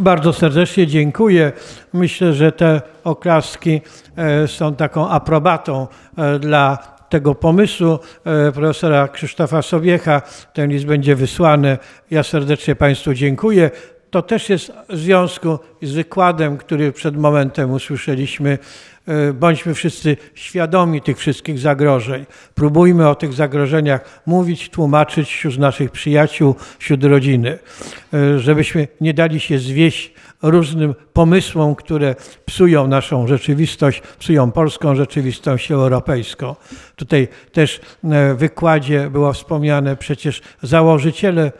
Bardzo 0.00 0.32
serdecznie 0.32 0.86
dziękuję. 0.86 1.52
Myślę, 1.94 2.32
że 2.32 2.52
te 2.52 2.82
oklaski 3.04 3.80
e, 4.16 4.48
są 4.48 4.74
taką 4.74 5.08
aprobatą 5.08 5.86
e, 6.18 6.38
dla 6.38 6.78
tego 7.08 7.34
pomysłu 7.34 7.98
e, 8.24 8.52
profesora 8.52 9.08
Krzysztofa 9.08 9.62
Sobiecha. 9.62 10.22
Ten 10.52 10.70
list 10.70 10.86
będzie 10.86 11.16
wysłany. 11.16 11.78
Ja 12.10 12.22
serdecznie 12.22 12.74
Państwu 12.74 13.14
dziękuję. 13.14 13.70
To 14.10 14.22
też 14.22 14.48
jest 14.48 14.72
w 14.88 14.96
związku 14.96 15.58
z 15.82 15.92
wykładem, 15.92 16.56
który 16.56 16.92
przed 16.92 17.16
momentem 17.16 17.72
usłyszeliśmy. 17.72 18.58
E, 19.06 19.32
Bądźmy 19.32 19.74
wszyscy 19.74 20.16
świadomi 20.34 21.02
tych 21.02 21.18
wszystkich 21.18 21.58
zagrożeń. 21.58 22.26
Próbujmy 22.54 23.08
o 23.08 23.14
tych 23.14 23.32
zagrożeniach 23.32 24.22
mówić, 24.26 24.70
tłumaczyć 24.70 25.28
wśród 25.28 25.58
naszych 25.58 25.90
przyjaciół, 25.90 26.54
wśród 26.78 27.04
rodziny, 27.04 27.58
E, 28.14 28.38
żebyśmy 28.38 28.88
nie 29.00 29.14
dali 29.14 29.40
się 29.40 29.58
zwieść 29.58 30.12
różnym 30.42 30.94
pomysłom, 31.12 31.74
które 31.74 32.14
psują 32.44 32.86
naszą 32.86 33.26
rzeczywistość, 33.26 34.02
psują 34.18 34.50
polską 34.52 34.94
rzeczywistość 34.94 35.70
europejską. 35.70 36.56
Tutaj 36.96 37.28
też 37.52 37.80
e, 38.04 38.34
w 38.34 38.38
wykładzie 38.38 39.10
było 39.10 39.32
wspomniane 39.32 39.96
przecież 39.96 40.42
założyciele 40.62 41.52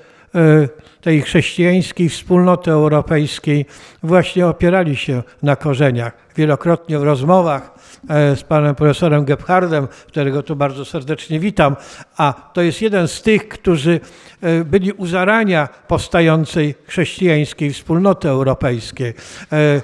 tej 1.01 1.23
chrześcijańskiej 1.23 2.09
wspólnoty 2.09 2.71
europejskiej 2.71 3.67
właśnie 4.03 4.47
opierali 4.47 4.97
się 4.97 5.23
na 5.43 5.57
korzeniach. 5.57 6.13
Wielokrotnie 6.37 6.99
w 6.99 7.03
rozmowach 7.03 7.75
e, 8.09 8.37
z 8.37 8.43
panem 8.43 8.75
profesorem 8.75 9.25
Gebhardem, 9.25 9.89
którego 10.07 10.43
tu 10.43 10.57
bardzo 10.57 10.85
serdecznie 10.85 11.41
witam, 11.41 11.77
a 12.17 12.51
to 12.53 12.63
jest 12.63 12.83
jeden 12.83 13.09
z 13.09 13.23
tych, 13.23 13.49
którzy 13.49 14.01
e, 14.41 14.65
byli 14.65 14.93
u 14.93 15.07
zarania 15.07 15.69
powstającej 15.89 16.75
chrześcijańskiej 16.87 17.73
wspólnoty 17.73 18.29
europejskiej. 18.29 19.15
E, 19.53 19.81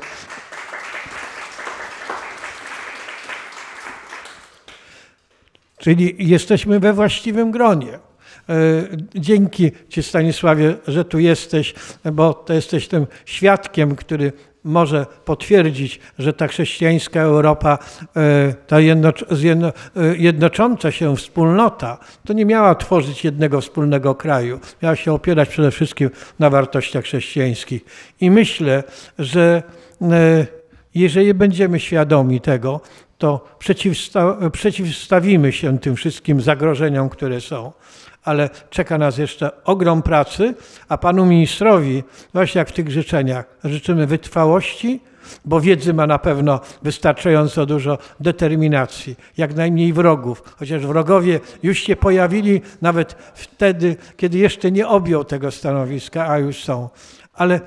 Czyli 5.78 6.14
jesteśmy 6.18 6.80
we 6.80 6.92
właściwym 6.92 7.50
gronie. 7.50 8.09
E, 8.50 8.52
dzięki 9.14 9.72
Ci 9.88 10.02
Stanisławie, 10.02 10.74
że 10.88 11.04
tu 11.04 11.18
jesteś, 11.18 11.74
bo 12.12 12.34
to 12.34 12.52
jesteś 12.52 12.88
tym 12.88 13.06
świadkiem, 13.24 13.96
który 13.96 14.32
może 14.64 15.06
potwierdzić, 15.24 16.00
że 16.18 16.32
ta 16.32 16.48
chrześcijańska 16.48 17.20
Europa, 17.20 17.78
e, 18.16 18.54
ta 18.66 18.78
e, 18.78 18.82
jednocząca 20.16 20.90
się 20.90 21.16
wspólnota, 21.16 21.98
to 22.26 22.32
nie 22.32 22.44
miała 22.44 22.74
tworzyć 22.74 23.24
jednego 23.24 23.60
wspólnego 23.60 24.14
kraju. 24.14 24.60
Miała 24.82 24.96
się 24.96 25.12
opierać 25.12 25.48
przede 25.48 25.70
wszystkim 25.70 26.10
na 26.38 26.50
wartościach 26.50 27.04
chrześcijańskich. 27.04 27.84
I 28.20 28.30
myślę, 28.30 28.82
że 29.18 29.62
jeżeli 30.94 31.34
będziemy 31.34 31.80
świadomi 31.80 32.40
tego, 32.40 32.80
to 33.18 33.44
przeciwsta 33.58 34.36
przeciwstawimy 34.52 35.52
się 35.52 35.78
tym 35.78 35.96
wszystkim 35.96 36.40
zagrożeniom, 36.40 37.08
które 37.08 37.40
są. 37.40 37.72
Ale 38.24 38.50
czeka 38.70 38.98
nas 38.98 39.18
jeszcze 39.18 39.64
ogrom 39.64 40.02
pracy, 40.02 40.54
a 40.88 40.98
panu 40.98 41.26
ministrowi, 41.26 42.02
właśnie 42.32 42.58
jak 42.58 42.68
w 42.68 42.72
tych 42.72 42.90
życzeniach, 42.90 43.44
życzymy 43.64 44.06
wytrwałości, 44.06 45.00
bo 45.44 45.60
wiedzy 45.60 45.94
ma 45.94 46.06
na 46.06 46.18
pewno 46.18 46.60
wystarczająco 46.82 47.66
dużo 47.66 47.98
determinacji, 48.20 49.16
jak 49.36 49.54
najmniej 49.54 49.92
wrogów, 49.92 50.42
chociaż 50.58 50.86
wrogowie 50.86 51.40
już 51.62 51.78
się 51.78 51.96
pojawili 51.96 52.60
nawet 52.82 53.16
wtedy, 53.34 53.96
kiedy 54.16 54.38
jeszcze 54.38 54.70
nie 54.70 54.88
objął 54.88 55.24
tego 55.24 55.50
stanowiska, 55.50 56.28
a 56.28 56.38
już 56.38 56.64
są. 56.64 56.88
Ale 57.34 57.60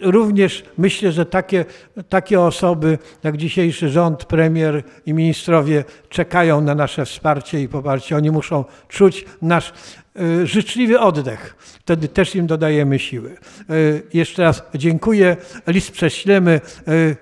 Również 0.00 0.64
myślę, 0.78 1.12
że 1.12 1.26
takie, 1.26 1.64
takie 2.08 2.40
osoby 2.40 2.98
jak 3.22 3.36
dzisiejszy 3.36 3.88
rząd, 3.88 4.24
premier 4.24 4.82
i 5.06 5.14
ministrowie 5.14 5.84
czekają 6.08 6.60
na 6.60 6.74
nasze 6.74 7.04
wsparcie 7.04 7.62
i 7.62 7.68
poparcie. 7.68 8.16
Oni 8.16 8.30
muszą 8.30 8.64
czuć 8.88 9.24
nasz 9.42 9.72
y, 10.20 10.46
życzliwy 10.46 11.00
oddech. 11.00 11.56
Wtedy 11.80 12.08
też 12.08 12.34
im 12.34 12.46
dodajemy 12.46 12.98
siły. 12.98 13.36
Y, 13.70 14.02
jeszcze 14.14 14.42
raz 14.42 14.62
dziękuję. 14.74 15.36
List 15.66 15.90
prześlemy. 15.90 16.60
Y, 16.88 17.16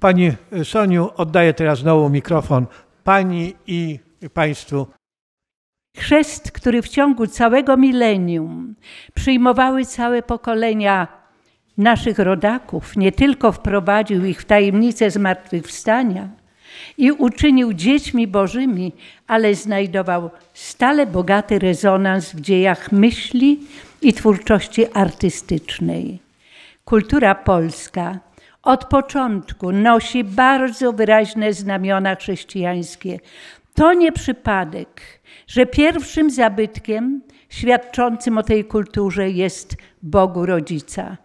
pani 0.00 0.32
Soniu, 0.64 1.10
oddaję 1.16 1.54
teraz 1.54 1.78
znowu 1.78 2.08
mikrofon 2.08 2.66
Pani 3.04 3.54
i 3.66 4.00
Państwu. 4.34 4.86
Chrzest, 5.96 6.52
który 6.52 6.82
w 6.82 6.88
ciągu 6.88 7.26
całego 7.26 7.76
milenium 7.76 8.74
przyjmowały 9.14 9.84
całe 9.84 10.22
pokolenia 10.22 11.15
naszych 11.78 12.18
rodaków, 12.18 12.96
nie 12.96 13.12
tylko 13.12 13.52
wprowadził 13.52 14.24
ich 14.24 14.40
w 14.40 14.44
tajemnicę 14.44 15.10
zmartwychwstania 15.10 16.28
i 16.98 17.12
uczynił 17.12 17.72
dziećmi 17.72 18.26
bożymi, 18.26 18.92
ale 19.26 19.54
znajdował 19.54 20.30
stale 20.54 21.06
bogaty 21.06 21.58
rezonans 21.58 22.32
w 22.32 22.40
dziejach 22.40 22.92
myśli 22.92 23.60
i 24.02 24.12
twórczości 24.12 24.86
artystycznej. 24.94 26.18
Kultura 26.84 27.34
polska 27.34 28.18
od 28.62 28.84
początku 28.84 29.72
nosi 29.72 30.24
bardzo 30.24 30.92
wyraźne 30.92 31.52
znamiona 31.52 32.14
chrześcijańskie. 32.14 33.20
To 33.74 33.92
nie 33.92 34.12
przypadek, 34.12 35.00
że 35.46 35.66
pierwszym 35.66 36.30
zabytkiem 36.30 37.20
świadczącym 37.48 38.38
o 38.38 38.42
tej 38.42 38.64
kulturze 38.64 39.30
jest 39.30 39.76
Bogu 40.02 40.46
Rodzica 40.46 41.16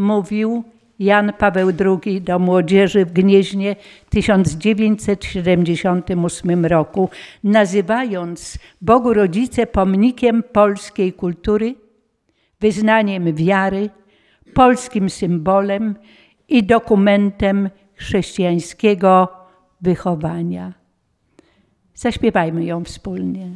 mówił 0.00 0.64
Jan 0.98 1.32
Paweł 1.38 1.70
II 2.04 2.20
do 2.20 2.38
młodzieży 2.38 3.04
w 3.04 3.12
Gnieźnie 3.12 3.76
w 4.06 4.10
1978 4.10 6.66
roku, 6.66 7.10
nazywając 7.44 8.58
Bogu 8.80 9.14
Rodzice 9.14 9.66
pomnikiem 9.66 10.42
polskiej 10.42 11.12
kultury, 11.12 11.74
wyznaniem 12.60 13.34
wiary, 13.34 13.90
polskim 14.54 15.10
symbolem 15.10 15.94
i 16.48 16.64
dokumentem 16.64 17.70
chrześcijańskiego 17.94 19.28
wychowania. 19.80 20.72
Zaśpiewajmy 21.94 22.64
ją 22.64 22.84
wspólnie. 22.84 23.50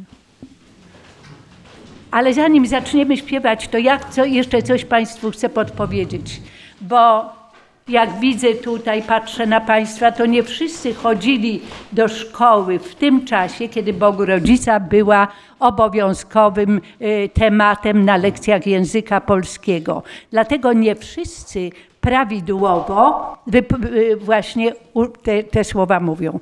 Ale 2.15 2.33
zanim 2.33 2.65
zaczniemy 2.65 3.17
śpiewać, 3.17 3.67
to 3.67 3.77
ja 3.77 3.99
co, 3.99 4.25
jeszcze 4.25 4.61
coś 4.61 4.85
Państwu 4.85 5.31
chcę 5.31 5.49
podpowiedzieć, 5.49 6.41
bo 6.81 7.25
jak 7.87 8.19
widzę 8.19 8.53
tutaj, 8.53 9.01
patrzę 9.01 9.45
na 9.45 9.61
Państwa, 9.61 10.11
to 10.11 10.25
nie 10.25 10.43
wszyscy 10.43 10.93
chodzili 10.93 11.61
do 11.91 12.07
szkoły 12.07 12.79
w 12.79 12.95
tym 12.95 13.25
czasie, 13.25 13.69
kiedy 13.69 13.93
Bogu 13.93 14.25
Rodzica 14.25 14.79
była 14.79 15.27
obowiązkowym 15.59 16.81
y, 17.01 17.29
tematem 17.33 18.05
na 18.05 18.17
lekcjach 18.17 18.67
języka 18.67 19.21
polskiego. 19.21 20.03
Dlatego 20.31 20.73
nie 20.73 20.95
wszyscy 20.95 21.69
prawidłowo 22.01 23.37
y, 23.95 24.17
właśnie 24.17 24.73
te, 25.23 25.43
te 25.43 25.63
słowa 25.63 25.99
mówią. 25.99 26.39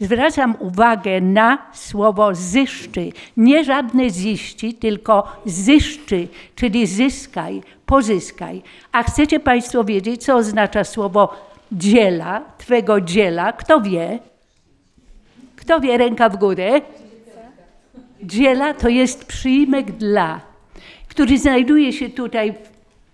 Zwracam 0.00 0.54
uwagę 0.58 1.20
na 1.20 1.58
słowo 1.72 2.34
zyszczy. 2.34 3.12
Nie 3.36 3.64
żadne 3.64 4.10
ziści, 4.10 4.74
tylko 4.74 5.36
zyszczy, 5.44 6.28
czyli 6.54 6.86
zyskaj, 6.86 7.62
pozyskaj. 7.86 8.62
A 8.92 9.02
chcecie 9.02 9.40
Państwo 9.40 9.84
wiedzieć, 9.84 10.24
co 10.24 10.36
oznacza 10.36 10.84
słowo 10.84 11.34
dziela, 11.72 12.42
Twego 12.58 13.00
dziela? 13.00 13.52
Kto 13.52 13.80
wie? 13.80 14.18
Kto 15.56 15.80
wie? 15.80 15.98
Ręka 15.98 16.28
w 16.28 16.36
górę. 16.36 16.80
Dziela 18.22 18.74
to 18.74 18.88
jest 18.88 19.24
przyjmek 19.24 19.92
dla, 19.92 20.40
który 21.08 21.38
znajduje 21.38 21.92
się 21.92 22.08
tutaj 22.08 22.54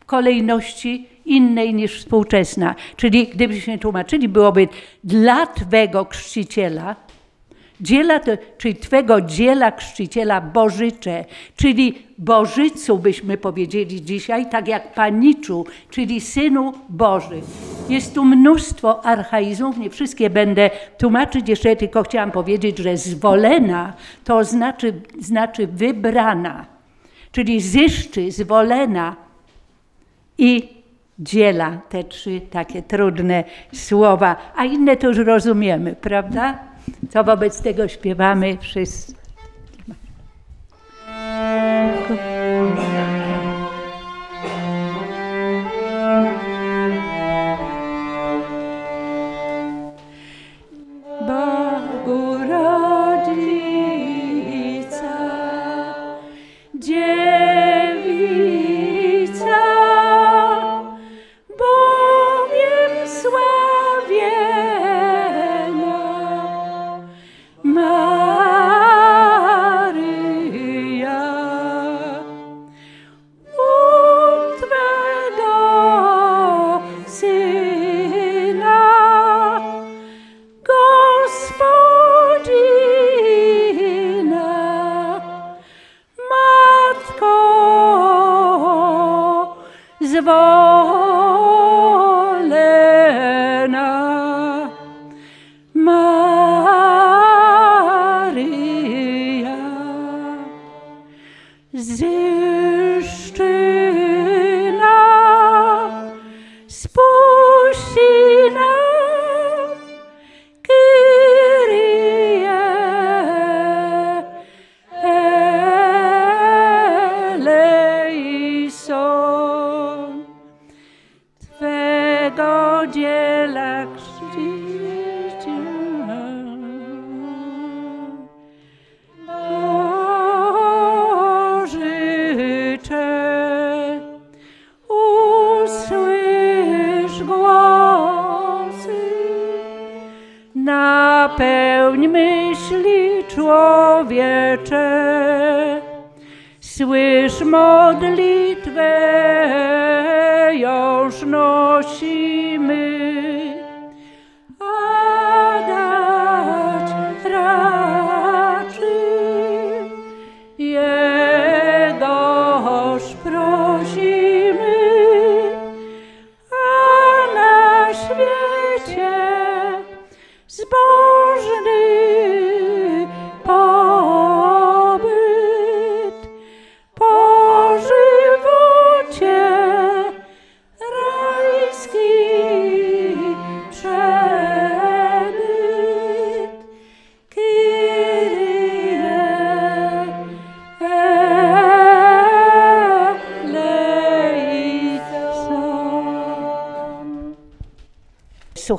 w 0.01 0.05
kolejności 0.05 1.14
innej 1.27 1.75
niż 1.75 1.99
współczesna. 2.01 2.75
Czyli 2.97 3.27
gdybyśmy 3.27 3.79
tłumaczyli, 3.79 4.29
byłoby 4.29 4.69
dla 5.05 5.47
Twego 5.47 6.05
chrzciciela, 6.05 6.97
dziela 7.81 8.21
czyli 8.59 8.77
Twego 8.77 9.21
dziela 9.21 9.71
chrzciciela 9.71 10.41
Bożycze, 10.41 11.25
czyli 11.57 11.95
Bożycu 12.19 12.99
byśmy 12.99 13.37
powiedzieli 13.37 14.03
dzisiaj, 14.03 14.51
tak 14.51 14.69
jak 14.69 14.95
Paniczu, 14.95 15.67
czyli 15.91 16.21
Synu 16.21 16.73
Boży. 16.89 17.41
Jest 17.89 18.15
tu 18.15 18.25
mnóstwo 18.25 19.05
archaizmów, 19.05 19.79
nie 19.79 19.91
wszystkie 19.91 20.31
będę 20.31 20.71
tłumaczyć, 20.99 21.49
jeszcze 21.49 21.77
tylko 21.77 22.03
chciałam 22.03 22.31
powiedzieć, 22.31 22.79
że 22.79 22.97
zwolena 22.97 23.93
to 24.25 24.45
znaczy, 24.45 24.95
znaczy 25.21 25.67
wybrana, 25.67 26.67
czyli 27.33 27.61
zyszczy, 27.61 28.33
zwolena 28.33 29.17
i 30.39 30.74
dziela 31.19 31.81
te 31.89 32.05
trzy 32.05 32.41
takie 32.51 32.83
trudne 32.83 33.45
słowa, 33.73 34.37
a 34.57 34.65
inne 34.65 34.97
to 34.97 35.07
już 35.09 35.19
rozumiemy, 35.19 35.97
prawda? 35.97 36.59
Co 37.11 37.25
wobec 37.25 37.63
tego 37.63 37.89
śpiewamy 37.89 38.59
wszyscy. 38.61 39.15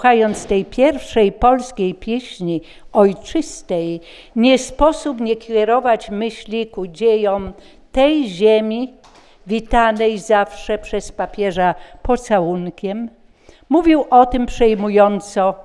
Słuchając 0.06 0.46
tej 0.46 0.66
pierwszej 0.66 1.32
polskiej 1.32 1.96
pieśni 1.96 2.62
ojczystej, 2.94 4.02
nie 4.36 4.58
sposób 4.58 5.22
nie 5.22 5.36
kierować 5.36 6.10
myśli 6.10 6.68
ku 6.68 6.88
dziejom 6.88 7.54
tej 7.92 8.28
ziemi, 8.28 8.94
witanej 9.48 10.20
zawsze 10.20 10.78
przez 10.78 11.12
papieża 11.12 11.76
pocałunkiem. 12.02 13.10
Mówił 13.70 14.06
o 14.10 14.26
tym 14.26 14.46
przejmująco. 14.46 15.56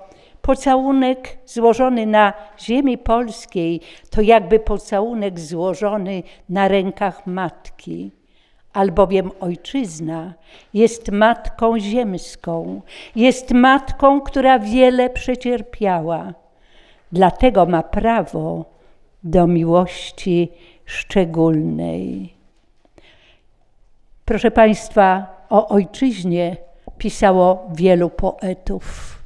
Pocałunek 0.43 1.39
złożony 1.47 2.07
na 2.07 2.33
ziemi 2.61 2.99
polskiej 2.99 3.81
to 4.11 4.21
jakby 4.21 4.59
pocałunek 4.59 5.41
złożony 5.41 6.23
na 6.49 6.69
rękach 6.69 7.27
matki 7.27 8.20
albowiem 8.73 9.31
ojczyzna 9.41 10.35
jest 10.75 11.11
matką 11.11 11.79
ziemską, 11.79 12.83
jest 13.17 13.51
matką, 13.51 14.21
która 14.21 14.59
wiele 14.59 15.11
przecierpiała. 15.11 16.33
Dlatego 17.13 17.67
ma 17.67 17.83
prawo 17.83 18.65
do 19.25 19.47
miłości 19.47 20.53
szczególnej. 20.85 22.35
Proszę 24.25 24.51
Państwa, 24.51 25.27
o 25.51 25.69
ojczyźnie 25.69 26.57
pisało 26.99 27.69
wielu 27.75 28.11
poetów, 28.11 29.19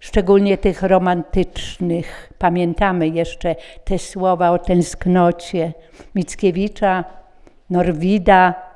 szczególnie 0.00 0.58
tych 0.58 0.82
romantycznych. 0.82 2.32
Pamiętamy 2.38 3.08
jeszcze 3.08 3.56
te 3.84 3.98
słowa 3.98 4.50
o 4.50 4.58
tęsknocie 4.58 5.72
Mickiewicza, 6.14 7.04
Norwida, 7.70 8.71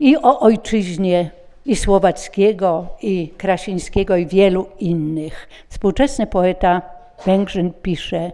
i 0.00 0.16
o 0.16 0.40
ojczyźnie 0.40 1.30
i 1.66 1.76
Słowackiego, 1.76 2.86
i 3.02 3.28
Krasińskiego, 3.36 4.16
i 4.16 4.26
wielu 4.26 4.66
innych. 4.78 5.48
Współczesny 5.68 6.26
poeta 6.26 6.82
Węgrzyn 7.26 7.72
pisze, 7.82 8.32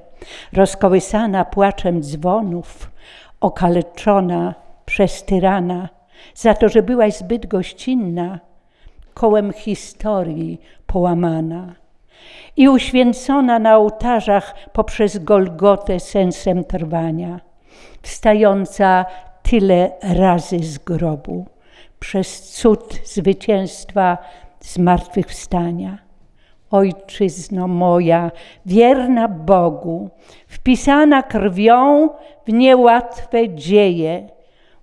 rozkołysana 0.52 1.44
płaczem 1.44 2.02
dzwonów, 2.02 2.90
okaleczona 3.40 4.54
przez 4.86 5.24
tyrana, 5.24 5.88
za 6.34 6.54
to, 6.54 6.68
że 6.68 6.82
byłaś 6.82 7.14
zbyt 7.14 7.46
gościnna, 7.46 8.40
kołem 9.14 9.52
historii 9.52 10.60
połamana 10.86 11.74
i 12.56 12.68
uświęcona 12.68 13.58
na 13.58 13.76
ołtarzach 13.76 14.54
poprzez 14.72 15.18
Golgotę 15.18 16.00
sensem 16.00 16.64
trwania, 16.64 17.40
wstająca 18.02 19.04
tyle 19.42 19.92
razy 20.02 20.58
z 20.58 20.78
grobu, 20.78 21.46
przez 22.00 22.40
cud 22.40 23.00
zwycięstwa 23.04 24.18
zmartwychwstania. 24.60 25.98
Ojczyzno 26.70 27.68
moja, 27.68 28.30
wierna 28.66 29.28
Bogu, 29.28 30.10
wpisana 30.46 31.22
krwią 31.22 32.08
w 32.46 32.52
niełatwe 32.52 33.54
dzieje, 33.54 34.28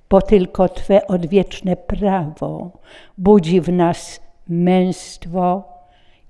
bo 0.09 0.21
tylko 0.21 0.69
Twe 0.69 1.07
odwieczne 1.07 1.75
prawo 1.75 2.71
budzi 3.17 3.61
w 3.61 3.69
nas 3.69 4.19
męstwo 4.47 5.63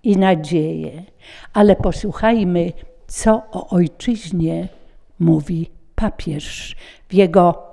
i 0.03 0.17
nadzieję. 0.17 1.03
Ale 1.53 1.75
posłuchajmy, 1.75 2.71
co 3.07 3.41
o 3.51 3.69
ojczyźnie 3.69 4.67
mówi 5.19 5.69
papież 5.95 6.75
w 7.09 7.13
jego 7.13 7.66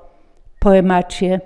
poemacie, 0.64 1.40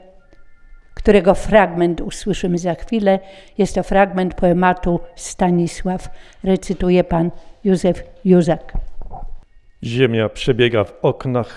którego 0.95 1.35
fragment 1.35 2.01
usłyszymy 2.01 2.59
za 2.59 2.75
chwilę. 2.75 3.19
Jest 3.59 3.75
to 3.75 3.83
fragment 3.83 4.35
poematu 4.35 5.01
Stanisław. 5.17 6.09
Recytuje 6.45 7.05
pan 7.05 7.31
Józef 7.65 8.05
Józak. 8.25 8.73
Ziemia 9.85 10.29
przebiega 10.29 10.85
w 10.85 10.93
oknach, 11.03 11.55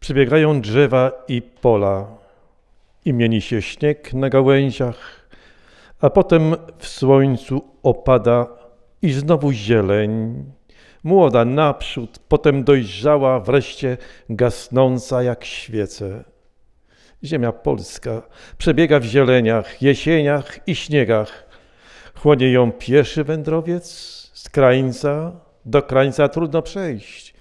przebiegają 0.00 0.60
drzewa 0.60 1.12
i 1.28 1.42
pola, 1.42 2.06
i 3.04 3.12
mieni 3.12 3.40
się 3.40 3.62
śnieg 3.62 4.14
na 4.14 4.28
gałęziach, 4.28 5.28
a 6.00 6.10
potem 6.10 6.54
w 6.78 6.86
słońcu 6.86 7.64
opada 7.82 8.46
i 9.02 9.12
znowu 9.12 9.52
zieleń, 9.52 10.44
młoda 11.04 11.44
naprzód, 11.44 12.18
potem 12.28 12.64
dojrzała, 12.64 13.40
wreszcie 13.40 13.96
gasnąca 14.30 15.22
jak 15.22 15.44
świece. 15.44 16.24
Ziemia 17.24 17.52
polska 17.52 18.22
przebiega 18.58 19.00
w 19.00 19.04
zieleniach, 19.04 19.82
jesieniach 19.82 20.68
i 20.68 20.74
śniegach. 20.74 21.46
Chłonie 22.14 22.52
ją 22.52 22.72
pieszy 22.72 23.24
wędrowiec 23.24 23.86
z 24.34 24.48
krańca 24.48 25.32
do 25.64 25.82
krańca 25.82 26.28
trudno 26.28 26.62
przejść. 26.62 27.34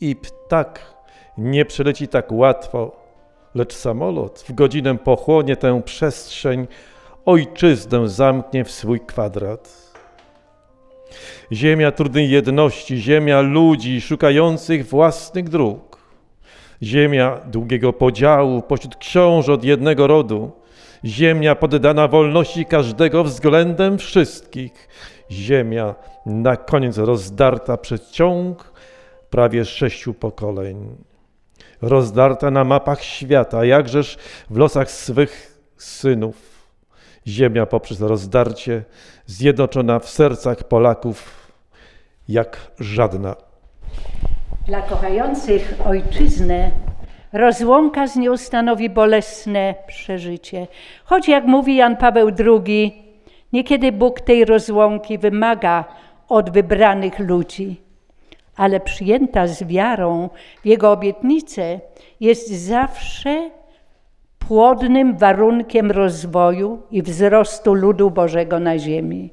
I 0.00 0.16
ptak 0.16 0.94
nie 1.38 1.64
przeleci 1.64 2.08
tak 2.08 2.32
łatwo, 2.32 2.96
lecz 3.54 3.74
samolot 3.74 4.44
w 4.48 4.52
godzinę 4.52 4.98
pochłonie 4.98 5.56
tę 5.56 5.82
przestrzeń, 5.82 6.66
ojczyznę 7.24 8.08
zamknie 8.08 8.64
w 8.64 8.70
swój 8.70 9.00
kwadrat. 9.00 9.83
Ziemia 11.52 11.92
trudnej 11.92 12.30
jedności, 12.30 12.96
ziemia 12.96 13.40
ludzi 13.40 14.00
szukających 14.00 14.86
własnych 14.86 15.48
dróg, 15.48 15.98
ziemia 16.82 17.40
długiego 17.46 17.92
podziału 17.92 18.62
pośród 18.62 18.96
książąt 18.96 19.64
jednego 19.64 20.06
rodu, 20.06 20.52
ziemia 21.04 21.54
poddana 21.54 22.08
wolności 22.08 22.66
każdego 22.66 23.24
względem 23.24 23.98
wszystkich, 23.98 24.88
ziemia 25.30 25.94
na 26.26 26.56
koniec 26.56 26.98
rozdarta 26.98 27.76
przez 27.76 28.10
ciąg 28.10 28.72
prawie 29.30 29.64
sześciu 29.64 30.14
pokoleń. 30.14 30.96
Rozdarta 31.82 32.50
na 32.50 32.64
mapach 32.64 33.02
świata, 33.02 33.64
jakżeż 33.64 34.18
w 34.50 34.56
losach 34.56 34.90
swych 34.90 35.60
synów. 35.76 36.54
Ziemia 37.26 37.66
poprzez 37.66 38.00
rozdarcie, 38.00 38.84
zjednoczona 39.26 39.98
w 39.98 40.08
sercach 40.08 40.64
Polaków 40.64 41.50
jak 42.28 42.70
żadna. 42.80 43.36
Dla 44.66 44.82
kochających 44.82 45.74
ojczyznę 45.86 46.70
rozłąka 47.32 48.06
z 48.06 48.16
nią 48.16 48.36
stanowi 48.36 48.90
bolesne 48.90 49.74
przeżycie. 49.86 50.66
Choć 51.04 51.28
jak 51.28 51.44
mówi 51.44 51.76
Jan 51.76 51.96
Paweł 51.96 52.30
II, 52.38 53.02
niekiedy 53.52 53.92
Bóg 53.92 54.20
tej 54.20 54.44
rozłąki 54.44 55.18
wymaga 55.18 55.84
od 56.28 56.50
wybranych 56.50 57.18
ludzi, 57.18 57.80
ale 58.56 58.80
przyjęta 58.80 59.46
z 59.46 59.62
wiarą 59.62 60.28
w 60.62 60.66
Jego 60.66 60.92
obietnicę 60.92 61.80
jest 62.20 62.50
zawsze 62.50 63.50
płodnym 64.48 65.16
warunkiem 65.16 65.90
rozwoju 65.90 66.82
i 66.90 67.02
wzrostu 67.02 67.74
ludu 67.74 68.10
Bożego 68.10 68.60
na 68.60 68.78
ziemi. 68.78 69.30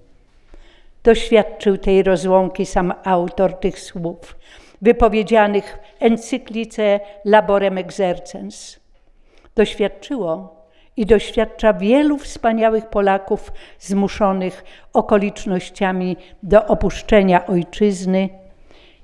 Doświadczył 1.03 1.77
tej 1.77 2.03
rozłąki 2.03 2.65
sam 2.65 2.93
autor 3.03 3.53
tych 3.53 3.79
słów, 3.79 4.37
wypowiedzianych 4.81 5.79
w 5.99 6.03
encyklice 6.03 6.99
Laborem 7.25 7.77
Exercens. 7.77 8.79
Doświadczyło 9.55 10.55
i 10.97 11.05
doświadcza 11.05 11.73
wielu 11.73 12.17
wspaniałych 12.17 12.85
Polaków 12.85 13.51
zmuszonych 13.79 14.63
okolicznościami 14.93 16.17
do 16.43 16.65
opuszczenia 16.65 17.47
ojczyzny. 17.47 18.29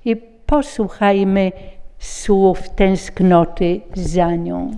I 0.04 0.16
posłuchajmy 0.46 1.52
słów 1.98 2.68
tęsknoty 2.68 3.80
za 3.94 4.36
nią. 4.36 4.70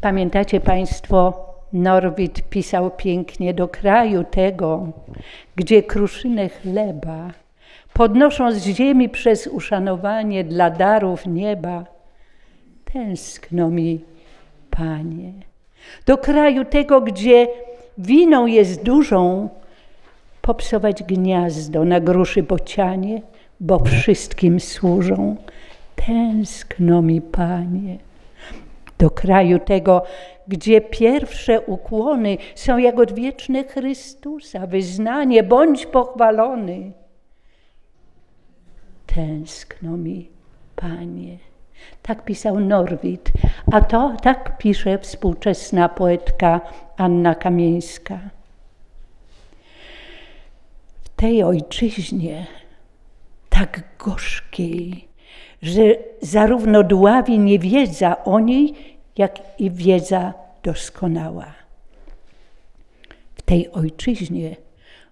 Pamiętacie 0.00 0.60
Państwo, 0.60 1.46
Norwid 1.72 2.42
pisał 2.50 2.90
pięknie 2.90 3.54
do 3.54 3.68
kraju 3.68 4.24
tego, 4.24 4.88
gdzie 5.56 5.82
kruszynę 5.82 6.48
chleba, 6.48 7.30
podnosząc 7.92 8.56
z 8.56 8.66
ziemi 8.66 9.08
przez 9.08 9.46
uszanowanie 9.46 10.44
dla 10.44 10.70
darów 10.70 11.26
nieba, 11.26 11.84
tęskno 12.92 13.70
mi, 13.70 14.00
Panie. 14.70 15.32
Do 16.06 16.18
kraju 16.18 16.64
tego, 16.64 17.00
gdzie 17.00 17.48
winą 17.98 18.46
jest 18.46 18.82
dużą, 18.82 19.48
popsować 20.42 21.02
gniazdo 21.02 21.84
na 21.84 22.00
gruszy 22.00 22.42
bocianie, 22.42 23.22
bo 23.60 23.78
wszystkim 23.78 24.60
służą. 24.60 25.36
Tęskno 25.96 27.02
mi, 27.02 27.20
Panie 27.20 28.09
do 29.00 29.10
kraju 29.10 29.58
tego, 29.58 30.02
gdzie 30.48 30.80
pierwsze 30.80 31.60
ukłony 31.60 32.38
są 32.54 32.78
jak 32.78 32.98
odwieczne 32.98 33.64
Chrystusa, 33.64 34.66
wyznanie, 34.66 35.42
bądź 35.42 35.86
pochwalony. 35.86 36.92
Tęskno 39.06 39.96
mi, 39.96 40.30
Panie. 40.76 41.38
Tak 42.02 42.24
pisał 42.24 42.60
Norwid, 42.60 43.32
a 43.72 43.80
to 43.80 44.16
tak 44.22 44.58
pisze 44.58 44.98
współczesna 44.98 45.88
poetka 45.88 46.60
Anna 46.96 47.34
Kamieńska. 47.34 48.18
W 51.04 51.08
tej 51.08 51.42
ojczyźnie 51.42 52.46
tak 53.48 53.82
gorzkiej, 53.98 55.09
że 55.62 55.82
zarówno 56.22 56.82
dławi 56.82 57.38
niewiedza 57.38 58.24
o 58.24 58.40
niej, 58.40 58.74
jak 59.16 59.38
i 59.58 59.70
wiedza 59.70 60.34
doskonała. 60.62 61.46
W 63.34 63.42
tej 63.42 63.72
ojczyźnie 63.72 64.56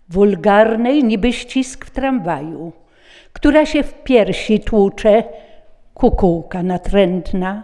wulgarnej 0.09 1.05
niby 1.05 1.33
ścisk 1.33 1.85
w 1.85 1.91
tramwaju, 1.91 2.73
która 3.33 3.67
się 3.67 3.83
w 3.83 3.95
piersi 3.95 4.61
tłucze, 4.61 5.25
kukułka 5.95 6.63
natrętna. 6.63 7.63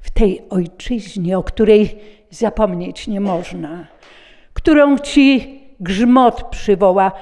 W 0.00 0.10
tej 0.10 0.42
ojczyźnie, 0.50 1.38
o 1.38 1.42
której 1.42 1.98
zapomnieć 2.30 3.08
nie 3.08 3.20
można, 3.20 3.86
którą 4.52 4.98
ci 4.98 5.60
grzmot 5.80 6.42
przywoła 6.42 7.12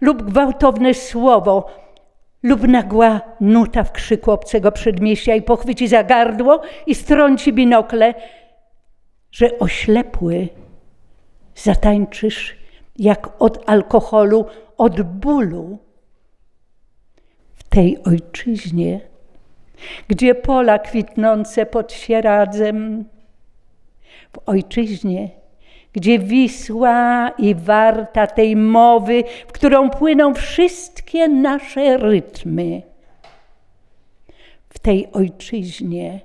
lub 0.00 0.22
gwałtowne 0.22 0.94
słowo, 0.94 1.79
lub 2.42 2.68
nagła 2.68 3.20
nuta 3.40 3.84
w 3.84 3.92
krzyku 3.92 4.30
obcego 4.30 4.72
przedmieścia 4.72 5.34
i 5.34 5.42
pochwyci 5.42 5.88
za 5.88 6.04
gardło 6.04 6.62
i 6.86 6.94
strąci 6.94 7.52
binokle, 7.52 8.14
że 9.30 9.58
oślepły 9.58 10.48
zatańczysz 11.54 12.56
jak 12.96 13.42
od 13.42 13.70
alkoholu, 13.70 14.46
od 14.76 15.02
bólu. 15.02 15.78
W 17.54 17.64
tej 17.64 18.04
ojczyźnie, 18.04 19.00
gdzie 20.08 20.34
pola 20.34 20.78
kwitnące 20.78 21.66
pod 21.66 21.92
sieradzem, 21.92 23.04
w 24.32 24.38
ojczyźnie, 24.46 25.39
gdzie 25.92 26.18
Wisła 26.18 27.30
i 27.38 27.54
warta 27.54 28.26
tej 28.26 28.56
mowy, 28.56 29.24
w 29.48 29.52
którą 29.52 29.90
płyną 29.90 30.34
wszystkie 30.34 31.28
nasze 31.28 31.96
rytmy. 31.96 32.82
W 34.68 34.78
tej 34.78 35.12
ojczyźnie, 35.12 36.20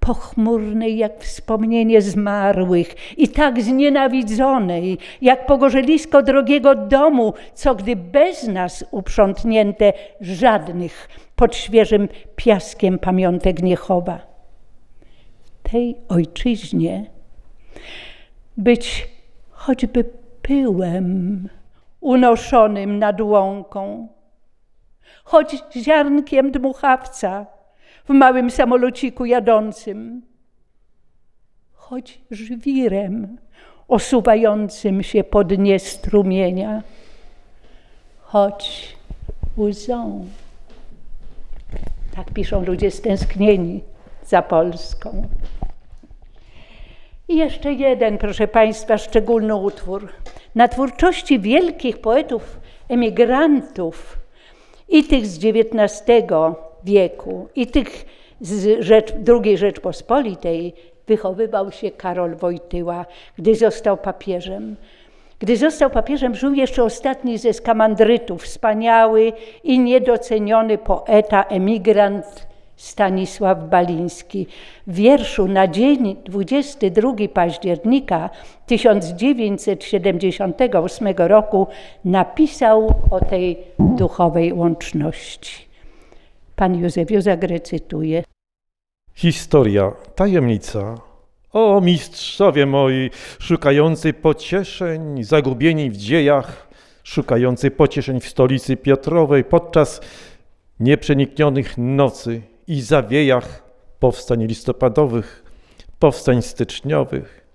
pochmurnej 0.00 0.98
jak 0.98 1.20
wspomnienie 1.20 2.02
zmarłych 2.02 2.94
i 3.16 3.28
tak 3.28 3.62
znienawidzonej, 3.62 4.98
jak 5.22 5.46
pogorzelisko 5.46 6.22
drogiego 6.22 6.74
domu, 6.74 7.34
co 7.54 7.74
gdy 7.74 7.96
bez 7.96 8.48
nas 8.48 8.84
uprzątnięte 8.90 9.92
żadnych 10.20 11.08
pod 11.36 11.56
świeżym 11.56 12.08
piaskiem 12.36 12.98
pamiątek 12.98 13.62
nie 13.62 13.76
chowa. 13.76 14.20
W 15.64 15.70
tej 15.70 15.96
ojczyźnie 16.08 17.10
być 18.60 19.08
choćby 19.50 20.04
pyłem 20.42 21.48
unoszonym 22.00 22.98
nad 22.98 23.20
łąką, 23.20 24.08
choć 25.24 25.56
ziarnkiem 25.76 26.50
dmuchawca 26.50 27.46
w 28.08 28.10
małym 28.10 28.50
samolociku 28.50 29.24
jadącym, 29.24 30.22
choć 31.72 32.20
żwirem 32.30 33.38
osuwającym 33.88 35.02
się 35.02 35.24
po 35.24 35.44
dnie 35.44 35.78
strumienia, 35.78 36.82
choć 38.20 38.96
łzą. 39.58 40.26
Tak 42.16 42.30
piszą 42.30 42.64
ludzie 42.64 42.90
stęsknieni 42.90 43.80
za 44.24 44.42
Polską. 44.42 45.28
I 47.30 47.36
jeszcze 47.36 47.72
jeden, 47.72 48.18
proszę 48.18 48.48
Państwa, 48.48 48.98
szczególny 48.98 49.54
utwór. 49.54 50.08
Na 50.54 50.68
twórczości 50.68 51.40
wielkich 51.40 51.98
poetów, 51.98 52.60
emigrantów, 52.88 54.18
i 54.88 55.04
tych 55.04 55.26
z 55.26 55.38
XIX 55.44 56.02
wieku, 56.84 57.48
i 57.56 57.66
tych 57.66 58.04
z 58.40 58.84
Rzecz, 58.84 59.12
II 59.44 59.58
Rzeczpospolitej, 59.58 60.74
wychowywał 61.06 61.72
się 61.72 61.90
Karol 61.90 62.36
Wojtyła, 62.36 63.06
gdy 63.38 63.54
został 63.54 63.96
papieżem. 63.96 64.76
Gdy 65.38 65.56
został 65.56 65.90
papieżem, 65.90 66.34
żył 66.34 66.54
jeszcze 66.54 66.84
ostatni 66.84 67.38
ze 67.38 67.52
skamandrytów, 67.52 68.42
wspaniały 68.42 69.32
i 69.64 69.78
niedoceniony 69.78 70.78
poeta, 70.78 71.44
emigrant 71.44 72.49
Stanisław 72.80 73.68
Baliński. 73.68 74.46
W 74.86 74.94
wierszu 74.94 75.48
na 75.48 75.68
dzień 75.68 76.16
22 76.24 77.12
października 77.34 78.30
1978 78.66 81.08
roku 81.16 81.66
napisał 82.04 82.94
o 83.10 83.20
tej 83.20 83.58
duchowej 83.78 84.52
łączności. 84.52 85.64
Pan 86.56 86.80
Józef 86.80 87.10
Józak 87.10 87.42
recytuje. 87.42 88.24
Historia, 89.14 89.92
tajemnica. 90.14 90.94
O 91.52 91.80
mistrzowie 91.80 92.66
moi, 92.66 93.10
szukający 93.38 94.12
pocieszeń, 94.12 95.24
zagubieni 95.24 95.90
w 95.90 95.96
dziejach, 95.96 96.68
szukający 97.02 97.70
pocieszeń 97.70 98.20
w 98.20 98.28
stolicy 98.28 98.76
Piotrowej 98.76 99.44
podczas 99.44 100.00
nieprzeniknionych 100.80 101.78
nocy, 101.78 102.42
i 102.70 102.80
zawiejach 102.80 103.62
powstań 103.98 104.46
listopadowych, 104.46 105.44
powstań 105.98 106.42
styczniowych. 106.42 107.46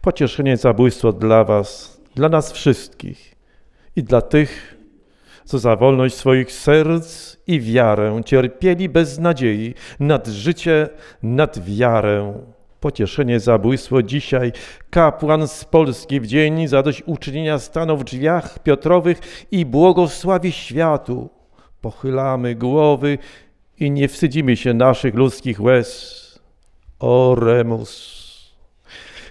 Pocieszenie, 0.00 0.56
zabójstwo 0.56 1.12
dla 1.12 1.44
Was, 1.44 2.00
dla 2.14 2.28
nas 2.28 2.52
wszystkich 2.52 3.34
i 3.96 4.02
dla 4.02 4.20
tych, 4.20 4.78
co 5.44 5.58
za 5.58 5.76
wolność 5.76 6.14
swoich 6.14 6.52
serc 6.52 7.36
i 7.46 7.60
wiarę 7.60 8.20
cierpieli 8.26 8.88
bez 8.88 9.18
nadziei, 9.18 9.74
nad 10.00 10.26
życie, 10.26 10.88
nad 11.22 11.64
wiarę. 11.64 12.34
Pocieszenie, 12.80 13.40
zabójstwo 13.40 14.02
dzisiaj, 14.02 14.52
kapłan 14.90 15.48
z 15.48 15.64
Polski 15.64 16.20
w 16.20 16.26
dzień 16.26 16.68
zadośćuczynienia 16.68 17.58
stanął 17.58 17.96
w 17.96 18.04
drzwiach 18.04 18.58
Piotrowych 18.58 19.46
i 19.50 19.66
błogosławi 19.66 20.52
światu. 20.52 21.30
Pochylamy 21.80 22.54
głowy 22.54 23.18
i 23.82 23.90
nie 23.90 24.08
wstydzimy 24.08 24.56
się 24.56 24.74
naszych 24.74 25.14
ludzkich 25.14 25.60
łez. 25.60 26.22
Oremus. 26.98 28.22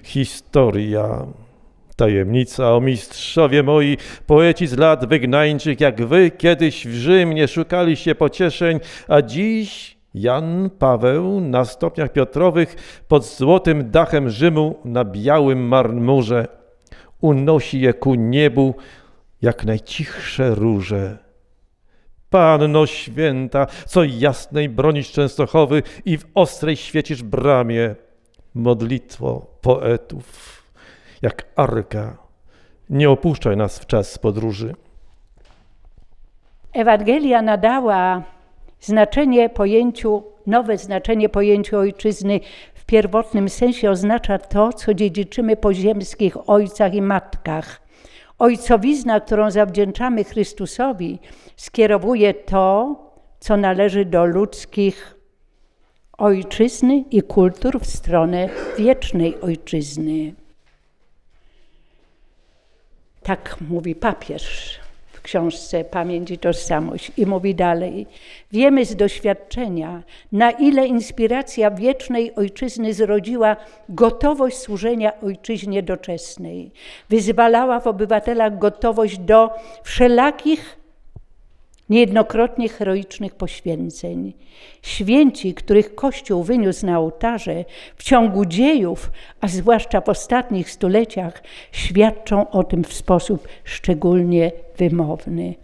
Historia, 0.03 1.25
tajemnica 1.95 2.75
o 2.75 2.81
mistrzowie 2.81 3.63
moi, 3.63 3.97
poeci 4.25 4.67
z 4.67 4.77
lat 4.77 5.05
wygnańczych, 5.05 5.79
jak 5.79 6.05
wy 6.05 6.31
kiedyś 6.31 6.87
w 6.87 6.93
Rzymie 6.93 7.47
szukaliście 7.47 8.15
pocieszeń, 8.15 8.79
a 9.07 9.21
dziś 9.21 9.97
Jan 10.13 10.69
Paweł 10.79 11.41
na 11.41 11.65
stopniach 11.65 12.11
Piotrowych 12.11 12.75
pod 13.07 13.25
złotym 13.25 13.91
dachem 13.91 14.29
Rzymu 14.29 14.75
na 14.85 15.05
białym 15.05 15.67
marmurze 15.67 16.47
unosi 17.21 17.81
je 17.81 17.93
ku 17.93 18.15
niebu 18.15 18.75
jak 19.41 19.65
najcichsze 19.65 20.55
róże. 20.55 21.30
Panno 22.31 22.85
święta, 22.85 23.67
co 23.85 24.03
jasnej 24.03 24.69
bronisz 24.69 25.11
Częstochowy 25.11 25.83
i 26.05 26.17
w 26.17 26.25
ostrej 26.35 26.75
świecisz 26.75 27.23
bramie. 27.23 27.95
modlitwo 28.55 29.45
poetów, 29.61 30.63
jak 31.21 31.43
arka. 31.55 32.17
Nie 32.89 33.09
opuszczaj 33.09 33.57
nas 33.57 33.79
w 33.79 33.85
czas 33.85 34.17
podróży. 34.17 34.75
Ewangelia 36.73 37.41
nadała 37.41 38.23
znaczenie 38.79 39.49
pojęciu, 39.49 40.23
nowe 40.47 40.77
znaczenie 40.77 41.29
pojęciu 41.29 41.77
ojczyzny 41.77 42.39
w 42.73 42.85
pierwotnym 42.85 43.49
sensie 43.49 43.89
oznacza 43.91 44.37
to, 44.37 44.73
co 44.73 44.93
dziedziczymy 44.93 45.55
po 45.55 45.73
ziemskich 45.73 46.49
ojcach 46.49 46.93
i 46.93 47.01
matkach. 47.01 47.81
Ojcowizna, 48.41 49.19
którą 49.19 49.51
zawdzięczamy 49.51 50.23
Chrystusowi, 50.23 51.19
skierowuje 51.55 52.33
to, 52.33 52.95
co 53.39 53.57
należy 53.57 54.05
do 54.05 54.25
ludzkich 54.25 55.15
ojczyzny 56.17 57.03
i 57.11 57.21
kultur 57.21 57.79
w 57.79 57.85
stronę 57.85 58.49
wiecznej 58.77 59.41
ojczyzny. 59.41 60.33
Tak 63.23 63.55
mówi 63.69 63.95
papież 63.95 64.79
w 65.21 65.23
książce 65.23 65.83
Pamięć 65.83 66.31
i 66.31 66.37
Tożsamość. 66.37 67.11
I 67.17 67.25
mówi 67.25 67.55
dalej: 67.55 68.07
Wiemy 68.51 68.85
z 68.85 68.95
doświadczenia, 68.95 70.03
na 70.31 70.51
ile 70.51 70.87
inspiracja 70.87 71.71
wiecznej 71.71 72.35
ojczyzny 72.35 72.93
zrodziła 72.93 73.55
gotowość 73.89 74.57
służenia 74.57 75.21
ojczyźnie 75.21 75.83
doczesnej. 75.83 76.71
Wyzwalała 77.09 77.79
w 77.79 77.87
obywatelach 77.87 78.57
gotowość 78.57 79.17
do 79.17 79.49
wszelakich 79.83 80.80
niejednokrotnie 81.91 82.69
heroicznych 82.69 83.35
poświęceń. 83.35 84.33
Święci, 84.81 85.53
których 85.53 85.95
Kościół 85.95 86.43
wyniósł 86.43 86.85
na 86.85 86.99
ołtarze 86.99 87.65
w 87.95 88.03
ciągu 88.03 88.45
dziejów, 88.45 89.11
a 89.41 89.47
zwłaszcza 89.47 90.01
w 90.01 90.09
ostatnich 90.09 90.71
stuleciach, 90.71 91.43
świadczą 91.71 92.49
o 92.49 92.63
tym 92.63 92.83
w 92.83 92.93
sposób 92.93 93.47
szczególnie 93.63 94.51
wymowny. 94.77 95.55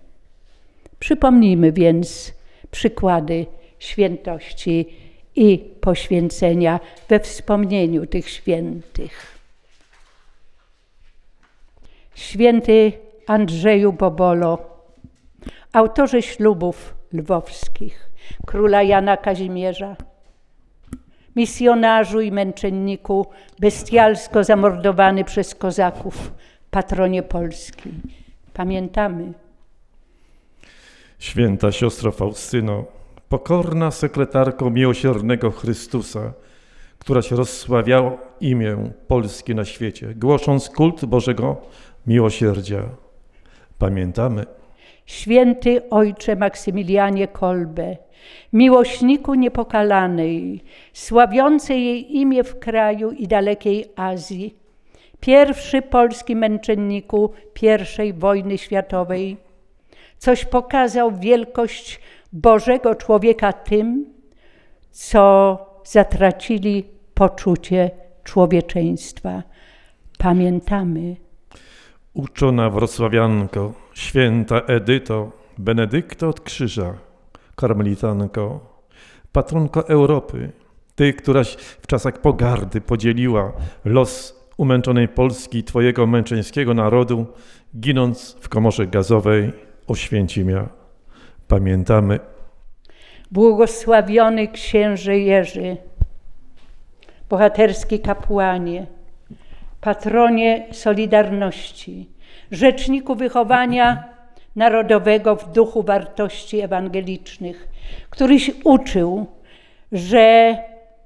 Przypomnijmy 1.00 1.72
więc 1.72 2.34
przykłady 2.72 3.46
świętości 3.80 4.86
i 5.36 5.60
poświęcenia 5.82 6.80
we 7.10 7.20
wspomnieniu 7.20 8.06
tych 8.06 8.30
świętych. 8.30 9.38
Święty 12.16 12.92
Andrzeju 13.28 13.94
Bobolo 13.94 14.77
autorze 15.78 16.22
ślubów 16.22 16.96
lwowskich, 17.14 18.10
króla 18.46 18.84
Jana 18.84 19.18
Kazimierza, 19.18 19.96
misjonarzu 21.36 22.22
i 22.22 22.32
męczenniku, 22.32 23.28
bestialsko 23.60 24.44
zamordowany 24.44 25.24
przez 25.24 25.56
kozaków, 25.56 26.32
patronie 26.72 27.24
Polski. 27.24 27.90
Pamiętamy. 28.54 29.34
Święta 31.20 31.72
siostro 31.72 32.12
Faustyno, 32.12 32.86
pokorna 33.30 33.92
sekretarko 33.92 34.70
miłosiernego 34.70 35.52
Chrystusa, 35.52 36.34
która 37.00 37.22
się 37.22 37.36
rozsławiała 37.36 38.12
imię 38.42 38.78
Polski 39.08 39.56
na 39.56 39.66
świecie, 39.66 40.14
głosząc 40.16 40.70
kult 40.70 41.06
Bożego 41.06 41.62
miłosierdzia. 42.08 42.84
Pamiętamy 43.80 44.57
święty 45.08 45.90
ojcze 45.90 46.36
Maksymilianie 46.36 47.28
Kolbe, 47.28 47.98
miłośniku 48.54 49.34
niepokalanej, 49.34 50.64
sławiącej 50.94 51.86
jej 51.86 52.18
imię 52.18 52.44
w 52.44 52.60
kraju 52.60 53.12
i 53.12 53.28
dalekiej 53.28 53.86
Azji, 53.96 54.56
pierwszy 55.20 55.82
polski 55.82 56.36
męczenniku 56.36 57.32
I 58.06 58.14
wojny 58.14 58.58
światowej, 58.58 59.38
coś 60.18 60.46
pokazał 60.46 61.12
wielkość 61.12 62.00
Bożego 62.34 62.96
człowieka 62.96 63.54
tym, 63.54 64.06
co 64.92 65.58
zatracili 65.84 66.84
poczucie 67.14 67.92
człowieczeństwa. 68.24 69.44
Pamiętamy. 70.18 71.16
Uczona 72.14 72.70
wrocławianko, 72.70 73.74
święta 73.98 74.62
Edyto, 74.68 75.32
Benedykto 75.58 76.30
od 76.30 76.42
krzyża, 76.42 76.94
karmelitanko, 77.56 78.60
patronko 79.32 79.88
Europy, 79.88 80.52
ty, 80.96 81.14
któraś 81.14 81.54
w 81.54 81.88
czasach 81.88 82.22
pogardy 82.22 82.82
podzieliła 82.82 83.54
los 83.86 84.40
umęczonej 84.58 85.08
Polski, 85.08 85.64
twojego 85.64 86.08
męczeńskiego 86.08 86.74
narodu, 86.74 87.26
ginąc 87.80 88.38
w 88.42 88.50
komorze 88.50 88.88
gazowej 88.88 89.52
Oświęcimia. 89.88 90.70
Pamiętamy. 91.48 92.20
Błogosławiony 93.32 94.48
księże 94.48 95.20
Jerzy, 95.20 95.78
bohaterski 97.30 98.00
kapłanie, 98.00 98.88
patronie 99.82 100.68
Solidarności, 100.72 102.17
rzeczniku 102.52 103.16
wychowania 103.16 104.04
narodowego 104.56 105.36
w 105.36 105.52
duchu 105.52 105.84
wartości 105.84 106.60
ewangelicznych, 106.60 107.68
któryś 108.10 108.52
uczył, 108.64 109.26
że 109.92 110.58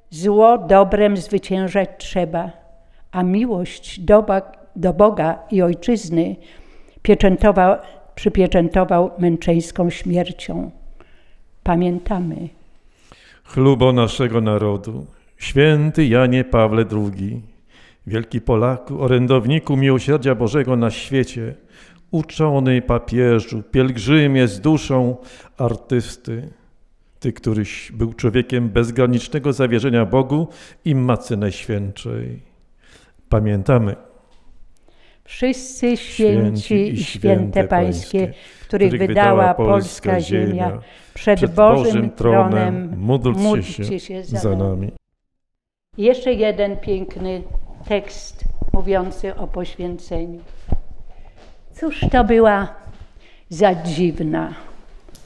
zło 0.09 0.57
dobrem 0.57 1.17
zwyciężać 1.17 1.89
trzeba, 1.97 2.51
a 3.11 3.23
miłość 3.23 3.99
do, 3.99 4.25
do 4.75 4.93
Boga 4.93 5.39
i 5.51 5.61
Ojczyzny 5.61 6.35
pieczętował, 7.01 7.77
przypieczętował 8.15 9.11
męczeńską 9.17 9.89
śmiercią. 9.89 10.71
Pamiętamy. 11.63 12.35
Chlubo 13.43 13.93
naszego 13.93 14.41
narodu, 14.41 15.05
święty 15.37 16.05
Janie 16.05 16.43
Pawle 16.43 16.85
II, 16.91 17.41
wielki 18.07 18.41
Polaku, 18.41 19.01
orędowniku 19.01 19.77
miłosierdzia 19.77 20.35
Bożego 20.35 20.75
na 20.75 20.91
świecie, 20.91 21.55
uczony 22.11 22.81
papieżu, 22.81 23.63
pielgrzymie 23.63 24.47
z 24.47 24.59
duszą 24.61 25.17
artysty, 25.57 26.49
ty, 27.19 27.33
któryś 27.33 27.91
był 27.91 28.13
człowiekiem 28.13 28.69
bezgranicznego 28.69 29.53
zawierzenia 29.53 30.05
Bogu 30.05 30.47
i 30.85 30.95
Matce 30.95 31.37
Najświętszej. 31.37 32.39
Pamiętamy. 33.29 33.95
Wszyscy 35.23 35.97
święci 35.97 36.93
i 36.93 37.03
święte 37.03 37.63
Pańskie, 37.63 38.33
których 38.61 38.97
wydała 38.97 39.53
polska 39.53 40.21
ziemia, 40.21 40.81
przed, 41.13 41.39
przed 41.39 41.55
Bożym 41.55 42.09
tronem 42.09 42.93
módlcie 42.97 43.99
się 43.99 44.23
za 44.23 44.55
nami. 44.55 44.91
Jeszcze 45.97 46.33
jeden 46.33 46.77
piękny 46.77 47.43
tekst 47.87 48.43
mówiący 48.73 49.35
o 49.35 49.47
poświęceniu. 49.47 50.39
Cóż 51.73 52.05
to 52.11 52.23
była 52.23 52.75
za 53.49 53.75
dziwna, 53.75 54.53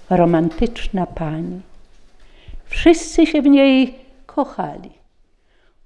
romantyczna 0.09 1.05
pani. 1.05 1.61
Wszyscy 2.65 3.25
się 3.25 3.41
w 3.41 3.45
niej 3.45 3.95
kochali, 4.25 4.91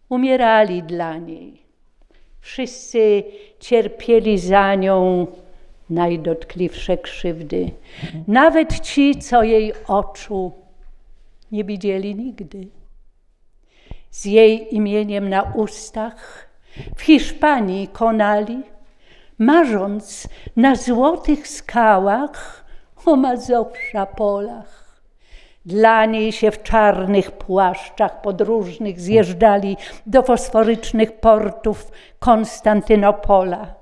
umierali 0.09 0.83
dla 0.83 1.17
niej. 1.17 1.61
Wszyscy 2.39 3.23
cierpieli 3.59 4.39
za 4.39 4.75
nią 4.75 5.27
najdotkliwsze 5.89 6.97
krzywdy. 6.97 7.71
Nawet 8.27 8.79
ci, 8.79 9.19
co 9.19 9.43
jej 9.43 9.73
oczu 9.87 10.51
nie 11.51 11.63
widzieli 11.63 12.15
nigdy. 12.15 12.67
Z 14.11 14.25
jej 14.25 14.75
imieniem 14.75 15.29
na 15.29 15.41
ustach 15.41 16.48
w 16.95 17.01
Hiszpanii 17.01 17.87
konali, 17.87 18.63
marząc 19.39 20.27
na 20.55 20.75
złotych 20.75 21.47
skałach 21.47 22.65
o 23.05 23.15
Mazowsza 23.15 24.05
polach. 24.05 25.01
Dla 25.65 26.05
niej 26.05 26.31
się 26.31 26.51
w 26.51 26.63
czarnych 26.63 27.31
płaszczach 27.31 28.21
podróżnych 28.21 28.99
zjeżdżali 28.99 29.77
do 30.05 30.21
fosforycznych 30.23 31.19
portów 31.19 31.91
Konstantynopola. 32.19 33.79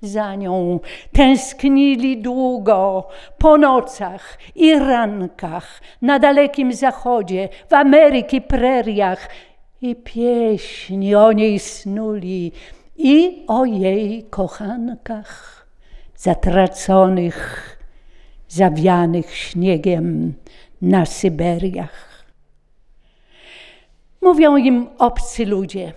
Za 0.00 0.34
nią 0.34 0.80
tęsknili 1.12 2.22
długo, 2.22 3.08
po 3.38 3.58
nocach 3.58 4.38
i 4.54 4.78
rankach, 4.78 5.80
na 6.02 6.18
dalekim 6.18 6.72
zachodzie, 6.72 7.48
w 7.68 7.72
Ameryki 7.72 8.40
preriach, 8.40 9.28
i 9.82 9.96
pieśni 9.96 11.14
o 11.14 11.32
niej 11.32 11.58
snuli 11.58 12.52
i 12.96 13.44
o 13.46 13.64
jej 13.64 14.24
kochankach 14.24 15.66
zatraconych, 16.16 17.78
zawianych 18.48 19.36
śniegiem 19.36 20.34
na 20.82 21.06
Syberiach. 21.06 22.24
Mówią 24.22 24.56
im 24.56 24.88
obcy 24.98 25.46
ludzie, 25.46 25.92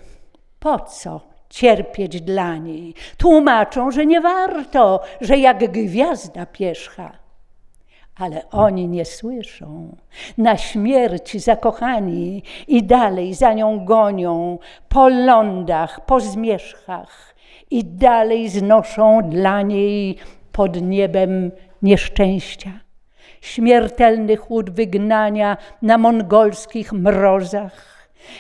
po 0.60 0.80
co 0.80 1.22
cierpieć 1.50 2.22
dla 2.22 2.58
niej? 2.58 2.94
Tłumaczą, 3.18 3.92
że 3.92 4.06
nie 4.06 4.22
warto, 4.22 5.02
że 5.22 5.38
jak 5.38 5.72
gwiazda 5.72 6.46
pierzcha. 6.46 7.21
Ale 8.16 8.50
oni 8.50 8.88
nie 8.88 9.06
słyszą. 9.06 9.96
Na 10.38 10.58
śmierć 10.58 11.44
zakochani 11.44 12.44
i 12.68 12.84
dalej 12.84 13.34
za 13.34 13.54
nią 13.54 13.86
gonią, 13.86 14.60
po 14.90 15.10
lądach, 15.10 16.06
po 16.06 16.20
zmierzchach 16.20 17.36
i 17.72 17.86
dalej 17.86 18.50
znoszą 18.50 19.22
dla 19.30 19.62
niej 19.62 20.18
pod 20.52 20.82
niebem 20.82 21.52
nieszczęścia. 21.82 22.72
Śmiertelny 23.42 24.36
chłód 24.36 24.70
wygnania 24.70 25.58
na 25.82 25.98
mongolskich 25.98 26.94
mrozach. 26.94 27.92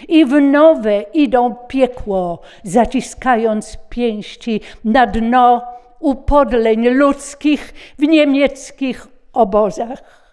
I 0.07 0.25
w 0.25 0.41
nowe 0.41 1.01
idą 1.01 1.55
piekło, 1.67 2.39
zaciskając 2.63 3.77
pięści 3.89 4.61
na 4.83 5.07
dno 5.07 5.61
upodleń 5.99 6.87
ludzkich 6.87 7.73
w 7.99 8.01
niemieckich 8.01 9.07
obozach. 9.33 10.31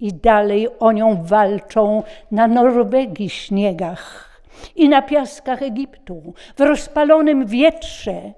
I 0.00 0.12
dalej 0.12 0.68
o 0.78 0.92
nią 0.92 1.24
walczą 1.24 2.02
na 2.30 2.46
Norwegii 2.46 3.30
śniegach 3.30 4.28
i 4.76 4.88
na 4.88 5.02
piaskach 5.02 5.62
Egiptu, 5.62 6.34
w 6.56 6.60
rozpalonym 6.60 7.46
wietrze. 7.46 8.32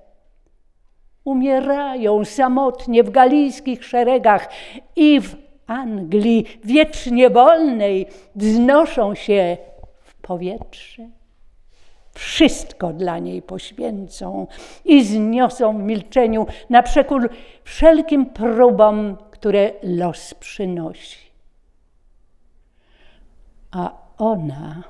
Umierają 1.25 2.25
samotnie 2.25 3.05
w 3.05 3.11
galijskich 3.11 3.85
szeregach 3.85 4.49
i 4.97 5.21
w 5.21 5.37
Anglii 5.67 6.45
wiecznie 6.65 7.31
wolnej 7.31 8.07
wznoszą 8.35 9.15
się 9.15 9.57
w 10.03 10.15
powietrze. 10.15 11.09
Wszystko 12.15 12.93
dla 12.93 13.19
niej 13.19 13.43
poświęcą 13.43 14.47
i 14.85 15.05
zniosą 15.05 15.79
w 15.79 15.83
milczeniu 15.83 16.47
na 16.71 16.83
przekór 16.83 17.31
wszelkim 17.71 18.27
próbom, 18.27 19.17
które 19.31 19.73
los 19.83 20.35
przynosi. 20.35 21.31
A 23.71 23.93
ona, 24.19 24.83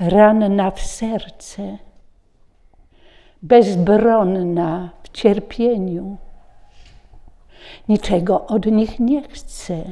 ranna 0.00 0.70
w 0.70 0.80
serce, 0.80 1.78
bezbronna 3.42 4.90
w 5.02 5.08
cierpieniu, 5.08 6.16
niczego 7.88 8.46
od 8.46 8.66
nich 8.66 9.00
nie 9.00 9.22
chce 9.28 9.84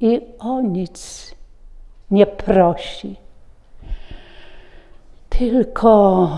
i 0.00 0.20
o 0.38 0.60
nic 0.60 1.34
nie 2.10 2.26
prosi. 2.26 3.16
Tylko 5.28 6.28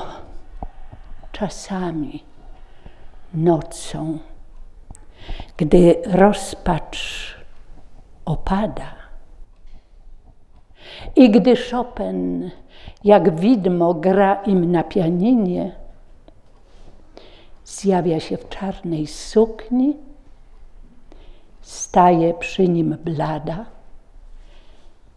czasami 1.32 2.28
nocą, 3.35 4.19
gdy 5.57 6.03
rozpacz 6.07 7.35
opada 8.25 8.95
i 11.17 11.31
gdy 11.31 11.57
Chopin 11.57 12.51
jak 13.05 13.41
widmo 13.41 13.95
gra 13.95 14.35
im 14.35 14.73
na 14.73 14.85
pianinie, 14.85 15.73
zjawia 17.65 18.21
się 18.21 18.37
w 18.37 18.49
czarnej 18.49 19.07
sukni, 19.07 19.97
staje 21.61 22.35
przy 22.35 22.69
nim 22.69 22.97
blada 23.05 23.67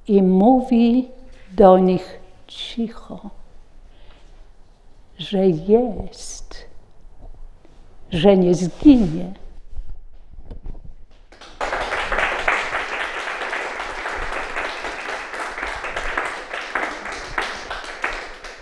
i 0.08 0.24
mówi 0.24 1.10
do 1.52 1.78
nich 1.78 2.20
cicho, 2.48 3.30
że 5.18 5.48
jest, 5.48 6.71
że 8.12 8.38
nie 8.38 8.56
zginie. 8.56 9.34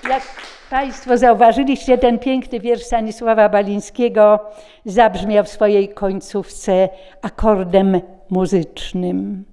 Jak 0.09 0.23
Państwo 0.69 1.17
zauważyliście, 1.17 1.97
ten 1.97 2.19
piękny 2.19 2.59
wiersz 2.59 2.83
Stanisława 2.83 3.49
Balińskiego 3.49 4.39
zabrzmiał 4.85 5.43
w 5.43 5.49
swojej 5.49 5.89
końcówce 5.89 6.89
akordem 7.21 8.01
muzycznym. 8.29 9.45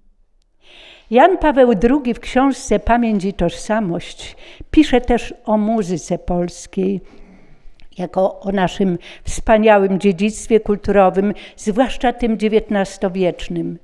Jan 1.11 1.39
Paweł 1.39 1.73
II 1.91 2.15
w 2.15 2.21
książce 2.21 2.79
Pamięć 2.79 3.25
i 3.25 3.33
Tożsamość 3.33 4.37
pisze 4.71 5.01
też 5.01 5.35
o 5.45 5.57
muzyce 5.59 6.19
polskiej, 6.19 7.01
jako 7.99 8.41
o 8.41 8.53
naszym 8.53 8.99
wspaniałym 9.25 10.01
dziedzictwie 10.01 10.61
kulturowym, 10.61 11.35
zwłaszcza 11.57 12.13
tym 12.13 12.35
XIX-wiecznym. 12.35 13.79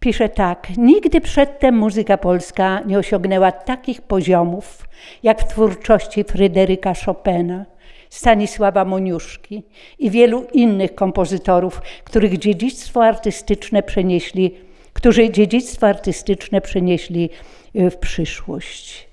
Pisze 0.00 0.28
tak: 0.28 0.68
Nigdy 0.76 1.20
przedtem 1.20 1.74
muzyka 1.74 2.18
polska 2.18 2.80
nie 2.86 2.98
osiągnęła 2.98 3.52
takich 3.52 4.02
poziomów, 4.02 4.88
jak 5.22 5.40
w 5.40 5.48
twórczości 5.48 6.24
Fryderyka 6.24 6.94
Chopina, 7.04 7.66
Stanisława 8.10 8.84
Moniuszki 8.84 9.62
i 9.98 10.10
wielu 10.10 10.46
innych 10.52 10.94
kompozytorów, 10.94 11.82
których 12.04 12.38
dziedzictwo 12.38 13.04
artystyczne 13.04 13.82
przenieśli, 13.82 14.54
którzy 14.92 15.30
dziedzictwo 15.30 15.86
artystyczne 15.86 16.60
przenieśli 16.60 17.30
w 17.74 17.96
przyszłość. 17.96 19.08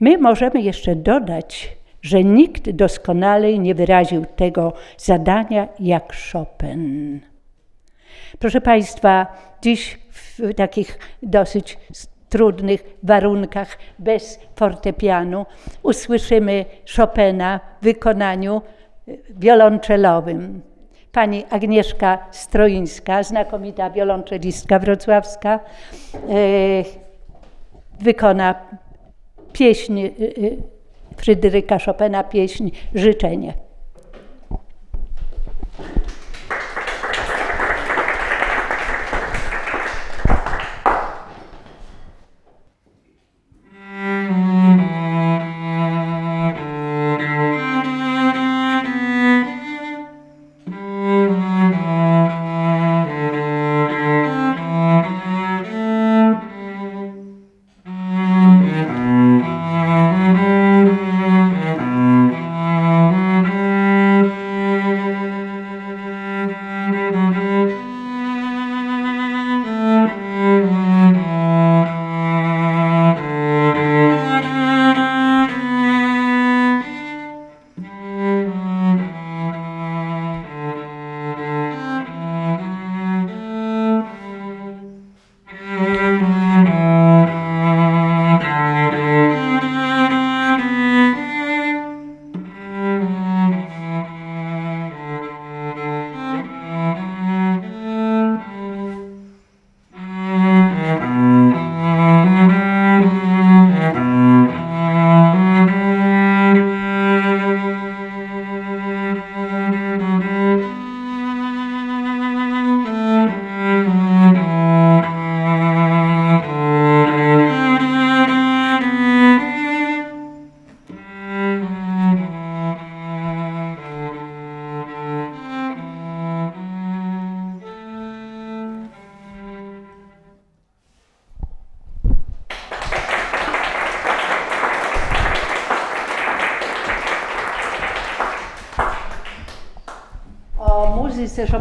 My 0.00 0.18
możemy 0.18 0.62
jeszcze 0.62 0.96
dodać, 0.96 1.76
że 2.04 2.24
nikt 2.24 2.70
doskonalej 2.70 3.60
nie 3.60 3.74
wyraził 3.74 4.26
tego 4.36 4.72
zadania 4.96 5.68
jak 5.80 6.12
Chopin. 6.32 7.20
Proszę 8.38 8.60
Państwa, 8.60 9.26
dziś 9.62 9.98
w 10.10 10.54
takich 10.54 10.98
dosyć 11.22 11.78
trudnych 12.28 12.96
warunkach, 13.02 13.78
bez 13.98 14.40
fortepianu, 14.56 15.46
usłyszymy 15.82 16.64
Chopina 16.96 17.60
w 17.80 17.84
wykonaniu 17.84 18.62
wiolonczelowym. 19.30 20.62
Pani 21.12 21.44
Agnieszka 21.50 22.18
Stroińska, 22.30 23.22
znakomita 23.22 23.90
wiolonczelistka 23.90 24.78
wrocławska, 24.78 25.60
wykona 28.00 28.54
pieśń 29.52 30.02
Fryderyka 31.16 31.78
Chopina, 31.78 32.24
pieśń 32.24 32.70
Życzenie. 32.94 33.63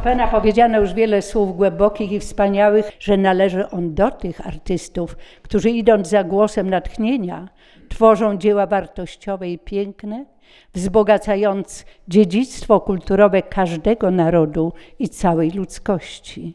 Chopina 0.04 0.28
powiedziano 0.28 0.80
już 0.80 0.94
wiele 0.94 1.22
słów 1.22 1.58
głębokich 1.58 2.12
i 2.12 2.20
wspaniałych, 2.20 2.92
że 3.00 3.18
należy 3.18 3.70
on 3.70 3.94
do 3.94 4.12
tych 4.12 4.48
artystów, 4.48 5.18
którzy 5.42 5.70
idąc 5.70 6.08
za 6.08 6.24
głosem 6.24 6.70
natchnienia, 6.70 7.50
tworzą 7.90 8.38
dzieła 8.38 8.66
wartościowe 8.68 9.50
i 9.50 9.60
piękne, 9.60 10.26
wzbogacając 10.74 11.86
dziedzictwo 12.08 12.80
kulturowe 12.80 13.42
każdego 13.42 14.12
narodu 14.12 14.74
i 15.00 15.10
całej 15.10 15.52
ludzkości. 15.52 16.54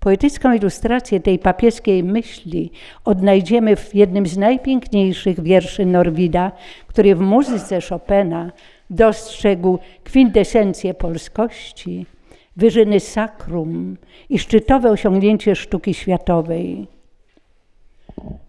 Poetycką 0.00 0.52
ilustrację 0.52 1.20
tej 1.20 1.38
papieskiej 1.38 2.04
myśli 2.04 2.70
odnajdziemy 3.04 3.76
w 3.76 3.94
jednym 3.94 4.26
z 4.26 4.36
najpiękniejszych 4.36 5.40
wierszy 5.40 5.86
Norwida, 5.86 6.52
który 6.86 7.14
w 7.14 7.20
muzyce 7.20 7.78
Chopina 7.88 8.52
dostrzegł 8.90 9.78
kwintesencję 10.04 10.94
polskości, 10.94 12.06
wyżyny 12.56 13.00
sakrum 13.00 13.96
i 14.28 14.38
szczytowe 14.38 14.90
osiągnięcie 14.90 15.56
sztuki 15.56 15.94
światowej. 15.94 16.86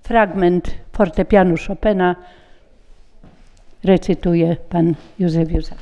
Fragment 0.03 0.75
fortepianu 0.93 1.55
Chopina 1.67 2.15
recytuje 3.83 4.57
pan 4.69 4.95
Józef 5.19 5.51
Józak. 5.51 5.77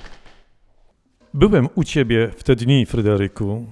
Byłem 1.34 1.70
u 1.76 1.84
ciebie 1.84 2.28
w 2.28 2.44
te 2.44 2.56
dni, 2.56 2.86
Fryderyku, 2.86 3.66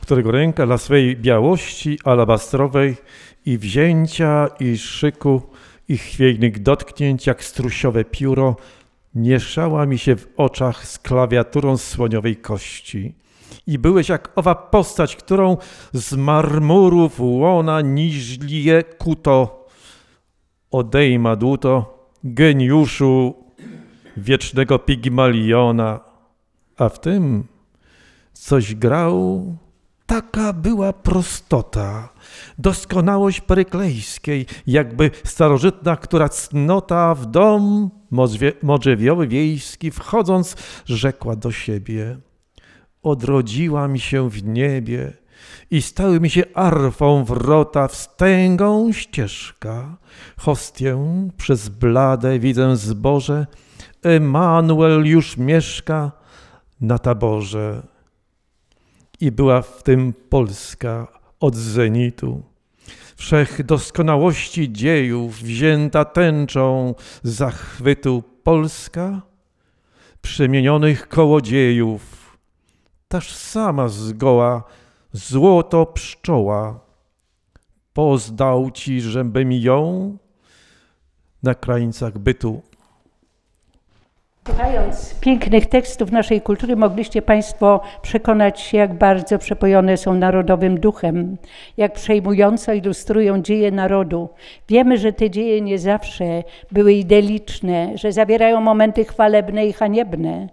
którego 0.00 0.30
ręka 0.30 0.66
dla 0.66 0.78
swej 0.78 1.16
białości 1.16 1.98
alabastrowej 2.04 2.96
i 3.46 3.58
wzięcia 3.58 4.48
i 4.60 4.78
szyku 4.78 5.42
i 5.88 5.98
chwiejnych 5.98 6.62
dotknięć 6.62 7.26
jak 7.26 7.44
strusiowe 7.44 8.04
pióro 8.04 8.56
mieszała 9.14 9.86
mi 9.86 9.98
się 9.98 10.16
w 10.16 10.28
oczach 10.36 10.86
z 10.86 10.98
klawiaturą 10.98 11.76
słoniowej 11.76 12.36
kości. 12.36 13.14
I 13.66 13.78
byłeś 13.78 14.08
jak 14.08 14.32
owa 14.34 14.54
postać, 14.54 15.16
którą 15.16 15.56
z 15.92 16.12
marmurów 16.12 17.20
łona 17.20 17.80
niżlie 17.80 18.82
kuto 18.82 19.66
odejma 20.70 21.36
dłuto 21.36 21.98
geniuszu 22.24 23.34
wiecznego 24.16 24.78
Pigmaliona, 24.78 26.00
a 26.76 26.88
w 26.88 27.00
tym 27.00 27.46
coś 28.32 28.74
grał 28.74 29.56
Taka 30.06 30.52
była 30.52 30.92
prostota, 30.92 32.08
doskonałość 32.58 33.40
peryklejskiej, 33.40 34.46
jakby 34.66 35.10
starożytna, 35.24 35.96
która 35.96 36.28
cnota 36.28 37.14
w 37.14 37.26
dom 37.26 37.90
modrzewiowy 38.62 39.28
wiejski, 39.28 39.90
wchodząc, 39.90 40.56
rzekła 40.84 41.36
do 41.36 41.52
siebie. 41.52 42.18
Odrodziła 43.06 43.88
mi 43.88 44.00
się 44.00 44.30
w 44.30 44.44
niebie 44.44 45.12
i 45.70 45.82
stały 45.82 46.20
mi 46.20 46.30
się 46.30 46.44
arfą 46.54 47.24
wrota, 47.24 47.88
wstęgą 47.88 48.92
ścieżka. 48.92 49.96
Hostię 50.38 50.98
przez 51.36 51.68
blade 51.68 52.38
widzę 52.38 52.76
zboże, 52.76 53.46
Emanuel 54.02 55.06
już 55.06 55.36
mieszka 55.36 56.12
na 56.80 56.98
taborze 56.98 57.82
i 59.20 59.30
była 59.32 59.62
w 59.62 59.82
tym 59.82 60.12
Polska 60.28 61.08
od 61.40 61.56
zenitu. 61.56 62.42
Wszech 63.16 63.64
doskonałości 63.64 64.72
dziejów 64.72 65.42
wzięta 65.42 66.04
tęczą 66.04 66.94
zachwytu 67.22 68.22
Polska, 68.42 69.22
przemienionych 70.22 71.08
kołodziejów, 71.08 72.15
taż 73.08 73.32
sama 73.32 73.88
zgoła 73.88 74.62
złoto 75.12 75.86
pszczoła, 75.86 76.80
pozdał 77.92 78.70
ci, 78.70 79.00
żebym 79.00 79.52
ją 79.52 80.16
na 81.42 81.54
krańcach 81.54 82.18
bytu. 82.18 82.62
Słuchając 84.46 85.14
pięknych 85.20 85.66
tekstów 85.66 86.12
naszej 86.12 86.40
kultury, 86.40 86.76
mogliście 86.76 87.22
Państwo 87.22 87.80
przekonać 88.02 88.60
się, 88.60 88.78
jak 88.78 88.98
bardzo 88.98 89.38
przepojone 89.38 89.96
są 89.96 90.14
narodowym 90.14 90.80
duchem, 90.80 91.36
jak 91.76 91.92
przejmująco 91.92 92.72
ilustrują 92.72 93.42
dzieje 93.42 93.70
narodu. 93.70 94.28
Wiemy, 94.68 94.98
że 94.98 95.12
te 95.12 95.30
dzieje 95.30 95.60
nie 95.60 95.78
zawsze 95.78 96.42
były 96.72 96.92
idylliczne, 96.92 97.98
że 97.98 98.12
zawierają 98.12 98.60
momenty 98.60 99.04
chwalebne 99.04 99.66
i 99.66 99.72
haniebne, 99.72 100.48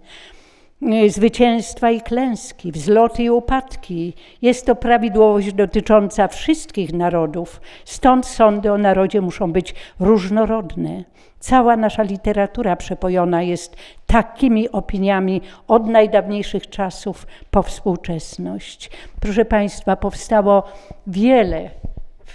zwycięstwa 1.08 1.90
i 1.90 2.00
klęski, 2.00 2.72
wzloty 2.72 3.22
i 3.22 3.30
upadki. 3.30 4.14
Jest 4.42 4.66
to 4.66 4.74
prawidłowość 4.74 5.52
dotycząca 5.52 6.28
wszystkich 6.28 6.92
narodów. 6.92 7.60
Stąd 7.84 8.26
sądy 8.26 8.72
o 8.72 8.78
narodzie 8.78 9.20
muszą 9.20 9.52
być 9.52 9.74
różnorodne. 10.00 11.04
Cała 11.40 11.76
nasza 11.76 12.02
literatura 12.02 12.76
przepojona 12.76 13.42
jest 13.42 13.76
takimi 14.06 14.70
opiniami 14.70 15.40
od 15.68 15.86
najdawniejszych 15.86 16.70
czasów 16.70 17.26
po 17.50 17.62
współczesność. 17.62 18.90
Proszę 19.20 19.44
Państwa, 19.44 19.96
powstało 19.96 20.62
wiele 21.06 21.70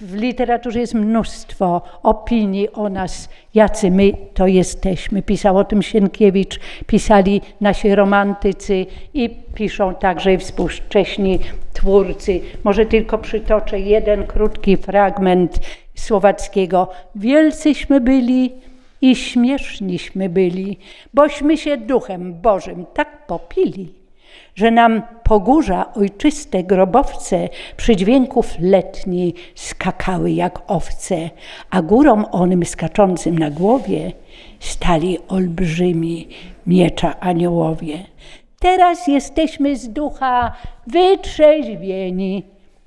w 0.02 0.14
literaturze 0.14 0.80
jest 0.80 0.94
mnóstwo 0.94 1.82
opinii 2.04 2.72
o 2.72 2.90
nas, 2.90 3.30
jacy 3.54 3.92
my 3.92 4.12
to 4.34 4.48
jesteśmy. 4.48 5.22
Pisał 5.22 5.58
o 5.58 5.64
tym 5.64 5.82
Sienkiewicz, 5.82 6.60
pisali 6.88 7.42
nasi 7.62 7.96
romantycy 7.96 8.86
i 9.14 9.30
piszą 9.30 9.96
także 9.96 10.38
współcześni 10.38 11.40
twórcy. 11.74 12.42
Może 12.64 12.86
tylko 12.86 13.18
przytoczę 13.18 13.80
jeden 13.80 14.28
krótki 14.28 14.78
fragment 14.78 15.60
słowackiego. 15.96 16.90
Wielcyśmy 17.16 18.02
byli 18.02 18.54
i 19.02 19.16
śmieszniśmy 19.16 20.30
byli, 20.30 20.78
bośmy 21.14 21.58
się 21.58 21.78
duchem 21.78 22.34
Bożym 22.42 22.86
tak 22.94 23.28
popili, 23.28 23.99
że 24.60 24.72
nam 24.72 25.02
pogórza 25.24 25.94
ojczyste 25.94 26.64
grobowce 26.64 27.50
przy 27.78 27.96
dźwięku 27.96 28.44
letni 28.60 29.34
skakały 29.56 30.32
jak 30.32 30.72
owce, 30.72 31.30
a 31.70 31.82
górą 31.82 32.26
onym 32.32 32.66
skaczącym 32.66 33.40
na 33.40 33.50
głowie 33.50 34.12
stali 34.60 35.18
olbrzymi 35.28 36.28
miecza 36.68 37.20
aniołowie. 37.20 37.98
Teraz 38.60 39.08
jesteśmy 39.08 39.76
z 39.76 39.90
ducha 39.90 40.54
wytrzeźwieni, 40.88 42.44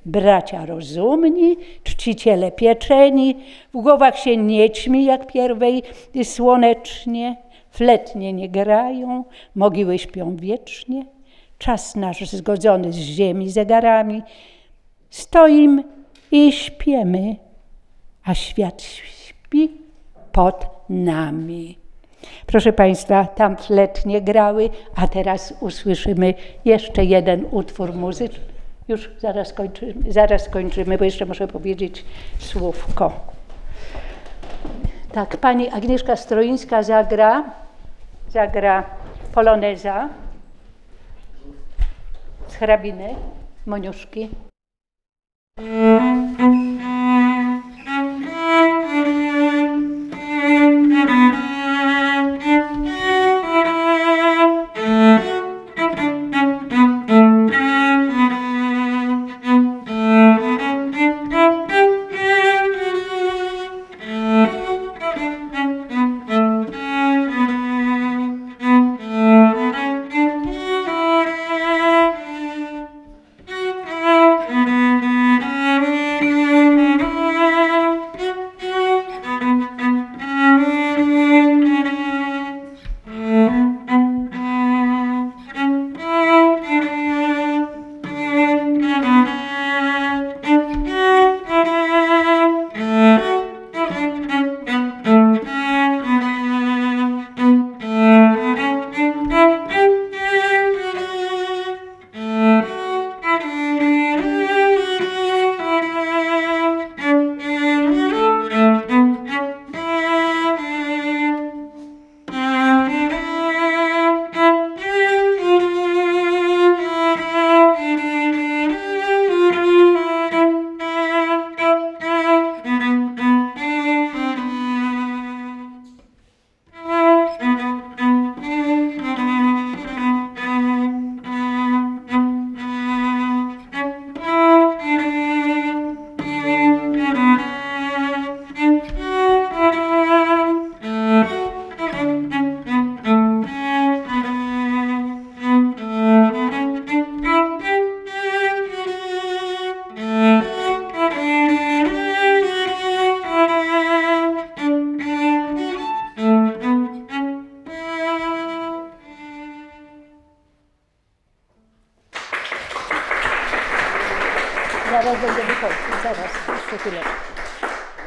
bracia 0.07 0.67
rozumni, 0.67 1.57
czciciele 1.85 2.53
pieczeni, 2.53 3.37
w 3.75 3.83
głowach 3.83 4.19
się 4.19 4.37
nie 4.37 4.71
ćmi 4.71 5.05
jak 5.05 5.33
pierwej 5.33 5.83
słonecznie, 6.25 7.37
fletnie 7.71 8.33
nie 8.33 8.49
grają, 8.49 9.25
mogiły 9.55 9.99
śpią 9.99 10.37
wiecznie 10.37 11.05
czas 11.63 11.97
nasz 11.97 12.31
zgodzony 12.31 12.93
z 12.93 12.97
ziemi 12.97 13.51
zegarami. 13.51 14.23
Stoim 15.11 15.85
i 16.31 16.53
śpiemy, 16.53 17.37
a 18.25 18.35
świat 18.35 18.83
śpi 18.83 19.71
pod 20.33 20.67
nami. 20.89 21.79
Proszę 22.47 22.73
Państwa, 22.73 23.25
tam 23.25 23.57
fletnie 23.57 24.23
grały, 24.23 24.71
a 24.95 25.09
teraz 25.09 25.55
usłyszymy 25.61 26.35
jeszcze 26.65 27.05
jeden 27.05 27.47
utwór 27.51 27.95
muzyczny. 27.95 28.45
Już 28.89 29.11
zaraz 29.19 29.53
kończymy, 29.53 30.13
zaraz 30.13 30.49
kończymy, 30.49 30.99
bo 30.99 31.05
jeszcze 31.05 31.27
muszę 31.27 31.49
powiedzieć 31.49 32.05
słówko. 32.39 33.13
Tak, 35.13 35.37
pani 35.37 35.69
Agnieszka 35.69 36.17
Stroińska 36.17 36.83
zagra, 36.83 37.45
zagra 38.29 38.85
poloneza 39.35 40.09
hrabine 42.63 43.19
Moňušky. 43.67 44.31
Mm-hmm. 45.59 46.62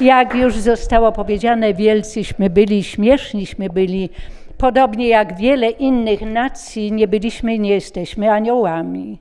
Jak 0.06 0.36
już 0.36 0.58
zostało 0.58 1.12
powiedziane, 1.12 1.74
wielcyśmy 1.74 2.50
byli, 2.50 2.84
śmieszniśmy 2.84 3.70
byli. 3.70 4.10
Podobnie 4.58 5.08
jak 5.08 5.38
wiele 5.38 5.70
innych 5.70 6.22
nacji, 6.22 6.92
nie 6.92 7.08
byliśmy, 7.08 7.60
nie 7.60 7.70
jesteśmy 7.70 8.32
aniołami. 8.32 9.20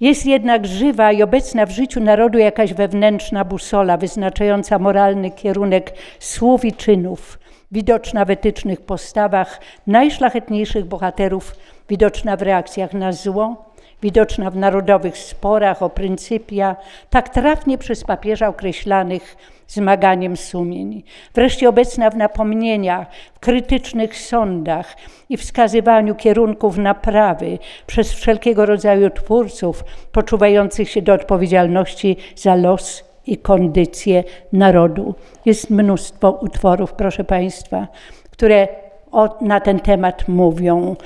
Jest 0.00 0.26
jednak 0.26 0.66
żywa 0.66 1.12
i 1.12 1.22
obecna 1.22 1.66
w 1.66 1.70
życiu 1.70 2.00
narodu 2.00 2.38
jakaś 2.38 2.74
wewnętrzna 2.74 3.44
busola 3.44 3.96
wyznaczająca 3.96 4.78
moralny 4.78 5.30
kierunek 5.30 5.92
słów 6.18 6.64
i 6.64 6.72
czynów, 6.72 7.38
widoczna 7.72 8.24
w 8.24 8.30
etycznych 8.30 8.80
postawach 8.80 9.60
najszlachetniejszych 9.86 10.84
bohaterów, 10.84 11.56
widoczna 11.88 12.36
w 12.36 12.42
reakcjach 12.42 12.92
na 12.92 13.12
zło, 13.12 13.69
widoczna 14.02 14.50
w 14.50 14.56
narodowych 14.56 15.18
sporach 15.18 15.82
o 15.82 15.90
pryncypia, 15.90 16.76
tak 17.10 17.28
trafnie 17.28 17.78
przez 17.78 18.04
papieża 18.04 18.48
określanych 18.48 19.36
zmaganiem 19.68 20.36
sumień. 20.36 21.02
Wreszcie 21.34 21.68
obecna 21.68 22.10
w 22.10 22.16
napomnieniach, 22.16 23.06
w 23.34 23.40
krytycznych 23.40 24.18
sądach 24.18 24.96
i 25.28 25.36
wskazywaniu 25.36 26.14
kierunków 26.14 26.78
naprawy 26.78 27.58
przez 27.86 28.12
wszelkiego 28.12 28.66
rodzaju 28.66 29.10
twórców 29.10 29.84
poczuwających 30.12 30.90
się 30.90 31.02
do 31.02 31.12
odpowiedzialności 31.12 32.16
za 32.36 32.54
los 32.54 33.04
i 33.26 33.36
kondycję 33.36 34.24
narodu. 34.52 35.14
Jest 35.44 35.70
mnóstwo 35.70 36.30
utworów, 36.30 36.92
proszę 36.92 37.24
Państwa, 37.24 37.88
które 38.30 38.68
o, 39.12 39.38
na 39.40 39.60
ten 39.60 39.80
temat 39.80 40.28
mówią. 40.28 40.96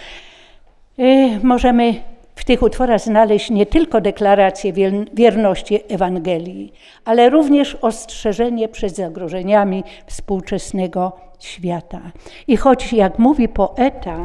Y, 0.99 1.41
możemy 1.43 1.95
w 2.35 2.45
tych 2.45 2.63
utworach 2.63 3.01
znaleźć 3.01 3.51
nie 3.51 3.67
tylko 3.67 4.01
deklarację 4.01 4.73
wierności 5.15 5.81
Ewangelii, 5.89 6.73
ale 7.05 7.31
również 7.31 7.75
ostrzeżenie 7.75 8.69
przed 8.69 8.97
zagrożeniami 8.97 9.85
współczesnego 10.07 11.13
świata. 11.39 12.01
I 12.47 12.57
choć, 12.57 12.93
jak 12.93 13.19
mówi 13.19 13.49
poeta, 13.49 14.17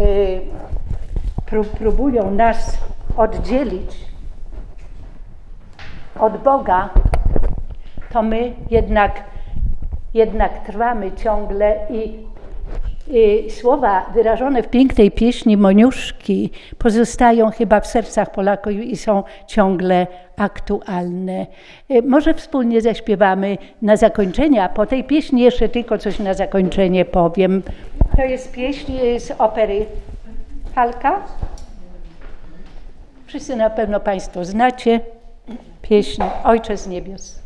y, 0.00 0.40
próbują 1.78 2.30
nas 2.30 2.78
oddzielić 3.16 3.96
od 6.20 6.42
Boga, 6.42 6.90
to 8.12 8.22
my 8.22 8.52
jednak, 8.70 9.24
jednak 10.14 10.66
trwamy 10.66 11.12
ciągle 11.12 11.86
i 11.90 12.26
słowa 13.48 14.10
wyrażone 14.14 14.62
w 14.62 14.68
pięknej 14.68 15.10
pieśni 15.10 15.56
Moniuszki 15.56 16.50
pozostają 16.78 17.50
chyba 17.50 17.80
w 17.80 17.86
sercach 17.86 18.32
Polaków 18.32 18.72
i 18.72 18.96
są 18.96 19.22
ciągle 19.46 20.06
aktualne. 20.36 21.46
Y, 21.90 22.02
może 22.02 22.34
wspólnie 22.34 22.80
zaśpiewamy 22.80 23.58
na 23.82 23.96
zakończenie, 23.96 24.62
a 24.64 24.68
po 24.68 24.86
tej 24.86 25.04
pieśni 25.04 25.40
jeszcze 25.40 25.68
tylko 25.68 25.98
coś 25.98 26.18
na 26.18 26.34
zakończenie 26.34 27.04
powiem. 27.04 27.62
To 28.16 28.22
jest 28.22 28.52
pieśń 28.52 28.92
y, 28.92 29.20
z 29.20 29.30
opery 29.30 29.86
Halka. 30.74 31.22
Wszyscy 33.26 33.56
na 33.56 33.70
pewno 33.70 34.00
Państwo 34.00 34.44
znacie 34.44 35.00
pieśń 35.82 36.22
Ojcze 36.44 36.76
z 36.76 36.86
niebios. 36.86 37.39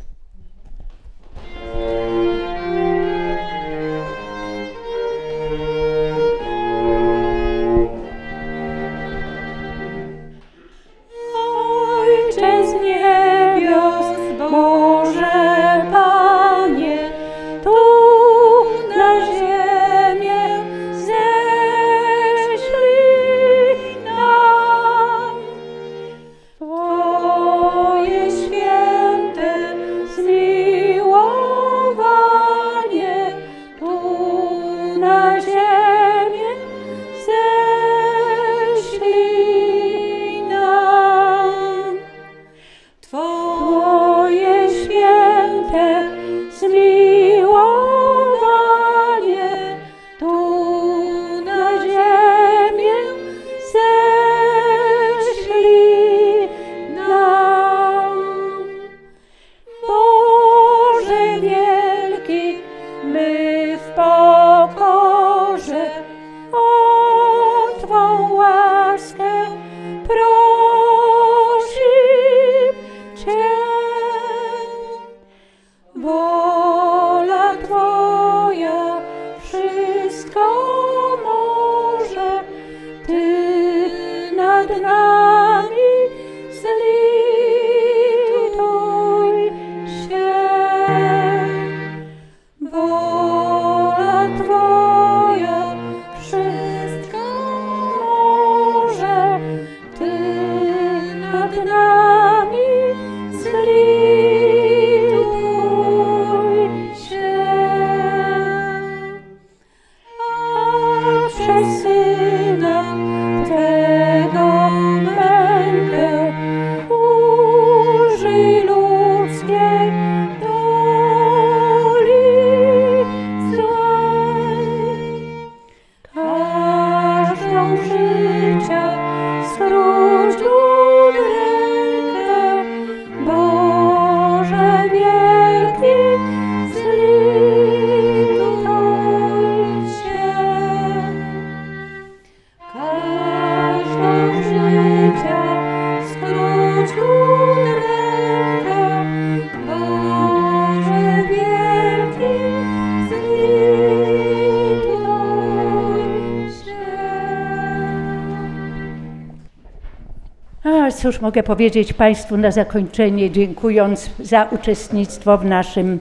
Cóż 160.95 161.21
mogę 161.21 161.43
powiedzieć 161.43 161.93
Państwu 161.93 162.37
na 162.37 162.51
zakończenie, 162.51 163.31
dziękując 163.31 164.09
za 164.19 164.43
uczestnictwo 164.51 165.37
w 165.37 165.45
naszym 165.45 165.99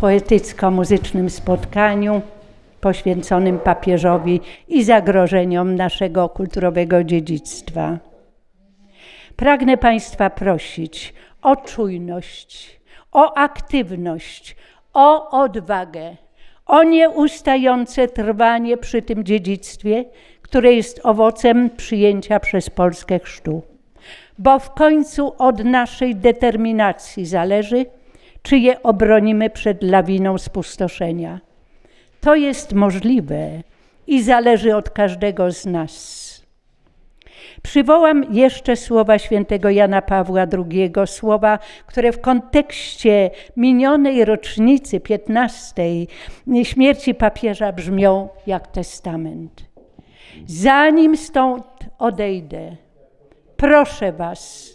poetycko-muzycznym 0.00 1.30
spotkaniu 1.30 2.22
poświęconym 2.80 3.58
papieżowi 3.58 4.40
i 4.68 4.84
zagrożeniom 4.84 5.74
naszego 5.74 6.28
kulturowego 6.28 7.04
dziedzictwa. 7.04 7.98
Pragnę 9.36 9.76
Państwa 9.76 10.30
prosić 10.30 11.14
o 11.42 11.56
czujność, 11.56 12.80
o 13.12 13.36
aktywność, 13.36 14.56
o 14.92 15.30
odwagę, 15.42 16.16
o 16.66 16.82
nieustające 16.82 18.08
trwanie 18.08 18.76
przy 18.76 19.02
tym 19.02 19.24
dziedzictwie, 19.24 20.04
które 20.42 20.72
jest 20.72 21.00
owocem 21.02 21.70
przyjęcia 21.70 22.40
przez 22.40 22.70
Polskę 22.70 23.18
chrztu. 23.18 23.73
Bo 24.38 24.58
w 24.58 24.70
końcu 24.70 25.34
od 25.38 25.64
naszej 25.64 26.16
determinacji 26.16 27.26
zależy, 27.26 27.86
czy 28.42 28.58
je 28.58 28.82
obronimy 28.82 29.50
przed 29.50 29.82
lawiną 29.82 30.38
spustoszenia. 30.38 31.40
To 32.20 32.34
jest 32.34 32.72
możliwe 32.72 33.62
i 34.06 34.22
zależy 34.22 34.76
od 34.76 34.90
każdego 34.90 35.52
z 35.52 35.66
nas. 35.66 36.24
Przywołam 37.62 38.34
jeszcze 38.34 38.76
słowa 38.76 39.18
świętego 39.18 39.70
Jana 39.70 40.02
Pawła 40.02 40.40
II, 40.40 40.92
słowa, 41.06 41.58
które 41.86 42.12
w 42.12 42.20
kontekście 42.20 43.30
minionej 43.56 44.24
rocznicy 44.24 45.00
15 45.00 45.82
śmierci 46.62 47.14
papieża 47.14 47.72
brzmią 47.72 48.28
jak 48.46 48.66
testament. 48.66 49.64
Zanim 50.46 51.16
stąd 51.16 51.64
odejdę, 51.98 52.76
proszę 53.64 54.12
Was, 54.12 54.72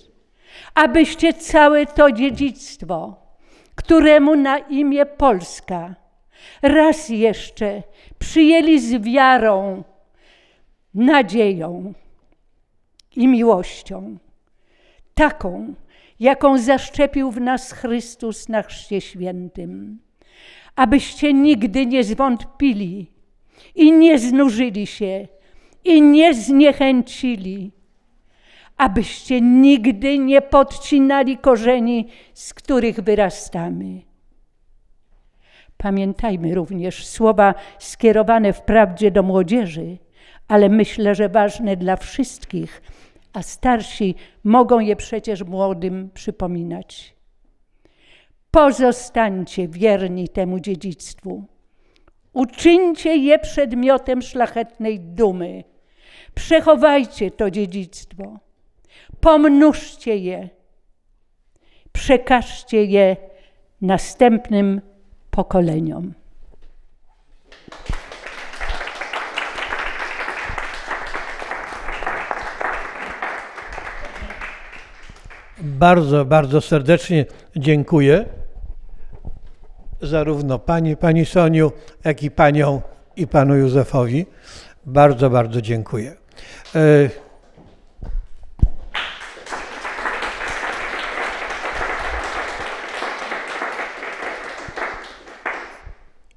abyście 0.76 1.34
całe 1.34 1.86
to 1.86 2.12
dziedzictwo, 2.12 3.16
któremu 3.76 4.36
na 4.36 4.58
imię 4.58 5.06
Polska, 5.06 5.96
raz 6.62 7.10
jeszcze 7.10 7.84
przyjęli 8.20 8.80
z 8.80 9.04
wiarą, 9.04 9.84
nadzieją 10.94 11.94
i 13.16 13.28
miłością, 13.28 14.18
taką, 15.14 15.74
jaką 16.20 16.58
zaszczepił 16.58 17.32
w 17.32 17.42
nas 17.42 17.72
Chrystus 17.72 18.50
na 18.50 18.64
Chrzcie 18.64 19.02
Świętym, 19.02 20.00
abyście 20.76 21.34
nigdy 21.34 21.86
nie 21.86 22.04
zwątpili 22.04 23.12
i 23.76 23.92
nie 23.92 24.20
znużyli 24.20 24.88
się 24.88 25.28
i 25.84 26.02
nie 26.02 26.34
zniechęcili, 26.34 27.79
abyście 28.80 29.42
nigdy 29.42 30.18
nie 30.18 30.42
podcinali 30.42 31.38
korzeni, 31.38 32.08
z 32.34 32.54
których 32.54 33.00
wyrastamy. 33.00 34.02
Pamiętajmy 35.78 36.56
również 36.56 37.08
słowa 37.08 37.56
skierowane 37.80 38.54
wprawdzie 38.54 39.12
do 39.12 39.24
młodzieży, 39.24 39.98
ale 40.48 40.70
myślę, 40.70 41.16
że 41.16 41.30
ważne 41.30 41.78
dla 41.78 41.96
wszystkich, 41.96 42.82
a 43.34 43.42
starsi 43.42 44.16
mogą 44.44 44.80
je 44.80 44.96
przecież 44.96 45.44
młodym 45.44 46.10
przypominać. 46.14 47.16
Pozostańcie 48.52 49.68
wierni 49.68 50.30
temu 50.30 50.60
dziedzictwu. 50.60 51.44
Uczyńcie 52.34 53.16
je 53.16 53.40
przedmiotem 53.40 54.22
szlachetnej 54.22 55.00
dumy. 55.00 55.64
Przechowajcie 56.36 57.32
to 57.32 57.52
dziedzictwo. 57.52 58.49
Pomnóżcie 59.22 60.18
je. 60.18 60.50
Przekażcie 61.92 62.86
je 62.86 63.18
następnym 63.82 64.82
pokoleniom. 65.32 66.14
Bardzo, 75.62 76.26
bardzo 76.26 76.62
serdecznie 76.62 77.26
dziękuję 77.56 78.26
zarówno 80.02 80.60
Pani, 80.60 80.98
Pani 80.98 81.26
Soniu, 81.26 81.72
jak 82.04 82.24
i 82.24 82.32
Panią 82.32 82.82
i 83.16 83.28
Panu 83.28 83.56
Józefowi. 83.56 84.26
Bardzo, 84.86 85.30
bardzo 85.30 85.62
dziękuję. 85.62 86.16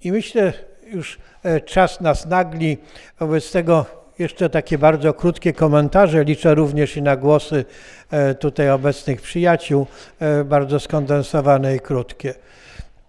I 0.05 0.12
myślę, 0.12 0.53
już 0.87 1.19
e, 1.43 1.61
czas 1.61 2.01
nas 2.01 2.27
nagli. 2.27 2.79
Wobec 3.20 3.53
tego 3.53 3.87
jeszcze 4.19 4.51
takie 4.51 4.79
bardzo 4.79 5.15
krótkie 5.15 5.53
komentarze. 5.53 6.24
Liczę 6.24 6.55
również 6.55 6.97
i 6.97 7.03
na 7.03 7.16
głosy 7.16 7.65
e, 8.11 8.35
tutaj 8.35 8.70
obecnych 8.70 9.20
przyjaciół, 9.20 9.87
e, 10.20 10.45
bardzo 10.45 10.81
skondensowane 10.81 11.77
i 11.77 11.81
krótkie. 11.81 12.35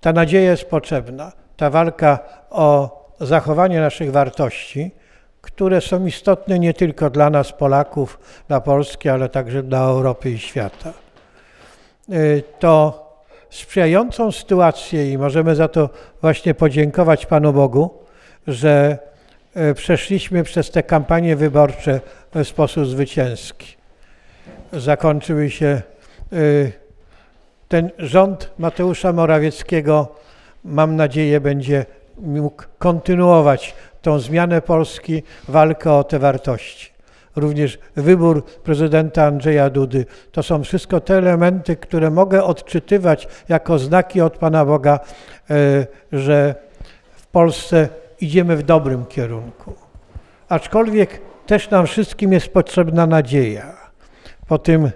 Ta 0.01 0.13
nadzieja 0.13 0.51
jest 0.51 0.65
potrzebna. 0.65 1.31
Ta 1.57 1.69
walka 1.69 2.19
o 2.49 3.03
zachowanie 3.19 3.79
naszych 3.79 4.11
wartości, 4.11 4.91
które 5.41 5.81
są 5.81 6.05
istotne 6.05 6.59
nie 6.59 6.73
tylko 6.73 7.09
dla 7.09 7.29
nas, 7.29 7.51
Polaków, 7.51 8.19
dla 8.47 8.61
Polski, 8.61 9.09
ale 9.09 9.29
także 9.29 9.63
dla 9.63 9.79
Europy 9.79 10.31
i 10.31 10.39
świata. 10.39 10.93
To 12.59 13.02
sprzyjającą 13.53 14.31
sytuację 14.31 15.11
i 15.11 15.17
możemy 15.17 15.55
za 15.55 15.67
to 15.67 15.89
właśnie 16.21 16.53
podziękować 16.53 17.25
Panu 17.25 17.53
Bogu, 17.53 17.93
że 18.47 18.97
e, 19.55 19.73
przeszliśmy 19.73 20.43
przez 20.43 20.71
te 20.71 20.83
kampanie 20.83 21.35
wyborcze 21.35 22.01
w 22.35 22.47
sposób 22.47 22.85
zwycięski. 22.85 23.75
Zakończyły 24.73 25.49
się 25.49 25.67
e, 25.67 25.81
ten 27.67 27.89
rząd 27.99 28.49
Mateusza 28.59 29.13
Morawieckiego, 29.13 30.15
mam 30.63 30.95
nadzieję, 30.95 31.41
będzie 31.41 31.85
mógł 32.17 32.63
kontynuować 32.79 33.75
tą 34.01 34.19
zmianę 34.19 34.61
Polski, 34.61 35.23
walkę 35.47 35.91
o 35.91 36.03
te 36.03 36.19
wartości 36.19 36.92
również 37.35 37.79
wybór 37.95 38.45
prezydenta 38.45 39.25
Andrzeja 39.25 39.69
Dudy. 39.69 40.05
To 40.31 40.43
są 40.43 40.63
wszystko 40.63 40.99
te 40.99 41.17
elementy, 41.17 41.75
które 41.75 42.09
mogę 42.09 42.43
odczytywać 42.43 43.27
jako 43.49 43.79
znaki 43.79 44.21
od 44.21 44.37
Pana 44.37 44.65
Boga, 44.65 44.99
e, 45.49 45.87
że 46.11 46.55
w 47.15 47.27
Polsce 47.27 47.89
idziemy 48.21 48.57
w 48.57 48.63
dobrym 48.63 49.05
kierunku. 49.05 49.73
Aczkolwiek 50.49 51.21
też 51.45 51.69
nam 51.69 51.87
wszystkim 51.87 52.33
jest 52.33 52.47
potrzebna 52.47 53.07
nadzieja. 53.07 53.77
Po 54.47 54.57
tym, 54.57 54.91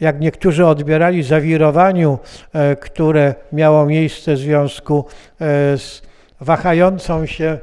jak 0.00 0.20
niektórzy 0.20 0.66
odbierali 0.66 1.22
zawirowaniu, 1.22 2.18
e, 2.52 2.76
które 2.76 3.34
miało 3.52 3.86
miejsce 3.86 4.34
w 4.34 4.38
związku 4.38 5.04
e, 5.40 5.78
z 5.78 6.02
wahającą 6.40 7.26
się 7.26 7.58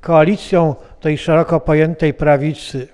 koalicją 0.00 0.74
tej 1.00 1.18
szeroko 1.18 1.60
pojętej 1.60 2.14
prawicy, 2.14 2.88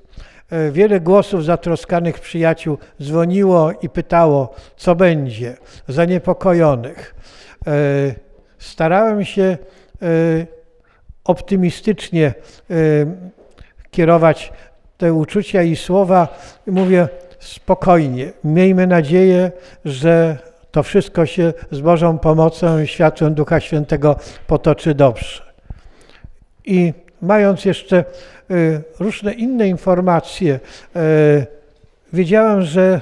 wiele 0.73 1.01
głosów 1.01 1.45
zatroskanych 1.45 2.21
przyjaciół 2.21 2.79
dzwoniło 3.03 3.73
i 3.83 3.89
pytało, 3.89 4.55
co 4.77 4.95
będzie, 4.95 5.57
zaniepokojonych. 5.89 7.15
E, 7.67 7.71
starałem 8.59 9.25
się 9.25 9.43
e, 9.43 10.07
optymistycznie 11.25 12.35
kierować 13.91 14.53
te 14.99 15.13
uczucia 15.13 15.63
i 15.63 15.77
słowa. 15.77 16.39
Mówię 16.67 17.09
spokojnie, 17.39 18.33
miejmy 18.45 18.87
nadzieję, 18.87 19.53
że 19.85 20.39
to 20.71 20.83
wszystko 20.83 21.27
się 21.27 21.53
z 21.71 21.81
Bożą 21.81 22.19
pomocą 22.19 22.81
i 22.81 22.87
światłem 22.87 23.35
Ducha 23.35 23.61
Świętego 23.61 24.17
potoczy 24.47 24.95
dobrze. 24.95 25.43
I 26.65 26.93
mając 27.23 27.65
jeszcze 27.65 28.05
różne 29.01 29.33
inne 29.33 29.69
informacje, 29.69 30.61
y, 30.97 31.47
wiedziałem, 32.13 32.63
że 32.63 33.01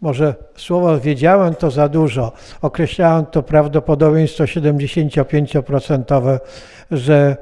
może 0.00 0.34
słowo 0.56 1.00
wiedziałem 1.00 1.54
to 1.54 1.70
za 1.70 1.88
dużo, 1.88 2.32
określałem 2.62 3.26
to 3.26 3.42
prawdopodobieństwo 3.42 4.44
75%, 4.44 6.38
że 6.90 7.36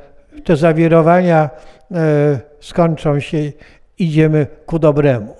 te 0.45 0.57
zawirowania 0.57 1.51
y, 1.91 1.95
skończą 2.61 3.21
się, 3.21 3.39
idziemy 3.99 4.47
ku 4.67 4.79
dobremu. 4.79 5.35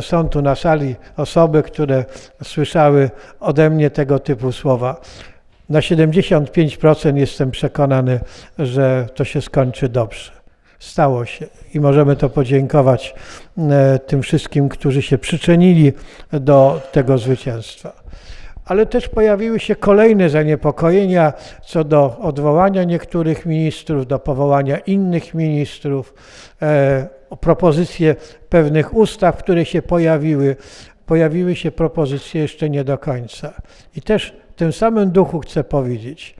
Są 0.00 0.28
tu 0.28 0.42
na 0.42 0.54
sali 0.54 0.96
osoby, 1.16 1.62
które 1.62 2.04
słyszały 2.42 3.10
ode 3.40 3.70
mnie 3.70 3.90
tego 3.90 4.18
typu 4.18 4.52
słowa. 4.52 5.00
Na 5.68 5.80
75% 5.80 7.16
jestem 7.16 7.50
przekonany, 7.50 8.20
że 8.58 9.08
to 9.14 9.24
się 9.24 9.40
skończy 9.40 9.88
dobrze. 9.88 10.41
Stało 10.82 11.24
się 11.24 11.46
i 11.74 11.80
możemy 11.80 12.16
to 12.16 12.28
podziękować 12.28 13.14
e, 13.58 13.98
tym 13.98 14.22
wszystkim, 14.22 14.68
którzy 14.68 15.02
się 15.02 15.18
przyczynili 15.18 15.92
do 16.32 16.80
tego 16.92 17.18
zwycięstwa. 17.18 17.92
Ale 18.64 18.86
też 18.86 19.08
pojawiły 19.08 19.60
się 19.60 19.76
kolejne 19.76 20.30
zaniepokojenia 20.30 21.32
co 21.66 21.84
do 21.84 22.18
odwołania 22.18 22.84
niektórych 22.84 23.46
ministrów, 23.46 24.06
do 24.06 24.18
powołania 24.18 24.78
innych 24.78 25.34
ministrów, 25.34 26.14
e, 26.62 27.08
propozycje 27.40 28.16
pewnych 28.48 28.94
ustaw, 28.94 29.36
które 29.36 29.64
się 29.64 29.82
pojawiły. 29.82 30.56
Pojawiły 31.06 31.56
się 31.56 31.70
propozycje 31.70 32.42
jeszcze 32.42 32.70
nie 32.70 32.84
do 32.84 32.98
końca. 32.98 33.52
I 33.96 34.02
też 34.02 34.34
w 34.50 34.54
tym 34.54 34.72
samym 34.72 35.10
duchu 35.10 35.40
chcę 35.40 35.64
powiedzieć, 35.64 36.36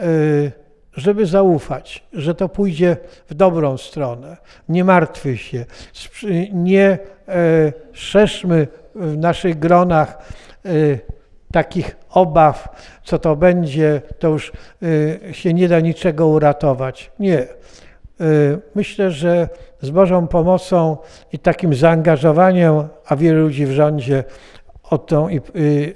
y, 0.00 0.63
żeby 0.96 1.26
zaufać, 1.26 2.04
że 2.12 2.34
to 2.34 2.48
pójdzie 2.48 2.96
w 3.28 3.34
dobrą 3.34 3.76
stronę. 3.76 4.36
Nie 4.68 4.84
martwy 4.84 5.36
się, 5.36 5.64
nie 6.52 6.98
e, 7.28 7.72
szerzmy 7.92 8.68
w 8.94 9.18
naszych 9.18 9.58
gronach 9.58 10.18
e, 10.64 10.68
takich 11.52 11.96
obaw, 12.10 12.68
co 13.04 13.18
to 13.18 13.36
będzie, 13.36 14.02
to 14.18 14.28
już 14.28 14.52
e, 15.28 15.34
się 15.34 15.54
nie 15.54 15.68
da 15.68 15.80
niczego 15.80 16.26
uratować. 16.26 17.10
Nie. 17.18 17.46
Myślę, 18.74 19.10
że 19.10 19.48
z 19.80 19.90
Bożą 19.90 20.26
pomocą 20.26 20.96
i 21.32 21.38
takim 21.38 21.74
zaangażowaniem, 21.74 22.88
a 23.06 23.16
wielu 23.16 23.40
ludzi 23.40 23.66
w 23.66 23.70
rządzie 23.70 24.24
o 24.90 24.98
tą 24.98 25.28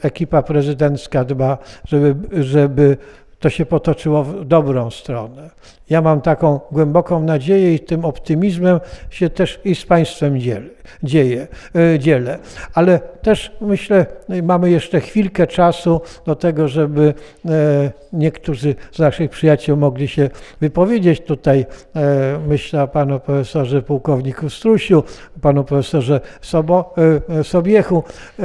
ekipa 0.02 0.42
prezydencka 0.42 1.24
dba, 1.24 1.58
żeby, 1.84 2.44
żeby 2.44 2.96
to 3.40 3.50
się 3.50 3.66
potoczyło 3.66 4.24
w 4.24 4.44
dobrą 4.44 4.90
stronę. 4.90 5.50
Ja 5.90 6.02
mam 6.02 6.20
taką 6.20 6.60
głęboką 6.72 7.22
nadzieję 7.22 7.74
i 7.74 7.80
tym 7.80 8.04
optymizmem 8.04 8.80
się 9.10 9.30
też 9.30 9.60
i 9.64 9.74
z 9.74 9.86
Państwem 9.86 10.40
dzielę, 10.40 10.66
dzieje, 11.02 11.46
y, 11.94 11.98
dzielę. 11.98 12.38
Ale 12.74 12.98
też 12.98 13.56
myślę, 13.60 14.06
y, 14.30 14.42
mamy 14.42 14.70
jeszcze 14.70 15.00
chwilkę 15.00 15.46
czasu 15.46 16.00
do 16.26 16.36
tego, 16.36 16.68
żeby 16.68 17.14
e, 17.48 17.90
niektórzy 18.12 18.74
z 18.92 18.98
naszych 18.98 19.30
przyjaciół 19.30 19.76
mogli 19.76 20.08
się 20.08 20.30
wypowiedzieć. 20.60 21.20
Tutaj 21.20 21.66
e, 21.96 22.38
myślę 22.48 22.82
o 22.82 22.88
panu 22.88 23.20
profesorze 23.20 23.82
pułkowniku 23.82 24.50
Strusiu, 24.50 25.04
panu 25.40 25.64
profesorze 25.64 26.20
Sobo, 26.40 26.94
e, 27.28 27.44
Sobiechu, 27.44 28.04
e, 28.38 28.42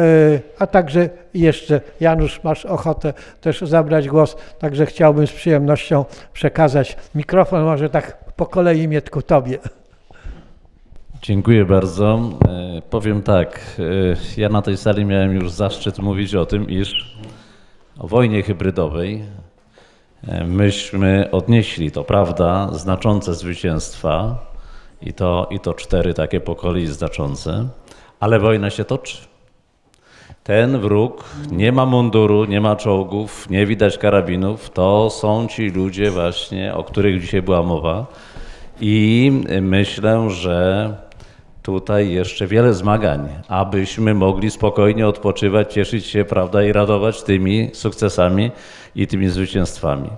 a 0.59 0.67
także 0.67 1.09
jeszcze 1.33 1.81
Janusz, 1.99 2.43
masz 2.43 2.65
ochotę 2.65 3.13
też 3.41 3.61
zabrać 3.61 4.09
głos, 4.09 4.35
także 4.59 4.85
chciałbym 4.85 5.27
z 5.27 5.31
przyjemnością 5.31 6.05
przekazać 6.33 6.97
mikrofon, 7.15 7.32
może 7.51 7.89
tak 7.89 8.35
po 8.35 8.45
kolei 8.45 8.87
Mietku 8.87 9.21
tobie. 9.21 9.59
Dziękuję 11.21 11.65
bardzo. 11.65 12.19
E, 12.47 12.81
Powiem 12.89 13.21
tak, 13.21 13.77
e, 13.79 14.41
ja 14.41 14.49
na 14.49 14.61
tej 14.61 14.77
sali 14.77 15.05
miałem 15.05 15.33
już 15.33 15.51
zaszczyt 15.51 15.99
mówić 15.99 16.35
o 16.35 16.45
tym, 16.45 16.69
iż 16.69 17.17
o 17.99 18.07
wojnie 18.07 18.43
hybrydowej 18.43 19.25
e, 20.27 20.43
myśmy 20.43 21.29
odnieśli, 21.31 21.91
to 21.91 22.03
prawda, 22.03 22.69
znaczące 22.71 23.33
zwycięstwa 23.33 24.45
i 25.01 25.13
to, 25.13 25.47
i 25.51 25.59
to 25.59 25.73
cztery 25.73 26.13
takie 26.13 26.39
po 26.39 26.55
kolei 26.55 26.87
znaczące, 26.87 27.67
ale 28.19 28.39
wojna 28.39 28.69
się 28.69 28.85
toczy. 28.85 29.32
Ten 30.43 30.79
wróg 30.79 31.23
nie 31.51 31.71
ma 31.71 31.85
munduru, 31.85 32.45
nie 32.45 32.61
ma 32.61 32.75
czołgów, 32.75 33.49
nie 33.49 33.65
widać 33.65 33.97
karabinów. 33.97 34.69
To 34.69 35.09
są 35.09 35.47
ci 35.47 35.69
ludzie 35.69 36.11
właśnie, 36.11 36.73
o 36.75 36.83
których 36.83 37.21
dzisiaj 37.21 37.41
była 37.41 37.63
mowa. 37.63 38.05
I 38.81 39.31
myślę, 39.61 40.29
że 40.29 40.89
tutaj 41.61 42.11
jeszcze 42.11 42.47
wiele 42.47 42.73
zmagań, 42.73 43.29
abyśmy 43.47 44.13
mogli 44.13 44.51
spokojnie 44.51 45.07
odpoczywać, 45.07 45.73
cieszyć 45.73 46.05
się, 46.05 46.25
prawda, 46.25 46.63
i 46.63 46.71
radować 46.71 47.23
tymi 47.23 47.69
sukcesami 47.73 48.51
i 48.95 49.07
tymi 49.07 49.29
zwycięstwami. 49.29 50.09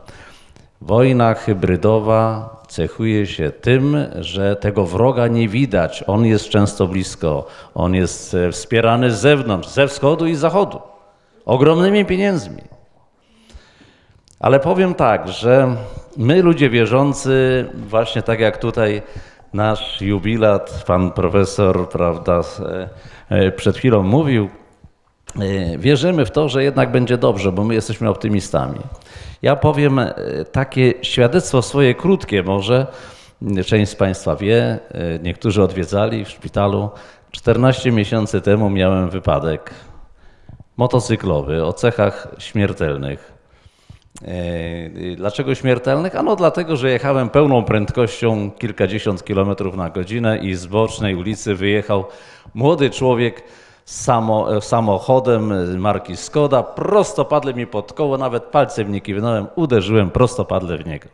Wojna 0.85 1.33
hybrydowa 1.33 2.49
cechuje 2.67 3.27
się 3.27 3.51
tym, 3.51 3.97
że 4.19 4.55
tego 4.55 4.85
wroga 4.85 5.27
nie 5.27 5.47
widać. 5.49 6.03
On 6.07 6.25
jest 6.25 6.49
często 6.49 6.87
blisko, 6.87 7.47
on 7.75 7.95
jest 7.95 8.33
e, 8.33 8.51
wspierany 8.51 9.11
z 9.11 9.19
zewnątrz, 9.19 9.69
ze 9.69 9.87
wschodu 9.87 10.27
i 10.27 10.35
zachodu, 10.35 10.81
ogromnymi 11.45 12.05
pieniędzmi. 12.05 12.61
Ale 14.39 14.59
powiem 14.59 14.93
tak, 14.93 15.27
że 15.27 15.75
my 16.17 16.41
ludzie 16.41 16.69
wierzący, 16.69 17.65
właśnie 17.73 18.21
tak 18.21 18.39
jak 18.39 18.57
tutaj 18.57 19.01
nasz 19.53 20.01
jubilat, 20.01 20.83
pan 20.87 21.11
profesor, 21.11 21.89
prawda, 21.89 22.41
e, 22.59 22.89
e, 23.29 23.51
przed 23.51 23.77
chwilą 23.77 24.03
mówił, 24.03 24.49
wierzymy 25.77 26.25
w 26.25 26.31
to, 26.31 26.49
że 26.49 26.63
jednak 26.63 26.91
będzie 26.91 27.17
dobrze, 27.17 27.51
bo 27.51 27.63
my 27.63 27.73
jesteśmy 27.73 28.09
optymistami. 28.09 28.79
Ja 29.41 29.55
powiem 29.55 29.99
e, 29.99 30.13
takie 30.51 30.93
świadectwo 31.01 31.61
swoje 31.61 31.95
krótkie 31.95 32.43
może. 32.43 32.87
Część 33.65 33.91
z 33.91 33.95
Państwa 33.95 34.35
wie, 34.35 34.61
e, 34.61 34.79
niektórzy 35.19 35.63
odwiedzali 35.63 36.25
w 36.25 36.29
szpitalu. 36.29 36.89
14 37.31 37.91
miesięcy 37.91 38.41
temu 38.41 38.69
miałem 38.69 39.09
wypadek 39.09 39.73
motocyklowy 40.77 41.65
o 41.65 41.73
cechach 41.73 42.27
śmiertelnych. 42.37 43.35
Dlaczego 45.15 45.55
śmiertelnych? 45.55 46.15
Ano 46.15 46.35
dlatego, 46.35 46.75
że 46.75 46.89
jechałem 46.89 47.29
pełną 47.29 47.63
prędkością 47.63 48.51
kilkadziesiąt 48.51 49.23
kilometrów 49.23 49.75
na 49.75 49.89
godzinę 49.89 50.37
i 50.37 50.55
z 50.55 50.65
bocznej 50.65 51.15
ulicy 51.15 51.55
wyjechał 51.55 52.05
młody 52.53 52.89
człowiek 52.89 53.43
samo, 53.85 54.61
samochodem 54.61 55.79
marki 55.79 56.17
Skoda, 56.17 56.63
prostopadle 56.63 57.53
mi 57.53 57.67
pod 57.67 57.93
koło, 57.93 58.17
nawet 58.17 58.43
palcem 58.43 58.91
nie 58.91 59.01
kiwnąłem, 59.01 59.47
uderzyłem 59.55 60.11
prostopadle 60.11 60.77
w 60.77 60.85
niego. 60.85 61.09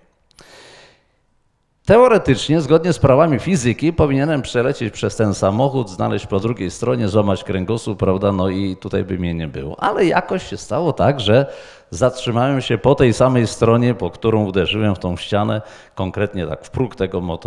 Teoretycznie, 1.85 2.61
zgodnie 2.61 2.93
z 2.93 2.99
prawami 2.99 3.39
fizyki, 3.39 3.93
powinienem 3.93 4.41
przelecieć 4.41 4.93
przez 4.93 5.15
ten 5.15 5.33
samochód, 5.33 5.89
znaleźć 5.89 6.27
po 6.27 6.39
drugiej 6.39 6.71
stronie, 6.71 7.07
złamać 7.07 7.43
kręgosłup, 7.43 7.99
prawda, 7.99 8.31
no 8.31 8.49
i 8.49 8.75
tutaj 8.75 9.03
by 9.03 9.17
mnie 9.17 9.33
nie 9.33 9.47
było. 9.47 9.83
Ale 9.83 10.05
jakoś 10.05 10.47
się 10.47 10.57
stało 10.57 10.93
tak, 10.93 11.19
że 11.19 11.45
zatrzymałem 11.89 12.61
się 12.61 12.77
po 12.77 12.95
tej 12.95 13.13
samej 13.13 13.47
stronie, 13.47 13.93
po 13.93 14.09
którą 14.09 14.45
uderzyłem 14.45 14.95
w 14.95 14.99
tą 14.99 15.17
ścianę, 15.17 15.61
konkretnie 15.95 16.47
tak 16.47 16.65
w 16.65 16.69
próg 16.69 16.95
tego, 16.95 17.39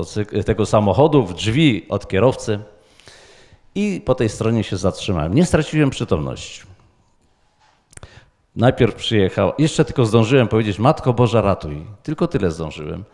tego 0.47 0.67
samochodu, 0.67 1.23
w 1.23 1.35
drzwi 1.35 1.87
od 1.89 2.09
kierowcy 2.09 2.59
i 3.75 4.03
po 4.05 4.15
tej 4.15 4.29
stronie 4.29 4.65
się 4.65 4.77
zatrzymałem. 4.77 5.35
Nie 5.35 5.47
straciłem 5.47 5.91
przytomności. 5.91 6.63
Najpierw 8.57 8.95
przyjechał, 8.95 9.53
jeszcze 9.59 9.85
tylko 9.85 10.05
zdążyłem 10.05 10.49
powiedzieć, 10.49 10.79
Matko 10.79 11.13
Boża 11.13 11.41
ratuj. 11.41 11.87
Tylko 12.03 12.27
tyle 12.27 12.51
zdążyłem. 12.51 13.05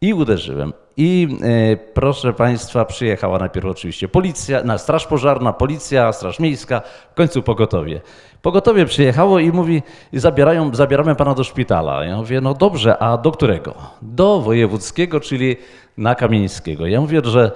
I 0.00 0.14
uderzyłem. 0.14 0.72
I 0.96 1.28
e, 1.42 1.76
proszę 1.76 2.32
Państwa, 2.32 2.84
przyjechała 2.84 3.38
najpierw 3.38 3.66
oczywiście 3.66 4.08
policja, 4.08 4.62
na 4.64 4.78
straż 4.78 5.06
pożarna, 5.06 5.52
policja, 5.52 6.12
straż 6.12 6.38
miejska, 6.40 6.82
w 7.10 7.14
końcu 7.14 7.42
pogotowie. 7.42 8.00
Pogotowie 8.46 8.86
przyjechało 8.86 9.38
i 9.38 9.52
mówi, 9.52 9.82
zabierają, 10.12 10.74
zabieramy 10.74 11.14
Pana 11.14 11.34
do 11.34 11.44
szpitala. 11.44 12.04
Ja 12.04 12.16
mówię, 12.16 12.40
no 12.40 12.54
dobrze, 12.54 12.98
a 12.98 13.16
do 13.18 13.32
którego? 13.32 13.74
Do 14.02 14.40
wojewódzkiego, 14.40 15.20
czyli 15.20 15.56
na 15.96 16.14
Kamieńskiego. 16.14 16.86
Ja 16.86 17.00
mówię, 17.00 17.20
że 17.24 17.52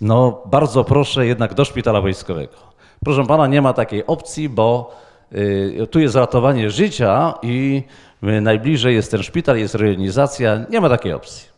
no 0.00 0.42
bardzo 0.46 0.84
proszę 0.84 1.26
jednak 1.26 1.54
do 1.54 1.64
szpitala 1.64 2.00
wojskowego. 2.00 2.56
Proszę 3.04 3.26
Pana, 3.26 3.46
nie 3.46 3.62
ma 3.62 3.72
takiej 3.72 4.06
opcji, 4.06 4.48
bo 4.48 4.96
y, 5.32 5.86
tu 5.90 6.00
jest 6.00 6.14
ratowanie 6.14 6.70
życia 6.70 7.34
i 7.42 7.82
y, 8.22 8.40
najbliżej 8.40 8.94
jest 8.94 9.10
ten 9.10 9.22
szpital, 9.22 9.58
jest 9.58 9.74
rejonizacja, 9.74 10.60
nie 10.70 10.80
ma 10.80 10.88
takiej 10.88 11.12
opcji. 11.12 11.48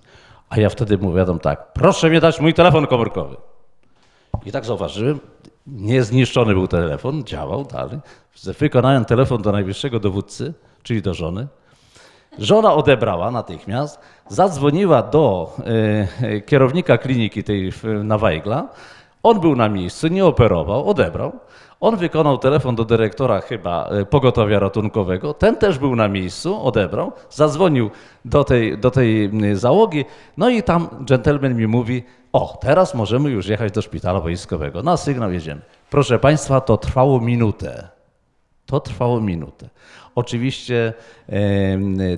A 0.49 0.61
ja 0.61 0.69
wtedy 0.69 0.99
mówię 0.99 1.27
tak, 1.43 1.73
proszę 1.73 2.11
mi 2.11 2.20
dać 2.20 2.40
mój 2.40 2.55
telefon 2.55 2.86
komórkowy. 2.86 3.36
I 4.47 4.53
tak 4.53 4.65
zauważyłem, 4.65 5.20
niezniszczony 5.66 6.55
był 6.55 6.69
telefon, 6.69 7.24
działał 7.24 7.65
dalej. 7.65 7.99
Wykonałem 8.59 9.05
telefon 9.05 9.43
do 9.43 9.53
najwyższego 9.53 10.01
dowódcy, 10.01 10.55
czyli 10.83 11.03
do 11.03 11.15
żony. 11.15 11.47
Żona 12.39 12.75
odebrała 12.75 13.31
natychmiast, 13.31 14.01
zadzwoniła 14.29 15.03
do 15.03 15.57
e, 16.23 16.41
kierownika 16.41 16.99
kliniki 16.99 17.45
tej 17.45 17.73
na 18.05 18.19
Wajgla. 18.19 18.69
On 19.23 19.41
był 19.41 19.57
na 19.57 19.69
miejscu, 19.69 20.09
nie 20.09 20.25
operował, 20.25 20.91
odebrał. 20.91 21.33
On 21.81 21.97
wykonał 21.97 22.39
telefon 22.39 22.75
do 22.75 22.85
dyrektora 22.85 23.41
chyba 23.41 23.89
e, 23.89 24.07
pogotowia 24.07 24.59
ratunkowego. 24.59 25.35
Ten 25.35 25.57
też 25.57 25.79
był 25.79 25.97
na 25.97 26.09
miejscu, 26.09 26.67
odebrał, 26.67 27.13
zadzwonił 27.31 27.91
do 28.25 28.45
tej, 28.45 28.79
do 28.79 28.91
tej 28.91 29.31
załogi. 29.53 30.05
No 30.37 30.49
i 30.49 30.63
tam 30.63 30.89
dżentelmen 31.05 31.57
mi 31.57 31.67
mówi: 31.67 32.03
O, 32.33 32.59
teraz 32.61 32.95
możemy 32.95 33.31
już 33.31 33.47
jechać 33.47 33.73
do 33.73 33.83
szpitala 33.83 34.21
wojskowego. 34.21 34.83
Na 34.83 34.97
sygnał 34.97 35.33
jedziemy. 35.33 35.61
Proszę 35.91 36.19
Państwa, 36.19 36.61
to 36.61 36.77
trwało 36.77 37.21
minutę. 37.21 37.89
To 38.73 38.81
trwało 38.81 39.20
minutę. 39.20 39.69
Oczywiście 40.15 40.93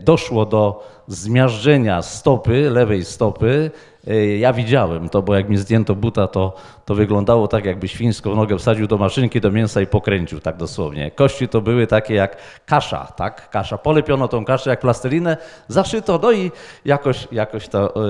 doszło 0.01 0.47
do 0.47 0.87
zmiażdżenia 1.07 2.03
stopy, 2.03 2.71
lewej 2.71 3.05
stopy. 3.05 3.71
E, 4.07 4.27
Ja 4.27 4.53
widziałem 4.53 5.09
to, 5.09 5.23
bo 5.23 5.35
jak 5.35 5.49
mi 5.49 5.57
zdjęto 5.57 5.95
buta, 5.95 6.27
to, 6.27 6.57
to 6.85 6.95
wyglądało 6.95 7.49
tak, 7.49 7.65
jakby 7.65 7.89
świńską 7.89 8.35
nogę 8.35 8.59
wsadził 8.59 8.87
do 8.87 8.99
maszynki, 8.99 9.41
do 9.41 9.51
mięsa 9.51 9.81
i 9.81 9.87
pokręcił, 9.87 10.41
tak 10.41 10.57
dosłownie. 10.57 11.11
Kości 11.11 11.49
to 11.49 11.61
były 11.61 11.87
takie 11.87 12.15
jak 12.15 12.37
kasza, 12.67 13.13
tak? 13.17 13.51
Kasza. 13.51 13.79
Polepiono 13.79 14.29
tą 14.29 14.45
kaszę 14.45 14.71
jak 14.71 14.81
plastelinę, 14.81 15.37
zaszyto, 15.69 16.21
no 16.23 16.33
i 16.33 16.51
jakoś, 16.85 17.29
jakoś 17.33 17.69
to, 17.69 17.95
e, 17.97 18.01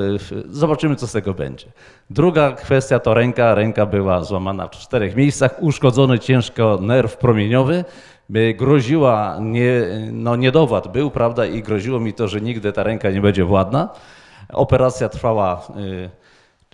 zobaczymy, 0.49 0.97
co 0.97 1.07
z 1.07 1.13
tego 1.13 1.35
będzie. 1.35 1.67
Druga 2.11 2.53
kwestia 2.53 2.99
to 2.99 3.15
ręka. 3.15 3.55
Ręka 3.55 3.87
była 3.87 4.25
złamana 4.25 4.69
w 4.69 4.71
czterech 4.71 5.17
miejscach, 5.17 5.63
uszkodzony 5.63 6.19
ciężko 6.19 6.79
nerw 6.81 7.17
promieniowy. 7.17 7.85
Y, 8.37 8.55
groziła, 8.55 9.39
nie, 9.41 9.83
no 10.13 10.37
niedowład 10.37 10.93
był, 10.93 11.11
prawda, 11.11 11.47
i 11.47 11.63
groziło 11.63 12.01
mi 12.01 12.13
to, 12.13 12.29
że 12.29 12.41
nigdy 12.41 12.73
ta 12.73 12.83
ręka 12.83 13.11
nie 13.11 13.21
będzie 13.21 13.45
władna. 13.45 13.89
Operacja 14.53 15.09
trwała 15.09 15.67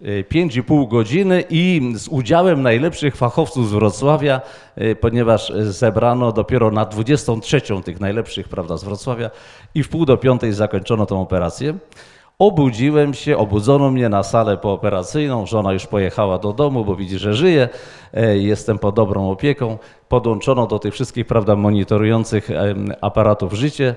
y, 0.03 0.09
y, 0.09 0.25
5,5 0.31 0.89
godziny 0.89 1.45
i 1.51 1.93
z 1.95 2.09
udziałem 2.09 2.63
najlepszych 2.63 3.17
fachowców 3.17 3.69
z 3.69 3.73
Wrocławia, 3.73 4.41
y, 4.79 4.97
ponieważ 4.97 5.53
zebrano 5.55 6.33
dopiero 6.33 6.71
na 6.71 6.85
23 6.85 7.83
tych 7.83 8.01
najlepszych 8.01 8.49
prawda, 8.49 8.77
z 8.77 8.85
Wrocławia 8.85 9.31
i 9.75 9.83
w 9.83 9.89
pół 9.89 10.07
do 10.07 10.17
piątej 10.17 10.53
zakończono 10.53 11.07
tą 11.07 11.21
operację. 11.21 11.75
Obudziłem 12.41 13.15
się, 13.15 13.37
obudzono 13.39 13.91
mnie 13.91 14.09
na 14.09 14.23
salę 14.23 14.57
pooperacyjną. 14.57 15.47
Żona 15.47 15.73
już 15.73 15.87
pojechała 15.87 16.39
do 16.39 16.53
domu, 16.53 16.85
bo 16.85 16.97
widzi, 16.97 17.19
że 17.19 17.35
żyję. 17.35 17.69
E, 18.15 18.39
Jestem 18.39 18.79
pod 18.79 18.95
dobrą 18.95 19.31
opieką. 19.31 19.79
Podłączono 20.09 20.67
do 20.67 20.79
tych 20.79 20.95
wszystkich 20.95 21.27
prawda, 21.27 21.57
monitorujących 21.57 22.49
aparatów 23.01 23.53
życie. 23.53 23.95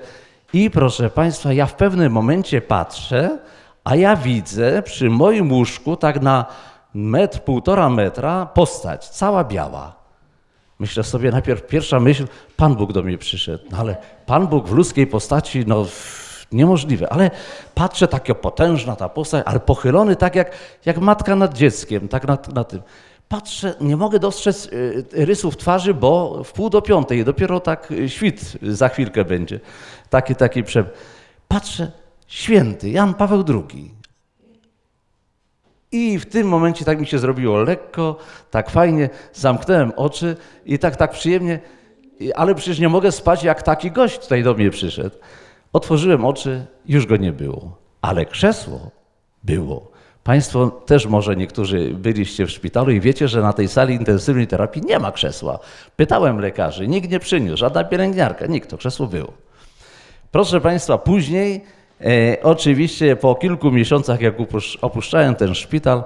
I 0.54 0.70
proszę 0.70 1.10
Państwa, 1.10 1.54
ja 1.54 1.66
w 1.66 1.76
pewnym 1.76 2.12
momencie 2.12 2.62
patrzę, 2.62 3.40
a 3.84 3.96
ja 3.96 4.16
widzę 4.16 4.82
przy 4.82 5.10
moim 5.10 5.52
łóżku, 5.52 5.96
tak 5.96 6.22
na 6.22 6.46
metr, 6.94 7.40
półtora 7.40 7.90
metra, 7.90 8.46
postać, 8.46 9.10
cała 9.10 9.44
biała. 9.44 9.96
Myślę 10.80 11.04
sobie 11.04 11.32
najpierw, 11.32 11.68
pierwsza 11.68 12.00
myśl, 12.00 12.28
Pan 12.58 12.76
Bóg 12.76 12.94
do 12.94 13.04
mnie 13.04 13.18
przyszedł. 13.18 13.64
No 13.72 13.78
ale 13.78 13.96
Pan 14.26 14.48
Bóg 14.48 14.68
w 14.68 14.72
ludzkiej 14.72 15.08
postaci, 15.08 15.64
no 15.68 15.86
niemożliwe. 16.52 17.14
Ale 17.14 17.32
patrzę, 17.76 18.08
taka 18.08 18.36
potężna 18.36 18.96
ta 18.96 19.10
postać, 19.10 19.44
ale 19.46 19.60
pochylony 19.60 20.16
tak 20.16 20.36
jak, 20.36 20.52
jak 20.86 20.98
matka 20.98 21.36
nad 21.36 21.54
dzieckiem, 21.54 22.08
tak 22.08 22.28
na, 22.28 22.38
na 22.54 22.64
tym. 22.64 22.82
Patrzę, 23.28 23.74
nie 23.82 23.98
mogę 23.98 24.20
dostrzec 24.20 24.66
y, 24.66 25.06
rysów 25.12 25.58
twarzy, 25.58 25.94
bo 25.94 26.44
w 26.44 26.52
pół 26.52 26.70
do 26.70 26.82
piątej, 26.82 27.26
dopiero 27.26 27.60
tak 27.60 27.92
y, 27.92 28.10
świt 28.10 28.58
za 28.62 28.90
chwilkę 28.90 29.26
będzie. 29.26 29.60
Taki, 30.10 30.36
taki 30.36 30.64
prze... 30.64 30.86
Patrzę, 31.48 31.92
święty 32.28 32.90
Jan 32.90 33.14
Paweł 33.14 33.44
II. 33.48 33.92
I 35.92 36.20
w 36.20 36.26
tym 36.26 36.48
momencie 36.48 36.86
tak 36.86 37.00
mi 37.00 37.08
się 37.08 37.20
zrobiło 37.20 37.58
lekko, 37.58 38.18
tak 38.52 38.70
fajnie, 38.70 39.10
zamknąłem 39.34 39.92
oczy 39.96 40.36
i 40.66 40.80
tak, 40.80 40.96
tak 40.96 41.12
przyjemnie, 41.12 41.60
ale 42.36 42.56
przecież 42.56 42.80
nie 42.80 42.90
mogę 42.90 43.12
spać, 43.12 43.44
jak 43.44 43.64
taki 43.64 43.92
gość 43.92 44.20
tutaj 44.20 44.44
do 44.44 44.54
mnie 44.54 44.70
przyszedł. 44.70 45.16
Otworzyłem 45.74 46.26
oczy, 46.26 46.66
już 46.86 47.06
go 47.06 47.18
nie 47.18 47.32
było, 47.32 47.78
ale 48.02 48.26
krzesło 48.26 48.92
było. 49.44 49.92
Państwo 50.24 50.68
też 50.68 51.06
może 51.06 51.36
niektórzy 51.36 51.94
byliście 51.94 52.46
w 52.46 52.52
szpitalu 52.52 52.92
i 52.92 53.00
wiecie, 53.00 53.28
że 53.28 53.42
na 53.42 53.54
tej 53.54 53.68
sali 53.68 53.96
intensywnej 53.96 54.48
terapii 54.48 54.82
nie 54.86 55.00
ma 55.00 55.12
krzesła. 55.12 55.60
Pytałem 55.96 56.40
lekarzy, 56.40 56.88
nikt 56.88 57.10
nie 57.10 57.20
przyniósł, 57.20 57.58
żadna 57.58 57.84
pielęgniarka, 57.84 58.46
nikt, 58.46 58.70
to 58.70 58.78
krzesło 58.78 59.08
było. 59.08 59.34
Proszę 60.32 60.62
Państwa, 60.62 60.98
później, 60.98 61.62
e, 62.02 62.38
oczywiście 62.44 63.16
po 63.16 63.36
kilku 63.36 63.72
miesiącach, 63.72 64.22
jak 64.22 64.36
opuszczałem 64.82 65.36
ten 65.36 65.56
szpital, 65.56 66.04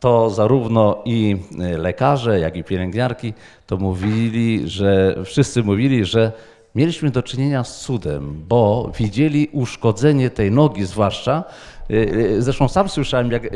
to 0.00 0.30
zarówno 0.30 1.02
i 1.04 1.36
e, 1.60 1.78
lekarze, 1.78 2.40
jak 2.40 2.56
i 2.56 2.64
pielęgniarki 2.64 3.34
to 3.66 3.76
mówili, 3.76 4.68
że 4.68 5.16
wszyscy 5.24 5.62
mówili, 5.62 6.04
że 6.04 6.32
mieliśmy 6.74 7.10
do 7.10 7.22
czynienia 7.22 7.64
z 7.64 7.80
cudem, 7.80 8.44
bo 8.48 8.92
widzieli 8.98 9.48
uszkodzenie 9.52 10.30
tej 10.30 10.50
nogi 10.50 10.84
zwłaszcza. 10.84 11.44
E, 11.90 11.94
e, 12.36 12.42
Zresztą 12.42 12.68
sam 12.68 12.88
słyszałem, 12.88 13.30
jak 13.30 13.44
e, 13.44 13.48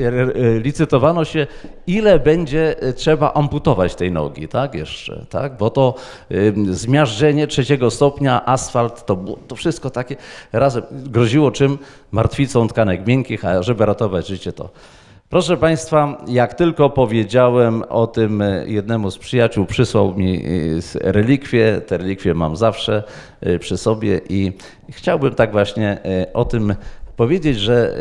licytowano 0.59 1.24
się, 1.24 1.47
ile 1.86 2.19
będzie 2.19 2.77
trzeba 2.97 3.32
amputować 3.32 3.95
tej 3.95 4.12
nogi, 4.12 4.49
tak, 4.49 4.74
jeszcze, 4.74 5.27
tak, 5.31 5.57
bo 5.57 5.70
to 5.70 5.95
zmiażdżenie 6.70 7.47
trzeciego 7.47 7.91
stopnia, 7.91 8.47
asfalt, 8.47 9.07
to, 9.07 9.24
to 9.49 9.57
wszystko 9.57 9.91
takie 9.91 10.16
razem 10.53 10.82
groziło 10.91 11.51
czym? 11.51 11.78
Martwicą 12.12 12.69
tkanek 12.69 13.07
miękkich, 13.07 13.45
a 13.45 13.62
żeby 13.62 13.86
ratować 13.86 14.27
życie 14.27 14.53
to. 14.53 14.70
Proszę 15.35 15.56
Państwa, 15.56 16.24
jak 16.27 16.55
tylko 16.55 16.90
powiedziałem 16.90 17.82
o 17.89 18.06
tym 18.06 18.43
e, 18.43 18.65
jednemu 18.66 19.11
z 19.11 19.19
przyjaciół, 19.19 19.66
przysłał 19.66 20.15
mi 20.15 20.44
e, 20.44 21.12
relikwie, 21.12 21.81
te 21.86 21.98
relikwie 21.98 22.35
mam 22.35 22.56
zawsze 22.56 23.02
e, 23.40 23.59
przy 23.59 23.77
sobie 23.77 24.20
i 24.28 24.52
chciałbym 24.90 25.35
tak 25.35 25.52
właśnie 25.52 25.98
o 26.35 26.44
tym 26.44 26.74
powiedzieć, 27.16 27.59
że 27.59 27.97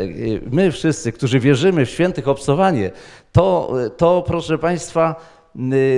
my 0.50 0.72
wszyscy, 0.72 1.12
którzy 1.12 1.40
wierzymy 1.40 1.86
w 1.86 1.90
świętych 1.90 2.28
obcowanie, 2.28 2.90
to, 3.32 3.72
to 3.96 4.24
proszę 4.26 4.58
Państwa, 4.58 5.16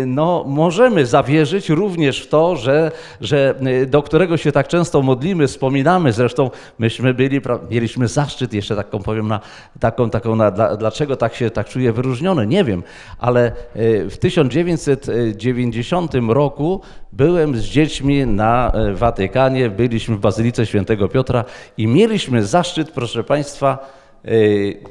no, 0.07 0.45
możemy 0.47 1.07
zawierzyć 1.07 1.69
również 1.69 2.21
w 2.21 2.29
to, 2.29 2.57
że, 2.57 2.93
że 3.21 3.55
y, 3.67 3.87
do 3.87 4.03
którego 4.03 4.37
się 4.37 4.53
tak 4.53 4.69
często 4.69 5.03
modlimy, 5.03 5.47
wspominamy. 5.47 6.13
Zresztą 6.13 6.51
myśmy 6.79 7.15
byli, 7.15 7.41
mieliśmy 7.71 8.09
zaszczyt, 8.09 8.53
jeszcze 8.53 8.77
taką 8.77 9.03
powiem, 9.03 9.29
na, 9.29 9.41
taką, 9.81 10.11
taką 10.11 10.37
na, 10.37 10.51
dla, 10.51 10.77
dlaczego 10.77 11.17
tak 11.17 11.35
się 11.35 11.51
tak 11.51 11.69
czuję 11.69 11.93
wyróżniony, 11.93 12.47
nie 12.47 12.65
wiem, 12.65 12.83
ale 13.19 13.53
y, 13.77 14.11
w 14.11 14.19
1990 14.19 16.13
roku 16.29 16.81
byłem 17.13 17.57
z 17.57 17.63
dziećmi 17.63 18.27
na 18.27 18.73
y, 18.91 18.95
Watykanie, 18.95 19.71
byliśmy 19.71 20.17
w 20.17 20.21
Bazylice 20.21 20.67
Świętego 20.67 21.09
Piotra 21.09 21.45
i 21.77 21.87
mieliśmy 21.87 22.45
zaszczyt, 22.45 22.91
proszę 22.91 23.25
Państwa, 23.25 23.96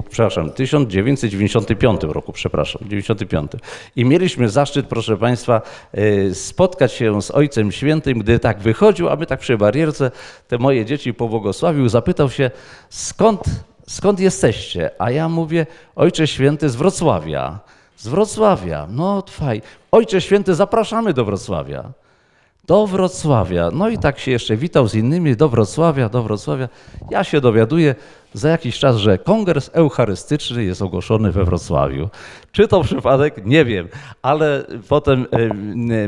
przepraszam, 0.09 0.51
1995 0.51 2.01
roku, 2.03 2.33
przepraszam, 2.33 2.81
95. 2.89 3.51
I 3.95 4.05
mieliśmy 4.05 4.49
zaszczyt, 4.49 4.87
proszę 4.87 5.17
Państwa, 5.17 5.61
yy, 5.93 6.35
spotkać 6.35 6.93
się 6.93 7.21
z 7.21 7.31
Ojcem 7.31 7.71
Świętym, 7.71 8.19
gdy 8.19 8.39
tak 8.39 8.59
wychodził, 8.59 9.09
a 9.09 9.15
my 9.15 9.25
tak 9.25 9.39
przy 9.39 9.57
barierce, 9.57 10.11
te 10.47 10.57
moje 10.57 10.85
dzieci 10.85 11.13
pobłogosławił, 11.13 11.89
zapytał 11.89 12.29
się, 12.29 12.51
skąd, 12.89 13.43
skąd 13.87 14.19
jesteście? 14.19 14.89
A 14.99 15.11
ja 15.11 15.29
mówię, 15.29 15.65
Ojcze 15.95 16.27
Święty 16.27 16.69
z 16.69 16.75
Wrocławia. 16.75 17.59
Z 17.97 18.07
Wrocławia, 18.07 18.87
no 18.89 19.23
faj. 19.29 19.61
Ojcze 19.91 20.21
Święty, 20.21 20.55
zapraszamy 20.55 21.13
do 21.13 21.25
Wrocławia 21.25 21.93
do 22.67 22.87
Wrocławia. 22.87 23.69
No 23.73 23.89
i 23.89 23.97
tak 23.97 24.19
się 24.19 24.31
jeszcze 24.31 24.57
witał 24.57 24.87
z 24.87 24.95
innymi 24.95 25.35
do 25.35 25.49
Wrocławia, 25.49 26.09
do 26.09 26.23
Wrocławia. 26.23 26.69
Ja 27.09 27.23
się 27.23 27.41
dowiaduję 27.41 27.95
za 28.35 28.49
jakiś 28.49 28.79
czas, 28.79 28.97
że 28.97 29.17
kongres 29.17 29.71
eucharystyczny 29.73 30.63
jest 30.63 30.81
ogłoszony 30.81 31.31
we 31.31 31.45
Wrocławiu. 31.45 32.09
Czy 32.51 32.67
to 32.67 32.83
przypadek? 32.83 33.45
Nie 33.45 33.65
wiem, 33.65 33.87
ale 34.21 34.65
potem 34.89 35.25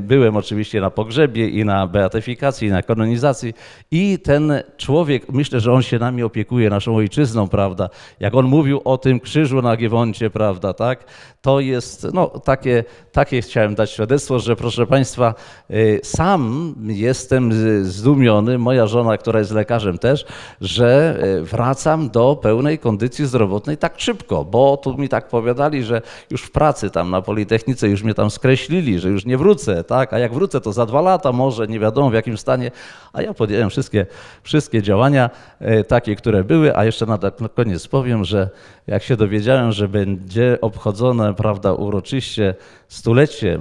byłem 0.01 0.37
oczywiście 0.37 0.81
na 0.81 0.89
pogrzebie 0.89 1.49
i 1.49 1.65
na 1.65 1.87
beatyfikacji, 1.87 2.67
i 2.67 2.71
na 2.71 2.81
kanonizacji 2.81 3.53
i 3.91 4.19
ten 4.19 4.53
człowiek, 4.77 5.31
myślę, 5.31 5.59
że 5.59 5.73
on 5.73 5.81
się 5.81 5.99
nami 5.99 6.23
opiekuje, 6.23 6.69
naszą 6.69 6.95
ojczyzną, 6.95 7.47
prawda? 7.47 7.89
Jak 8.19 8.35
on 8.35 8.45
mówił 8.45 8.81
o 8.85 8.97
tym 8.97 9.19
krzyżu 9.19 9.61
na 9.61 9.77
Giewoncie, 9.77 10.29
prawda, 10.29 10.73
tak? 10.73 11.03
To 11.41 11.59
jest, 11.59 12.07
no 12.13 12.27
takie, 12.27 12.83
takie 13.11 13.41
chciałem 13.41 13.75
dać 13.75 13.91
świadectwo, 13.91 14.39
że 14.39 14.55
proszę 14.55 14.87
Państwa, 14.87 15.33
y, 15.71 15.99
sam 16.03 16.75
jestem 16.87 17.53
zdumiony, 17.83 18.57
moja 18.57 18.87
żona, 18.87 19.17
która 19.17 19.39
jest 19.39 19.51
lekarzem 19.51 19.97
też, 19.97 20.25
że 20.61 21.19
y, 21.23 21.43
wracam 21.43 22.09
do 22.09 22.16
pełnej 22.35 22.79
kondycji 22.79 23.25
zdrowotnej 23.25 23.77
tak 23.77 23.99
szybko, 23.99 24.45
bo 24.45 24.77
tu 24.77 24.97
mi 24.97 25.09
tak 25.09 25.27
powiadali, 25.27 25.83
że 25.83 26.01
już 26.29 26.41
w 26.41 26.51
pracy 26.51 26.89
tam 26.89 27.09
na 27.09 27.21
Politechnice 27.21 27.89
już 27.89 28.03
mnie 28.03 28.13
tam 28.13 28.31
skreślili, 28.31 28.99
że 28.99 29.09
już 29.09 29.25
nie 29.25 29.37
wrócę, 29.37 29.83
tak? 29.83 30.13
A 30.13 30.19
jak 30.19 30.33
wrócę, 30.33 30.61
to 30.61 30.73
za 30.73 30.85
dwa 30.85 31.01
lata 31.01 31.31
może, 31.31 31.67
nie 31.67 31.79
wiadomo 31.79 32.09
w 32.09 32.13
jakim 32.13 32.37
stanie. 32.37 32.71
A 33.13 33.21
ja 33.21 33.33
podjąłem 33.33 33.69
wszystkie, 33.69 34.05
wszystkie 34.43 34.81
działania 34.81 35.29
e, 35.59 35.83
takie, 35.83 36.15
które 36.15 36.43
były, 36.43 36.77
a 36.77 36.85
jeszcze 36.85 37.05
na, 37.05 37.19
na 37.39 37.49
koniec 37.49 37.87
powiem, 37.87 38.25
że 38.25 38.49
jak 38.87 39.03
się 39.03 39.15
dowiedziałem, 39.15 39.71
że 39.71 39.87
będzie 39.87 40.57
obchodzone, 40.61 41.33
prawda, 41.33 41.73
uroczyście 41.73 42.55
stulecie 42.87 43.59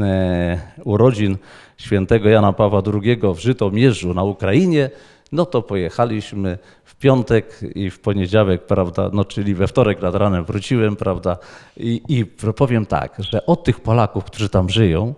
e, 0.00 0.58
urodzin 0.84 1.36
świętego 1.76 2.28
Jana 2.28 2.52
Pawła 2.52 2.82
II 3.02 3.20
w 3.34 3.38
Żytomierzu 3.38 4.14
na 4.14 4.24
Ukrainie, 4.24 4.90
no 5.32 5.46
to 5.46 5.62
pojechaliśmy 5.62 6.58
piątek 6.98 7.60
i 7.74 7.90
w 7.90 8.00
poniedziałek, 8.00 8.66
prawda, 8.66 9.10
no 9.12 9.24
czyli 9.24 9.54
we 9.54 9.66
wtorek 9.66 10.02
nad 10.02 10.14
ranem 10.14 10.44
wróciłem, 10.44 10.96
prawda, 10.96 11.36
i, 11.76 12.02
i 12.08 12.24
powiem 12.56 12.86
tak, 12.86 13.16
że 13.18 13.46
od 13.46 13.64
tych 13.64 13.80
Polaków, 13.80 14.24
którzy 14.24 14.48
tam 14.48 14.68
żyją, 14.68 15.14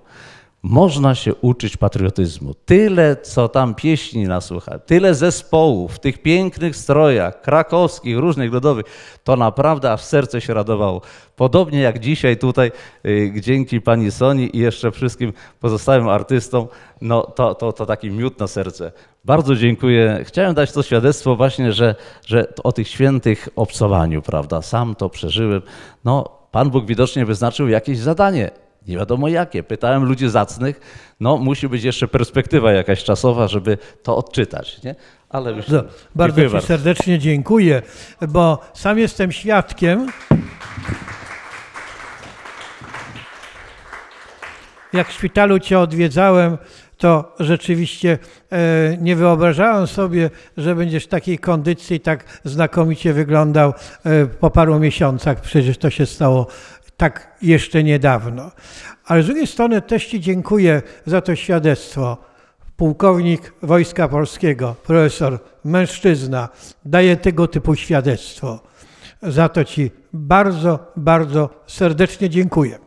można 0.62 1.14
się 1.14 1.34
uczyć 1.34 1.76
patriotyzmu. 1.76 2.54
Tyle, 2.54 3.16
co 3.16 3.48
tam 3.48 3.74
pieśni 3.74 4.24
nasłucha, 4.24 4.78
tyle 4.78 5.14
zespołów 5.14 5.94
w 5.94 5.98
tych 5.98 6.22
pięknych 6.22 6.76
strojach, 6.76 7.42
krakowskich, 7.42 8.18
różnych 8.18 8.52
ludowych, 8.52 8.86
to 9.24 9.36
naprawdę 9.36 9.92
aż 9.92 10.02
serce 10.02 10.40
się 10.40 10.54
radowało. 10.54 11.00
Podobnie 11.36 11.80
jak 11.80 11.98
dzisiaj 11.98 12.36
tutaj, 12.36 12.72
y, 13.06 13.32
dzięki 13.40 13.80
pani 13.80 14.10
Soni 14.10 14.56
i 14.56 14.58
jeszcze 14.58 14.90
wszystkim 14.90 15.32
pozostałym 15.60 16.08
artystom, 16.08 16.66
no 17.00 17.22
to, 17.22 17.54
to, 17.54 17.72
to 17.72 17.86
taki 17.86 18.10
miód 18.10 18.38
na 18.38 18.46
serce. 18.46 18.92
Bardzo 19.24 19.56
dziękuję. 19.56 20.20
Chciałem 20.24 20.54
dać 20.54 20.72
to 20.72 20.82
świadectwo 20.82 21.36
właśnie, 21.36 21.72
że, 21.72 21.94
że 22.26 22.54
o 22.64 22.72
tych 22.72 22.88
świętych 22.88 23.48
obcowaniu, 23.56 24.22
prawda, 24.22 24.62
sam 24.62 24.94
to 24.94 25.08
przeżyłem. 25.08 25.62
No, 26.04 26.24
Pan 26.50 26.70
Bóg 26.70 26.86
widocznie 26.86 27.26
wyznaczył 27.26 27.68
jakieś 27.68 27.98
zadanie. 27.98 28.50
Nie 28.88 28.96
wiadomo 28.96 29.28
jakie. 29.28 29.62
Pytałem 29.62 30.04
ludzi 30.04 30.28
zacnych, 30.28 30.80
no 31.20 31.36
musi 31.36 31.68
być 31.68 31.84
jeszcze 31.84 32.08
perspektywa 32.08 32.72
jakaś 32.72 33.04
czasowa, 33.04 33.48
żeby 33.48 33.78
to 34.02 34.16
odczytać, 34.16 34.82
nie? 34.82 34.94
Ale 35.28 35.52
już 35.52 35.58
Bardzo, 35.58 35.84
bardzo 36.14 36.60
Ci 36.60 36.66
serdecznie 36.66 37.18
dziękuję, 37.18 37.82
bo 38.28 38.58
sam 38.74 38.98
jestem 38.98 39.32
świadkiem. 39.32 40.06
Jak 44.92 45.08
w 45.08 45.12
szpitalu 45.12 45.58
Cię 45.58 45.78
odwiedzałem, 45.78 46.58
to 47.00 47.34
rzeczywiście 47.40 48.18
e, 48.52 48.96
nie 49.00 49.16
wyobrażałem 49.16 49.86
sobie, 49.86 50.30
że 50.56 50.74
będziesz 50.74 51.04
w 51.04 51.08
takiej 51.08 51.38
kondycji 51.38 52.00
tak 52.00 52.40
znakomicie 52.44 53.12
wyglądał 53.12 53.74
e, 54.04 54.26
po 54.26 54.50
paru 54.50 54.78
miesiącach. 54.78 55.40
Przecież 55.40 55.78
to 55.78 55.90
się 55.90 56.06
stało 56.06 56.46
tak 57.00 57.36
jeszcze 57.42 57.84
niedawno. 57.84 58.50
Ale 59.04 59.22
z 59.22 59.26
drugiej 59.26 59.46
strony 59.46 59.82
też 59.82 60.06
Ci 60.06 60.20
dziękuję 60.20 60.82
za 61.06 61.20
to 61.20 61.36
świadectwo. 61.36 62.16
Pułkownik 62.76 63.52
Wojska 63.62 64.08
Polskiego, 64.08 64.76
profesor, 64.82 65.38
mężczyzna, 65.64 66.48
daje 66.84 67.16
tego 67.16 67.48
typu 67.48 67.74
świadectwo. 67.74 68.60
Za 69.22 69.48
to 69.48 69.64
Ci 69.64 69.90
bardzo, 70.12 70.92
bardzo 70.96 71.50
serdecznie 71.66 72.30
dziękuję. 72.30 72.78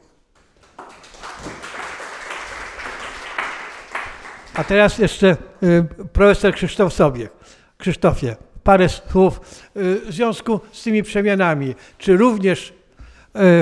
A 4.54 4.64
teraz 4.64 4.98
jeszcze 4.98 5.38
y, 5.64 5.86
profesor 6.14 6.54
Krzysztof 6.54 6.94
Sobiech. 6.94 7.30
Krzysztofie, 7.78 8.36
parę 8.64 8.90
słów 8.90 9.40
y, 9.78 10.00
w 10.06 10.14
związku 10.14 10.60
z 10.72 10.84
tymi 10.84 11.04
przemianami. 11.04 11.76
Czy 11.98 12.18
również 12.18 12.70
y, 12.70 12.74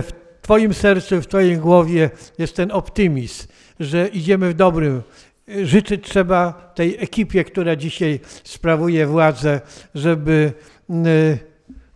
w 0.01 0.20
Twoim 0.41 0.73
sercu, 0.73 1.21
w 1.21 1.27
Twojej 1.27 1.57
głowie 1.57 2.09
jest 2.37 2.55
ten 2.55 2.71
optymizm, 2.71 3.47
że 3.79 4.07
idziemy 4.07 4.49
w 4.49 4.53
dobrym? 4.53 5.01
Życzyć 5.63 6.05
trzeba 6.05 6.71
tej 6.75 6.97
ekipie, 6.99 7.43
która 7.43 7.75
dzisiaj 7.75 8.19
sprawuje 8.43 9.07
władzę, 9.07 9.61
żeby 9.95 10.53
y, 10.89 11.50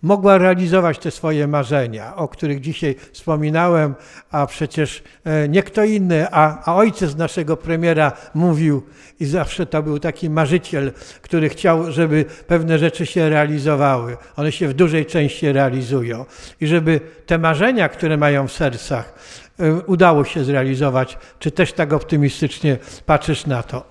mogła 0.06 0.38
realizować 0.38 1.00
te 1.00 1.12
swoje 1.12 1.48
marzenia, 1.48 2.16
o 2.16 2.28
których 2.28 2.62
dzisiaj 2.62 2.96
wspominałem, 3.12 3.96
a 4.32 4.48
przecież 4.48 5.04
e, 5.24 5.50
nie 5.50 5.64
kto 5.64 5.84
inny, 5.84 6.28
a, 6.32 6.66
a 6.66 6.76
ojciec 6.76 7.16
naszego 7.16 7.58
premiera 7.58 8.12
mówił 8.34 8.84
i 9.20 9.26
zawsze 9.26 9.66
to 9.66 9.84
był 9.84 10.00
taki 10.00 10.30
marzyciel, 10.30 10.92
który 11.22 11.50
chciał, 11.50 11.92
żeby 11.92 12.26
pewne 12.48 12.80
rzeczy 12.80 13.06
się 13.06 13.30
realizowały. 13.30 14.18
One 14.36 14.52
się 14.52 14.68
w 14.68 14.74
dużej 14.74 15.06
części 15.06 15.52
realizują 15.52 16.26
i 16.62 16.68
żeby 16.68 17.02
te 17.26 17.38
marzenia, 17.38 17.90
które 17.90 18.18
mają 18.18 18.48
w 18.48 18.52
sercach, 18.52 19.14
e, 19.60 19.74
udało 19.74 20.26
się 20.26 20.44
zrealizować. 20.44 21.18
Czy 21.40 21.52
też 21.52 21.74
tak 21.74 21.94
optymistycznie 21.94 22.78
patrzysz 23.06 23.46
na 23.46 23.64
to? 23.64 23.84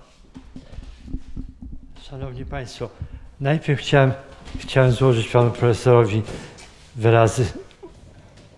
Szanowni 2.09 2.45
Państwo, 2.45 2.89
najpierw 3.39 3.79
chciałem, 3.79 4.11
chciałem 4.59 4.91
złożyć 4.91 5.27
Panu 5.27 5.51
Profesorowi 5.51 6.21
wyrazy 6.95 7.45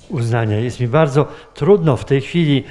uznania. 0.10 0.60
Jest 0.60 0.80
mi 0.80 0.88
bardzo 0.88 1.28
trudno 1.54 1.98
w 1.98 2.06
tej 2.06 2.22
chwili 2.22 2.64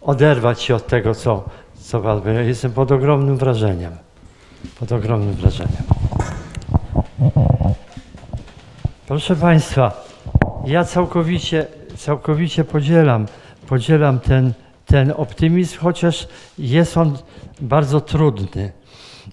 oderwać 0.00 0.62
się 0.62 0.74
od 0.74 0.86
tego, 0.86 1.14
co, 1.14 1.44
co 1.74 2.00
Pan 2.00 2.20
powiedział. 2.20 2.44
Jestem 2.44 2.72
pod 2.72 2.92
ogromnym 2.92 3.36
wrażeniem. 3.36 3.92
Pod 4.78 4.92
ogromnym 4.92 5.34
wrażeniem. 5.34 5.82
Proszę 9.06 9.36
Państwa, 9.36 10.04
ja 10.66 10.84
całkowicie, 10.84 11.66
całkowicie 11.96 12.64
podzielam, 12.64 13.26
podzielam 13.66 14.20
ten, 14.20 14.52
ten 14.86 15.12
optymizm, 15.16 15.78
chociaż 15.78 16.28
jest 16.58 16.96
on 16.96 17.18
bardzo 17.60 18.00
trudny, 18.00 18.72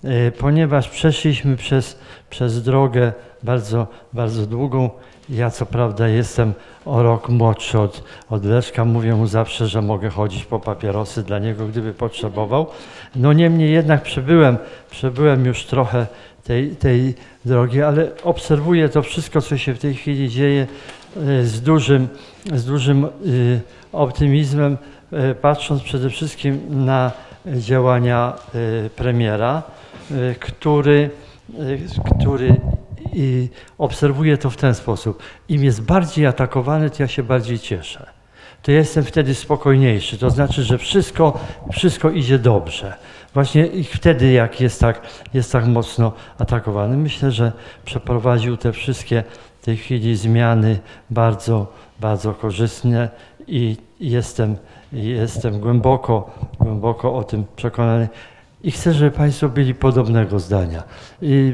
e, 0.03 0.31
ponieważ 0.31 0.89
przeszliśmy 0.89 1.57
przez, 1.57 1.99
przez 2.33 2.63
drogę 2.63 3.13
bardzo, 3.43 3.87
bardzo 4.13 4.45
długą. 4.45 4.89
Ja 5.29 5.49
co 5.49 5.65
prawda 5.65 6.07
jestem 6.07 6.53
o 6.85 7.03
rok 7.03 7.29
młodszy 7.29 7.79
od, 7.79 8.03
od 8.29 8.45
Leszka, 8.45 8.85
mówię 8.85 9.15
mu 9.15 9.27
zawsze, 9.27 9.67
że 9.67 9.81
mogę 9.81 10.09
chodzić 10.09 10.45
po 10.45 10.59
papierosy 10.59 11.23
dla 11.23 11.39
niego, 11.39 11.67
gdyby 11.67 11.93
potrzebował. 11.93 12.67
No 13.15 13.33
niemniej 13.33 13.71
jednak 13.71 14.03
przebyłem, 14.03 14.57
przebyłem 14.91 15.45
już 15.45 15.65
trochę 15.65 16.07
tej, 16.43 16.75
tej 16.75 17.13
drogi, 17.45 17.81
ale 17.81 18.11
obserwuję 18.23 18.89
to 18.89 19.01
wszystko, 19.01 19.41
co 19.41 19.57
się 19.57 19.73
w 19.73 19.79
tej 19.79 19.95
chwili 19.95 20.29
dzieje 20.29 20.67
e, 21.17 21.43
z 21.43 21.61
dużym, 21.61 22.07
z 22.53 22.65
dużym 22.65 23.05
e, 23.05 23.09
optymizmem, 23.91 24.77
e, 25.11 25.35
patrząc 25.35 25.83
przede 25.83 26.09
wszystkim 26.09 26.85
na 26.85 27.11
działania 27.45 28.33
premiera, 28.95 29.63
który, 30.39 31.09
który 32.17 32.61
i 33.13 33.49
obserwuję 33.77 34.37
to 34.37 34.49
w 34.49 34.57
ten 34.57 34.75
sposób. 34.75 35.23
Im 35.49 35.63
jest 35.63 35.81
bardziej 35.81 36.25
atakowany, 36.25 36.89
to 36.89 37.03
ja 37.03 37.07
się 37.07 37.23
bardziej 37.23 37.59
cieszę. 37.59 38.09
To 38.61 38.71
ja 38.71 38.77
jestem 38.77 39.03
wtedy 39.03 39.35
spokojniejszy. 39.35 40.17
To 40.17 40.29
znaczy, 40.29 40.63
że 40.63 40.77
wszystko, 40.77 41.39
wszystko 41.71 42.09
idzie 42.09 42.39
dobrze. 42.39 42.93
Właśnie 43.33 43.69
wtedy, 43.85 44.31
jak 44.31 44.61
jest 44.61 44.79
tak, 44.79 45.01
jest 45.33 45.51
tak 45.51 45.65
mocno 45.65 46.11
atakowany. 46.39 46.97
Myślę, 46.97 47.31
że 47.31 47.51
przeprowadził 47.85 48.57
te 48.57 48.71
wszystkie 48.71 49.23
w 49.61 49.65
tej 49.65 49.77
chwili 49.77 50.15
zmiany 50.15 50.79
bardzo, 51.09 51.73
bardzo 51.99 52.33
korzystne 52.33 53.09
i 53.47 53.77
jestem, 53.99 54.57
jestem 54.93 55.59
głęboko, 55.59 56.31
głęboko 56.59 57.15
o 57.15 57.23
tym 57.23 57.45
przekonany. 57.55 58.09
I 58.63 58.71
chcę, 58.71 58.93
żeby 58.93 59.11
Państwo 59.11 59.49
byli 59.49 59.75
podobnego 59.75 60.39
zdania. 60.39 60.83
I 61.21 61.53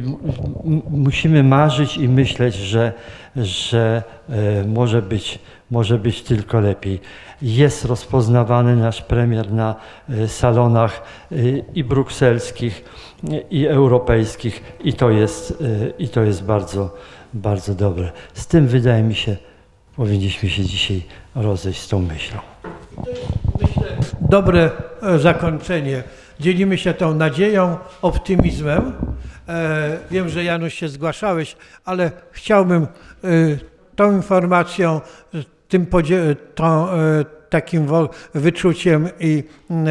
musimy 0.90 1.44
marzyć 1.44 1.98
i 1.98 2.10
myśleć, 2.10 2.56
że, 2.56 2.94
że 3.36 4.04
e, 4.30 4.64
może, 4.64 5.02
być, 5.02 5.40
może 5.72 5.98
być 5.98 6.22
tylko 6.22 6.60
lepiej. 6.60 7.02
Jest 7.42 7.86
rozpoznawany 7.86 8.76
nasz 8.76 9.02
premier 9.02 9.54
na 9.54 9.76
e, 10.10 10.28
salonach 10.28 11.02
e, 11.32 11.36
i 11.74 11.84
brukselskich, 11.84 12.84
i 13.52 13.68
europejskich, 13.68 14.78
i 14.84 14.94
to 14.94 15.10
jest, 15.10 15.64
i 16.00 16.10
to 16.10 16.24
jest 16.24 16.44
bardzo, 16.44 16.96
bardzo 17.34 17.76
dobre. 17.76 18.12
Z 18.34 18.48
tym 18.48 18.68
wydaje 18.68 19.04
mi 19.04 19.16
się, 19.16 19.38
powinniśmy 19.96 20.50
się 20.50 20.66
dzisiaj 20.66 21.04
rozejść 21.36 21.82
z 21.82 21.88
tą 21.88 22.00
myślą. 22.00 22.40
Myślę, 23.62 23.98
dobre 24.22 24.72
zakończenie 25.18 26.04
dzielimy 26.40 26.78
się 26.78 26.94
tą 26.94 27.14
nadzieją, 27.14 27.78
optymizmem. 28.02 28.94
E, 29.50 29.98
wiem, 30.12 30.30
że 30.30 30.44
Janusz 30.44 30.74
się 30.74 30.90
zgłaszałeś, 30.90 31.58
ale 31.86 32.12
chciałbym 32.32 32.84
e, 32.84 32.88
tą 33.96 34.12
informacją, 34.12 35.02
tym 35.68 35.86
tą, 36.56 36.90
e, 36.90 37.26
takim 37.50 37.88
wyczuciem 38.36 39.10
i 39.20 39.44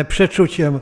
przeczuciem 0.09 0.81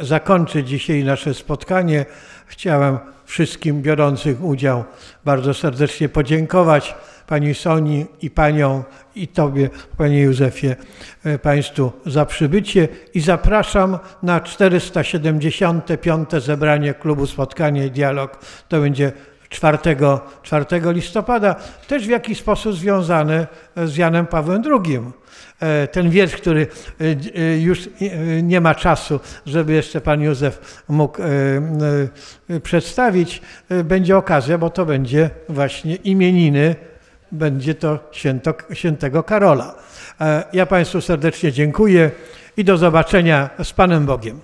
zakończyć 0.00 0.68
dzisiaj 0.68 1.04
nasze 1.04 1.34
spotkanie. 1.34 2.04
Chciałem 2.46 2.98
wszystkim 3.24 3.82
biorących 3.82 4.44
udział 4.44 4.84
bardzo 5.24 5.54
serdecznie 5.54 6.08
podziękować 6.08 6.94
Pani 7.26 7.54
Soni 7.54 8.06
i 8.22 8.30
Panią 8.30 8.84
i 9.14 9.28
Tobie, 9.28 9.70
Panie 9.96 10.22
Józefie, 10.22 10.76
e, 11.24 11.38
Państwu 11.38 11.92
za 12.06 12.26
przybycie 12.26 12.88
i 13.14 13.20
zapraszam 13.20 13.98
na 14.22 14.40
475. 14.40 16.40
zebranie 16.40 16.94
klubu 16.94 17.26
Spotkanie 17.26 17.86
i 17.86 17.90
Dialog. 17.90 18.38
To 18.68 18.80
będzie 18.80 19.12
4, 19.48 19.78
4 20.42 20.92
listopada, 20.92 21.56
też 21.88 22.06
w 22.06 22.10
jakiś 22.10 22.38
sposób 22.38 22.74
związane 22.74 23.46
z 23.76 23.96
Janem 23.96 24.26
Pawłem 24.26 24.62
II. 24.66 25.00
E, 25.60 25.86
ten 25.86 26.10
wiersz, 26.10 26.36
który 26.36 26.66
e, 27.36 27.58
już 27.58 27.88
nie 28.42 28.60
ma 28.60 28.74
czasu, 28.74 29.20
żeby 29.46 29.72
jeszcze 29.72 30.00
pan 30.00 30.22
Józef 30.22 30.84
mógł 30.88 31.18
przedstawić, 32.62 33.42
będzie 33.84 34.16
okazja, 34.16 34.58
bo 34.58 34.70
to 34.70 34.86
będzie 34.86 35.30
właśnie 35.48 35.94
imieniny 35.94 36.76
będzie 37.32 37.74
to 37.74 37.98
święto, 38.12 38.54
świętego 38.72 39.22
Karola. 39.22 39.74
E, 40.20 40.44
ja 40.52 40.66
Państwu 40.66 41.00
serdecznie 41.00 41.52
dziękuję 41.52 42.10
i 42.56 42.64
do 42.64 42.76
zobaczenia 42.78 43.50
z 43.62 43.72
Panem 43.72 44.06
Bogiem. 44.06 44.40